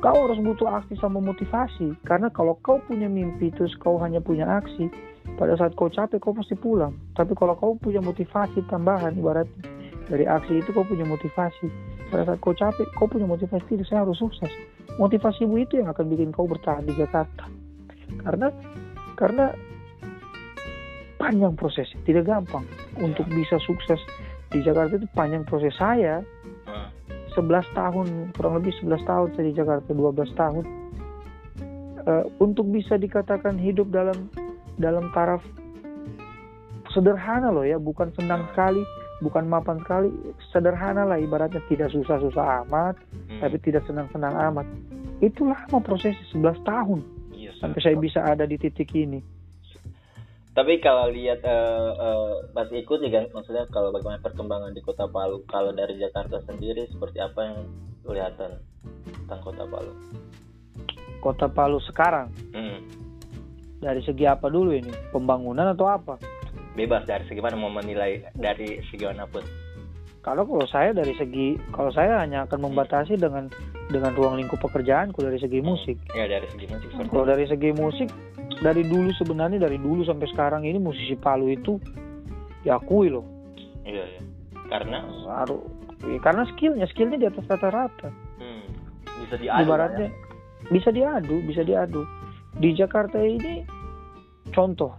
kau 0.00 0.16
harus 0.16 0.40
butuh 0.40 0.68
aksi 0.68 0.96
sama 0.96 1.20
motivasi. 1.20 1.92
Karena 2.08 2.32
kalau 2.32 2.56
kau 2.64 2.80
punya 2.84 3.08
mimpi 3.08 3.52
terus 3.52 3.72
kau 3.76 4.00
hanya 4.00 4.20
punya 4.20 4.48
aksi 4.48 4.88
pada 5.36 5.56
saat 5.56 5.76
kau 5.76 5.92
capek 5.92 6.20
kau 6.20 6.32
pasti 6.32 6.56
pulang. 6.56 6.96
Tapi 7.16 7.36
kalau 7.36 7.56
kau 7.56 7.76
punya 7.76 8.00
motivasi 8.00 8.64
tambahan 8.68 9.16
ibaratnya 9.16 9.64
dari 10.08 10.24
aksi 10.24 10.60
itu 10.64 10.72
kau 10.72 10.88
punya 10.88 11.04
motivasi. 11.04 11.68
Pada 12.08 12.32
saat 12.32 12.40
kau 12.40 12.56
capek 12.56 12.88
kau 12.96 13.08
punya 13.08 13.28
motivasi 13.28 13.80
saya 13.84 14.08
harus 14.08 14.16
sukses 14.16 14.48
motivasimu 15.00 15.56
itu 15.56 15.80
yang 15.80 15.88
akan 15.88 16.06
bikin 16.12 16.28
kau 16.30 16.44
bertahan 16.44 16.84
di 16.84 16.92
Jakarta. 16.92 17.48
Karena 18.20 18.52
karena 19.16 19.56
panjang 21.16 21.56
proses 21.56 21.88
tidak 22.04 22.28
gampang. 22.28 22.68
Untuk 23.00 23.24
bisa 23.32 23.56
sukses 23.64 23.98
di 24.52 24.60
Jakarta 24.60 25.00
itu 25.00 25.08
panjang 25.16 25.48
proses 25.48 25.72
saya. 25.80 26.20
11 27.32 27.62
tahun 27.72 28.06
kurang 28.36 28.60
lebih 28.60 28.74
11 28.84 29.06
tahun 29.06 29.28
saya 29.32 29.44
di 29.48 29.54
Jakarta 29.56 29.88
12 29.88 30.36
tahun. 30.36 30.64
Uh, 32.00 32.24
untuk 32.40 32.68
bisa 32.68 32.96
dikatakan 32.96 33.60
hidup 33.60 33.88
dalam 33.92 34.28
dalam 34.80 35.12
taraf 35.12 35.44
sederhana 36.90 37.52
loh 37.52 37.62
ya 37.62 37.76
bukan 37.76 38.08
senang 38.16 38.48
sekali 38.50 38.82
bukan 39.20 39.44
mapan 39.46 39.78
sekali 39.84 40.10
sederhana 40.50 41.04
lah 41.04 41.20
ibaratnya. 41.20 41.60
Tidak 41.68 41.92
susah-susah 41.92 42.66
amat 42.66 42.96
hmm. 43.12 43.40
tapi 43.40 43.56
tidak 43.62 43.84
senang-senang 43.86 44.34
amat. 44.50 44.66
Itulah 45.20 45.68
lama 45.68 45.78
proses 45.84 46.16
11 46.32 46.64
tahun. 46.64 47.00
Yes, 47.36 47.36
iya, 47.36 47.50
sampai 47.60 47.80
saya 47.84 47.96
bisa 48.00 48.24
ada 48.24 48.48
di 48.48 48.56
titik 48.56 48.90
ini. 48.96 49.20
Tapi 50.50 50.82
kalau 50.82 51.08
lihat 51.14 51.46
uh, 51.46 51.90
uh, 51.94 52.32
pas 52.50 52.66
ikut 52.72 52.98
ya 53.06 53.10
kan 53.22 53.24
maksudnya 53.30 53.64
kalau 53.70 53.94
bagaimana 53.94 54.18
perkembangan 54.18 54.74
di 54.74 54.82
kota 54.82 55.06
Palu 55.06 55.46
kalau 55.46 55.70
dari 55.70 55.94
Jakarta 55.94 56.42
sendiri 56.42 56.90
seperti 56.90 57.22
apa 57.22 57.40
yang 57.46 57.58
kelihatan 58.02 58.58
tentang 59.06 59.40
kota 59.46 59.62
Palu? 59.68 59.94
Kota 61.22 61.46
Palu 61.46 61.78
sekarang? 61.84 62.32
Hmm. 62.56 62.82
dari 63.80 64.04
segi 64.04 64.28
apa 64.28 64.52
dulu 64.52 64.76
ini? 64.76 64.92
Pembangunan 65.08 65.72
atau 65.72 65.88
apa 65.88 66.39
bebas 66.78 67.06
dari 67.06 67.24
segi 67.26 67.40
mana 67.42 67.58
mau 67.58 67.72
menilai 67.72 68.30
dari 68.36 68.82
segi 68.90 69.04
mana 69.06 69.26
pun 69.26 69.42
kalau 70.20 70.44
kalau 70.44 70.66
saya 70.68 70.92
dari 70.92 71.16
segi 71.16 71.56
kalau 71.72 71.90
saya 71.90 72.20
hanya 72.20 72.44
akan 72.44 72.70
membatasi 72.70 73.16
hmm. 73.16 73.22
dengan 73.22 73.44
dengan 73.90 74.14
ruang 74.14 74.38
lingkup 74.38 74.62
pekerjaanku 74.62 75.18
dari 75.18 75.40
segi 75.40 75.58
musik 75.64 75.98
ya 76.14 76.30
dari 76.30 76.46
segi 76.54 76.66
musik 76.70 76.88
kalau 77.10 77.26
dari 77.26 77.44
segi 77.48 77.70
musik 77.74 78.08
dari 78.60 78.84
dulu 78.84 79.10
sebenarnya 79.16 79.58
dari 79.58 79.80
dulu 79.80 80.04
sampai 80.04 80.28
sekarang 80.30 80.62
ini 80.68 80.76
musisi 80.76 81.16
Palu 81.16 81.48
itu 81.48 81.80
diakui 82.62 83.08
loh. 83.08 83.24
Iya, 83.88 84.04
iya. 84.04 84.22
Karena 84.68 85.02
harus 85.26 85.64
ya, 86.04 86.18
karena 86.20 86.44
skillnya 86.54 86.86
skillnya 86.92 87.18
di 87.18 87.26
atas 87.26 87.44
rata-rata. 87.48 88.12
Hmm. 88.38 88.68
Bisa 89.26 89.36
diadu. 89.40 89.60
Ibaratnya 89.64 90.08
ya? 90.08 90.68
bisa 90.68 90.88
diadu, 90.92 91.36
bisa 91.48 91.62
diadu. 91.64 92.02
Di 92.60 92.76
Jakarta 92.76 93.18
ini 93.18 93.64
contoh. 94.52 94.92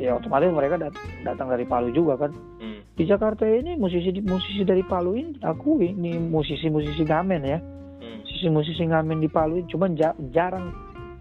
Ya 0.00 0.16
otomatis 0.16 0.48
mereka 0.52 0.80
dat 0.80 0.94
datang 1.24 1.52
dari 1.52 1.64
Palu 1.68 1.92
juga 1.92 2.16
kan. 2.16 2.32
Hmm. 2.60 2.80
Di 2.96 3.04
Jakarta 3.08 3.44
ini 3.44 3.76
musisi 3.76 4.12
musisi 4.24 4.64
dari 4.64 4.84
Palu 4.84 5.16
ini 5.16 5.36
aku 5.44 5.80
ini 5.80 6.16
musisi-musisi 6.16 7.04
ngamen 7.04 7.42
ya. 7.44 7.58
Hmm. 7.58 8.24
Musisi-musisi 8.24 8.82
ngamen 8.88 9.20
di 9.20 9.28
Palu 9.28 9.62
ini 9.62 9.66
cuman 9.68 9.96
ja 9.96 10.16
jarang 10.32 10.72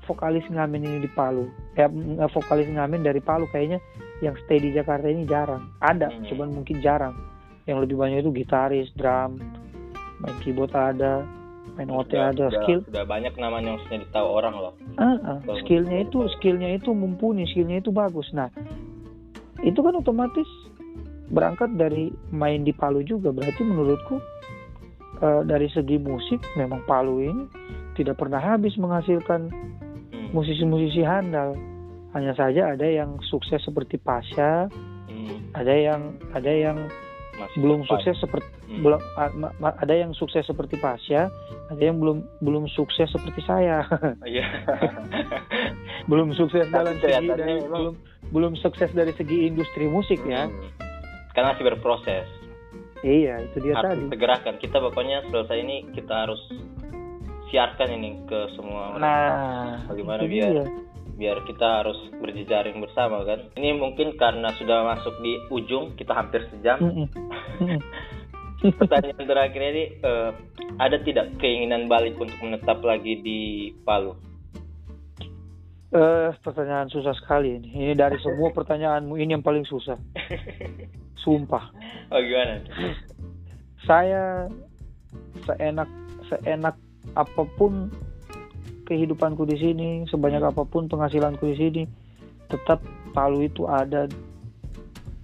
vokalis 0.05 0.45
ngamen 0.49 0.81
ini 0.81 0.97
di 1.05 1.09
Palu 1.11 1.47
ya 1.77 1.87
vokalis 2.27 2.67
ngamen 2.67 3.05
dari 3.05 3.21
Palu 3.21 3.45
kayaknya 3.49 3.79
yang 4.19 4.35
stay 4.45 4.59
di 4.61 4.73
Jakarta 4.73 5.07
ini 5.07 5.23
jarang 5.23 5.71
ada 5.81 6.09
hmm. 6.09 6.27
cuman 6.27 6.49
mungkin 6.51 6.81
jarang 6.81 7.15
yang 7.69 7.79
lebih 7.79 7.95
banyak 7.95 8.25
itu 8.25 8.33
gitaris 8.33 8.89
drum 8.97 9.37
main 10.21 10.35
keyboard 10.41 10.73
ada 10.73 11.25
main 11.81 11.89
OT 11.89 12.13
ada 12.13 12.47
sudah, 12.47 12.61
skill. 12.61 12.79
sudah 12.85 13.05
banyak 13.09 13.33
namanya 13.41 13.73
yang 13.73 13.81
sudah 13.89 13.97
ditahu 14.05 14.27
orang 14.29 14.53
loh. 14.53 14.73
Uh, 15.01 15.17
uh, 15.25 15.37
skillnya 15.65 16.05
itu 16.05 16.29
skillnya 16.37 16.77
itu 16.77 16.93
mumpuni 16.93 17.49
skillnya 17.49 17.81
itu 17.81 17.89
bagus. 17.89 18.29
Nah 18.37 18.53
itu 19.65 19.81
kan 19.81 19.97
otomatis 19.97 20.45
berangkat 21.33 21.73
dari 21.73 22.13
main 22.29 22.61
di 22.61 22.69
Palu 22.69 23.01
juga. 23.01 23.33
Berarti 23.33 23.65
menurutku 23.65 24.21
uh, 25.25 25.41
dari 25.41 25.65
segi 25.73 25.97
musik 25.97 26.37
memang 26.53 26.85
Palu 26.85 27.25
ini 27.25 27.43
tidak 27.97 28.21
pernah 28.21 28.37
habis 28.37 28.77
menghasilkan 28.77 29.49
musisi-musisi 30.37 31.01
handal. 31.01 31.57
Hanya 32.11 32.35
saja 32.35 32.75
ada 32.75 32.83
yang 32.83 33.17
sukses 33.23 33.63
seperti 33.63 33.95
Pasha 33.95 34.67
hmm. 35.07 35.55
ada 35.55 35.71
yang 35.73 36.01
ada 36.35 36.51
yang 36.51 36.77
Masih 37.41 37.57
belum 37.57 37.81
sukses 37.89 38.15
seperti 38.21 38.45
hmm. 38.69 38.85
belum 38.85 39.01
ada 39.65 39.93
yang 39.97 40.13
sukses 40.13 40.45
seperti 40.45 40.77
Pasha 40.77 41.33
ada 41.73 41.81
yang 41.81 41.97
belum 41.97 42.21
belum 42.45 42.69
sukses 42.69 43.09
seperti 43.09 43.41
saya 43.49 43.81
iya. 44.29 44.45
belum 46.11 46.37
sukses 46.37 46.69
dalam 46.69 46.93
segi 47.01 47.33
dari, 47.33 47.65
belum 47.65 47.97
belum 48.29 48.53
sukses 48.61 48.93
dari 48.93 49.09
segi 49.17 49.49
industri 49.49 49.89
musik 49.89 50.21
ya 50.21 50.45
hmm. 50.45 50.69
karena 51.33 51.57
masih 51.57 51.65
berproses 51.65 52.29
iya 53.01 53.41
itu 53.41 53.57
dia 53.57 53.73
harus 53.73 53.89
tadi 53.97 54.05
segerakan 54.13 54.55
kita 54.61 54.77
pokoknya 54.77 55.25
selesai 55.33 55.57
ini 55.57 55.89
kita 55.97 56.29
harus 56.29 56.41
siarkan 57.51 57.89
ini 57.99 58.09
ke 58.31 58.39
semua 58.55 58.95
orang. 58.95 59.03
Nah, 59.03 59.83
bagaimana 59.91 60.23
biar 60.23 60.55
iya. 60.55 60.65
Biar 61.21 61.45
kita 61.45 61.85
harus 61.85 61.97
berjejaring 62.17 62.81
bersama 62.81 63.21
kan. 63.21 63.45
Ini 63.53 63.77
mungkin 63.77 64.17
karena 64.17 64.49
sudah 64.57 64.89
masuk 64.89 65.13
di 65.21 65.37
ujung, 65.53 65.93
kita 65.93 66.17
hampir 66.17 66.49
sejam. 66.49 66.81
Pertanyaan 68.81 69.25
terakhir 69.25 69.61
ini 69.61 69.83
uh, 70.01 70.33
ada 70.81 70.97
tidak 71.05 71.37
keinginan 71.37 71.85
balik 71.85 72.17
untuk 72.17 72.37
menetap 72.41 72.81
lagi 72.81 73.21
di 73.21 73.69
Palu? 73.85 74.17
Uh, 75.93 76.33
pertanyaan 76.41 76.89
susah 76.89 77.13
sekali 77.13 77.61
ini. 77.61 77.69
Ini 77.69 77.93
dari 77.93 78.17
semua 78.25 78.49
pertanyaanmu 78.49 79.13
ini 79.21 79.37
yang 79.37 79.45
paling 79.45 79.65
susah. 79.65 79.97
Sumpah. 81.21 81.69
Oh 82.09 82.21
gimana? 82.21 82.65
Saya 83.85 84.49
seenak 85.45 85.89
seenak 86.29 86.77
apa 87.17 87.43
pun 87.57 87.89
kehidupanku 88.91 89.47
di 89.47 89.55
sini, 89.55 90.03
sebanyak 90.11 90.43
apa 90.43 90.67
pun 90.67 90.91
penghasilanku 90.91 91.47
di 91.47 91.55
sini, 91.55 91.83
tetap 92.51 92.83
Palu 93.11 93.43
itu 93.43 93.67
ada 93.67 94.07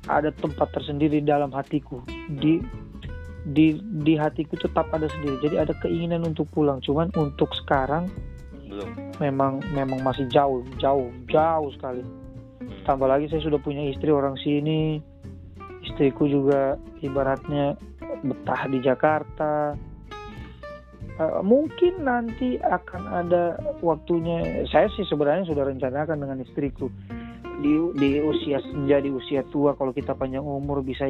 ada 0.07 0.29
tempat 0.31 0.71
tersendiri 0.75 1.23
dalam 1.23 1.51
hatiku. 1.51 2.03
Di 2.27 2.59
di 3.47 3.79
di 4.03 4.13
hatiku 4.15 4.59
tetap 4.59 4.91
ada 4.91 5.07
sendiri. 5.07 5.39
Jadi 5.43 5.55
ada 5.55 5.73
keinginan 5.79 6.27
untuk 6.27 6.51
pulang. 6.51 6.83
Cuman 6.83 7.11
untuk 7.15 7.51
sekarang 7.63 8.11
belum. 8.67 8.89
Memang 9.23 9.63
memang 9.71 10.03
masih 10.03 10.27
jauh, 10.27 10.67
jauh, 10.79 11.07
jauh 11.31 11.69
sekali. 11.79 12.03
Hmm. 12.03 12.83
Tambah 12.83 13.07
lagi 13.07 13.31
saya 13.31 13.39
sudah 13.39 13.59
punya 13.63 13.87
istri 13.87 14.11
orang 14.11 14.35
sini. 14.43 14.99
Istriku 15.87 16.27
juga 16.27 16.75
ibaratnya 16.99 17.79
betah 18.19 18.67
di 18.67 18.83
Jakarta 18.83 19.79
uh, 21.19 21.41
mungkin 21.43 22.05
nanti 22.05 22.57
akan 22.61 23.03
ada 23.09 23.57
waktunya. 23.81 24.65
Saya 24.69 24.89
sih 24.93 25.05
sebenarnya 25.05 25.49
sudah 25.49 25.67
rencanakan 25.67 26.17
dengan 26.21 26.37
istriku. 26.41 26.89
Di 27.57 27.73
di 27.97 28.21
usia 28.21 28.61
menjadi 28.69 29.09
usia 29.09 29.41
tua 29.49 29.73
kalau 29.73 29.89
kita 29.89 30.13
panjang 30.13 30.45
umur 30.45 30.85
bisa 30.85 31.09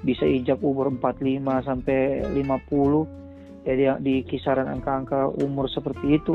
bisa 0.00 0.24
ijab 0.24 0.64
umur 0.64 0.88
45 0.88 1.68
sampai 1.68 2.24
50 2.32 3.22
jadi 3.62 3.94
di 4.02 4.26
kisaran 4.26 4.66
angka-angka 4.66 5.30
umur 5.38 5.70
seperti 5.70 6.18
itu. 6.18 6.34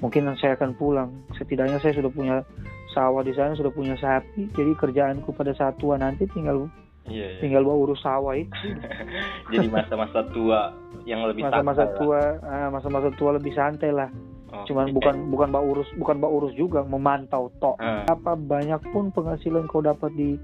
Mungkin 0.00 0.32
saya 0.38 0.56
akan 0.56 0.78
pulang. 0.78 1.10
Setidaknya 1.36 1.82
saya 1.82 1.92
sudah 1.92 2.10
punya 2.12 2.36
sawah 2.94 3.22
di 3.22 3.34
sana 3.34 3.58
sudah 3.58 3.74
punya 3.74 3.98
sapi. 3.98 4.48
Jadi 4.54 4.72
kerjaanku 4.78 5.34
pada 5.34 5.52
saat 5.52 5.76
tua 5.82 5.98
nanti 5.98 6.24
tinggal 6.30 6.70
iya, 7.10 7.26
iya. 7.36 7.40
tinggal 7.42 7.66
bawa 7.66 7.76
urus 7.90 8.00
sawah 8.00 8.34
itu 8.38 8.54
jadi 9.52 9.68
masa-masa 9.68 10.24
tua 10.30 10.72
yang 11.04 11.26
lebih 11.26 11.44
masa-masa 11.44 11.84
tua 11.98 12.38
ah, 12.46 12.68
masa-masa 12.70 13.08
tua 13.18 13.36
lebih 13.36 13.52
santai 13.52 13.90
lah 13.90 14.10
Oh, 14.50 14.66
Cuman 14.66 14.90
okay. 14.90 14.94
bukan 14.98 15.14
bukan 15.30 15.48
mbak 15.54 15.62
urus 15.62 15.88
bukan 15.94 16.18
mbak 16.18 16.32
urus 16.34 16.52
juga 16.58 16.82
memantau 16.82 17.54
tok. 17.62 17.78
Hmm. 17.78 18.02
Apa 18.10 18.34
banyak 18.34 18.82
pun 18.90 19.14
penghasilan 19.14 19.70
kau 19.70 19.78
dapat 19.78 20.10
di 20.18 20.34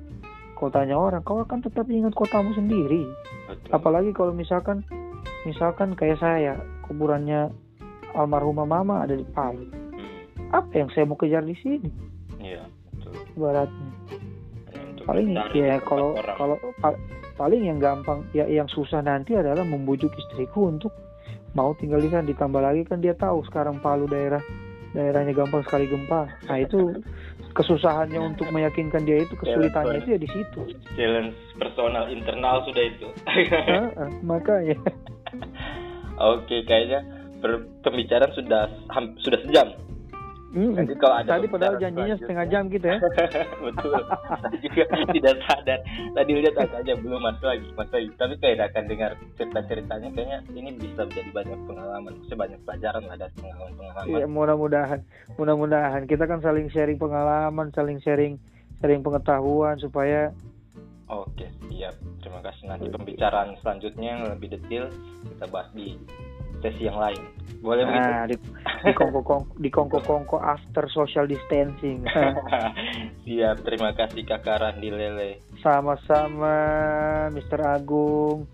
kotanya 0.55 0.95
orang, 0.95 1.27
kau 1.27 1.43
akan 1.43 1.59
tetap 1.59 1.91
ingat 1.91 2.15
kotamu 2.15 2.55
sendiri. 2.55 3.03
Betul. 3.51 3.71
Apalagi 3.75 4.11
kalau 4.15 4.31
misalkan 4.31 4.87
misalkan 5.43 5.99
kayak 5.99 6.23
saya 6.23 6.55
kuburannya 6.87 7.51
almarhumah 8.15 8.67
mama 8.67 9.03
ada 9.03 9.19
di 9.19 9.27
Palu. 9.35 9.67
Hmm. 9.67 10.55
Apa 10.55 10.87
yang 10.87 10.89
saya 10.95 11.03
mau 11.03 11.19
kejar 11.19 11.43
di 11.43 11.59
sini? 11.59 11.91
Iya, 12.39 12.63
betul. 12.95 13.13
Baratnya. 13.35 13.91
Paling 15.07 15.39
ya 15.55 15.79
kalau 15.87 16.19
kalau 16.35 16.57
paling 17.39 17.63
yang 17.71 17.79
gampang 17.79 18.27
ya 18.35 18.45
yang 18.51 18.67
susah 18.67 19.01
nanti 19.01 19.39
adalah 19.39 19.63
membujuk 19.63 20.11
istriku 20.19 20.67
untuk 20.67 20.91
mau 21.55 21.73
tinggal 21.79 22.03
di 22.03 22.11
sana. 22.11 22.27
Ditambah 22.27 22.61
lagi 22.61 22.83
kan 22.83 22.99
dia 22.99 23.15
tahu 23.15 23.47
sekarang 23.47 23.79
Palu 23.79 24.11
daerah 24.11 24.43
daerahnya 24.93 25.31
gampang 25.37 25.63
sekali 25.63 25.87
gempa. 25.87 26.27
Nah 26.51 26.59
itu 26.59 26.99
kesusahannya 27.55 28.21
untuk 28.35 28.51
meyakinkan 28.51 29.07
dia 29.07 29.23
itu 29.23 29.39
kesulitannya 29.39 30.03
itu 30.03 30.09
ya 30.17 30.19
di 30.19 30.29
situ. 30.33 30.61
Challenge 30.99 31.37
personal 31.61 32.11
internal 32.11 32.67
sudah 32.67 32.85
itu. 32.85 33.09
Nah, 33.47 34.11
makanya. 34.27 34.77
Oke 36.35 36.65
kayaknya 36.65 37.05
pembicaraan 37.85 38.33
sudah 38.33 38.73
sudah 39.21 39.39
sejam 39.45 39.69
Hmm. 40.55 40.79
Jadi 40.79 40.95
kalau 41.03 41.17
ada 41.19 41.31
tadi 41.37 41.47
padahal 41.51 41.77
janjinya 41.77 42.17
setengah 42.17 42.47
jam 42.47 42.63
gitu 42.71 42.87
ya. 42.87 42.99
Betul. 43.67 43.99
Saya 43.99 44.59
juga 44.63 44.83
tidak 45.17 45.37
sadar. 45.45 45.81
Tadi 46.15 46.31
lihat 46.39 46.57
agaknya 46.57 46.95
belum 47.03 47.21
masuk 47.21 47.47
lagi, 47.51 47.69
masuk 47.75 47.95
lagi. 47.99 48.09
Tapi 48.15 48.35
kayak 48.39 48.71
akan 48.73 48.85
dengar 48.87 49.11
cerita-ceritanya 49.37 50.09
kayaknya 50.15 50.39
ini 50.55 50.71
bisa 50.79 51.01
menjadi 51.03 51.31
banyak 51.35 51.59
pengalaman, 51.67 52.13
bisa 52.23 52.35
banyak 52.39 52.61
pelajaran 52.63 53.03
lah 53.05 53.17
dari 53.19 53.35
pengalaman-pengalaman. 53.37 54.07
Iya, 54.15 54.27
mudah-mudahan. 54.31 55.01
Mudah-mudahan 55.35 56.03
kita 56.07 56.25
kan 56.25 56.39
saling 56.41 56.69
sharing 56.71 56.99
pengalaman, 57.01 57.67
saling 57.75 57.99
sharing 58.01 58.39
sharing 58.81 59.03
pengetahuan 59.03 59.77
supaya 59.83 60.31
Oke, 61.07 61.47
siap. 61.71 61.95
Terima 62.19 62.43
kasih. 62.43 62.67
Nanti 62.67 62.91
pembicaraan 62.91 63.55
selanjutnya 63.63 64.09
yang 64.19 64.23
lebih 64.27 64.59
detail 64.59 64.91
kita 65.23 65.47
bahas 65.47 65.71
di 65.71 65.95
sesi 66.67 66.91
yang 66.91 66.99
lain. 66.99 67.23
Boleh 67.63 67.87
nah, 67.87 68.27
begitu? 68.27 68.35
Di, 68.35 68.37
di 68.91 68.93
kongko 68.95 69.21
kongko 69.23 69.55
di 69.63 69.69
kongko 69.71 69.99
kongko 70.03 70.37
after 70.43 70.85
social 70.91 71.27
distancing. 71.31 72.03
Siap, 73.27 73.63
terima 73.63 73.95
kasih 73.95 74.27
Kakak 74.27 74.63
Randi 74.63 74.91
Lele. 74.91 75.31
Sama-sama, 75.63 76.57
Mr. 77.31 77.63
Agung. 77.63 78.47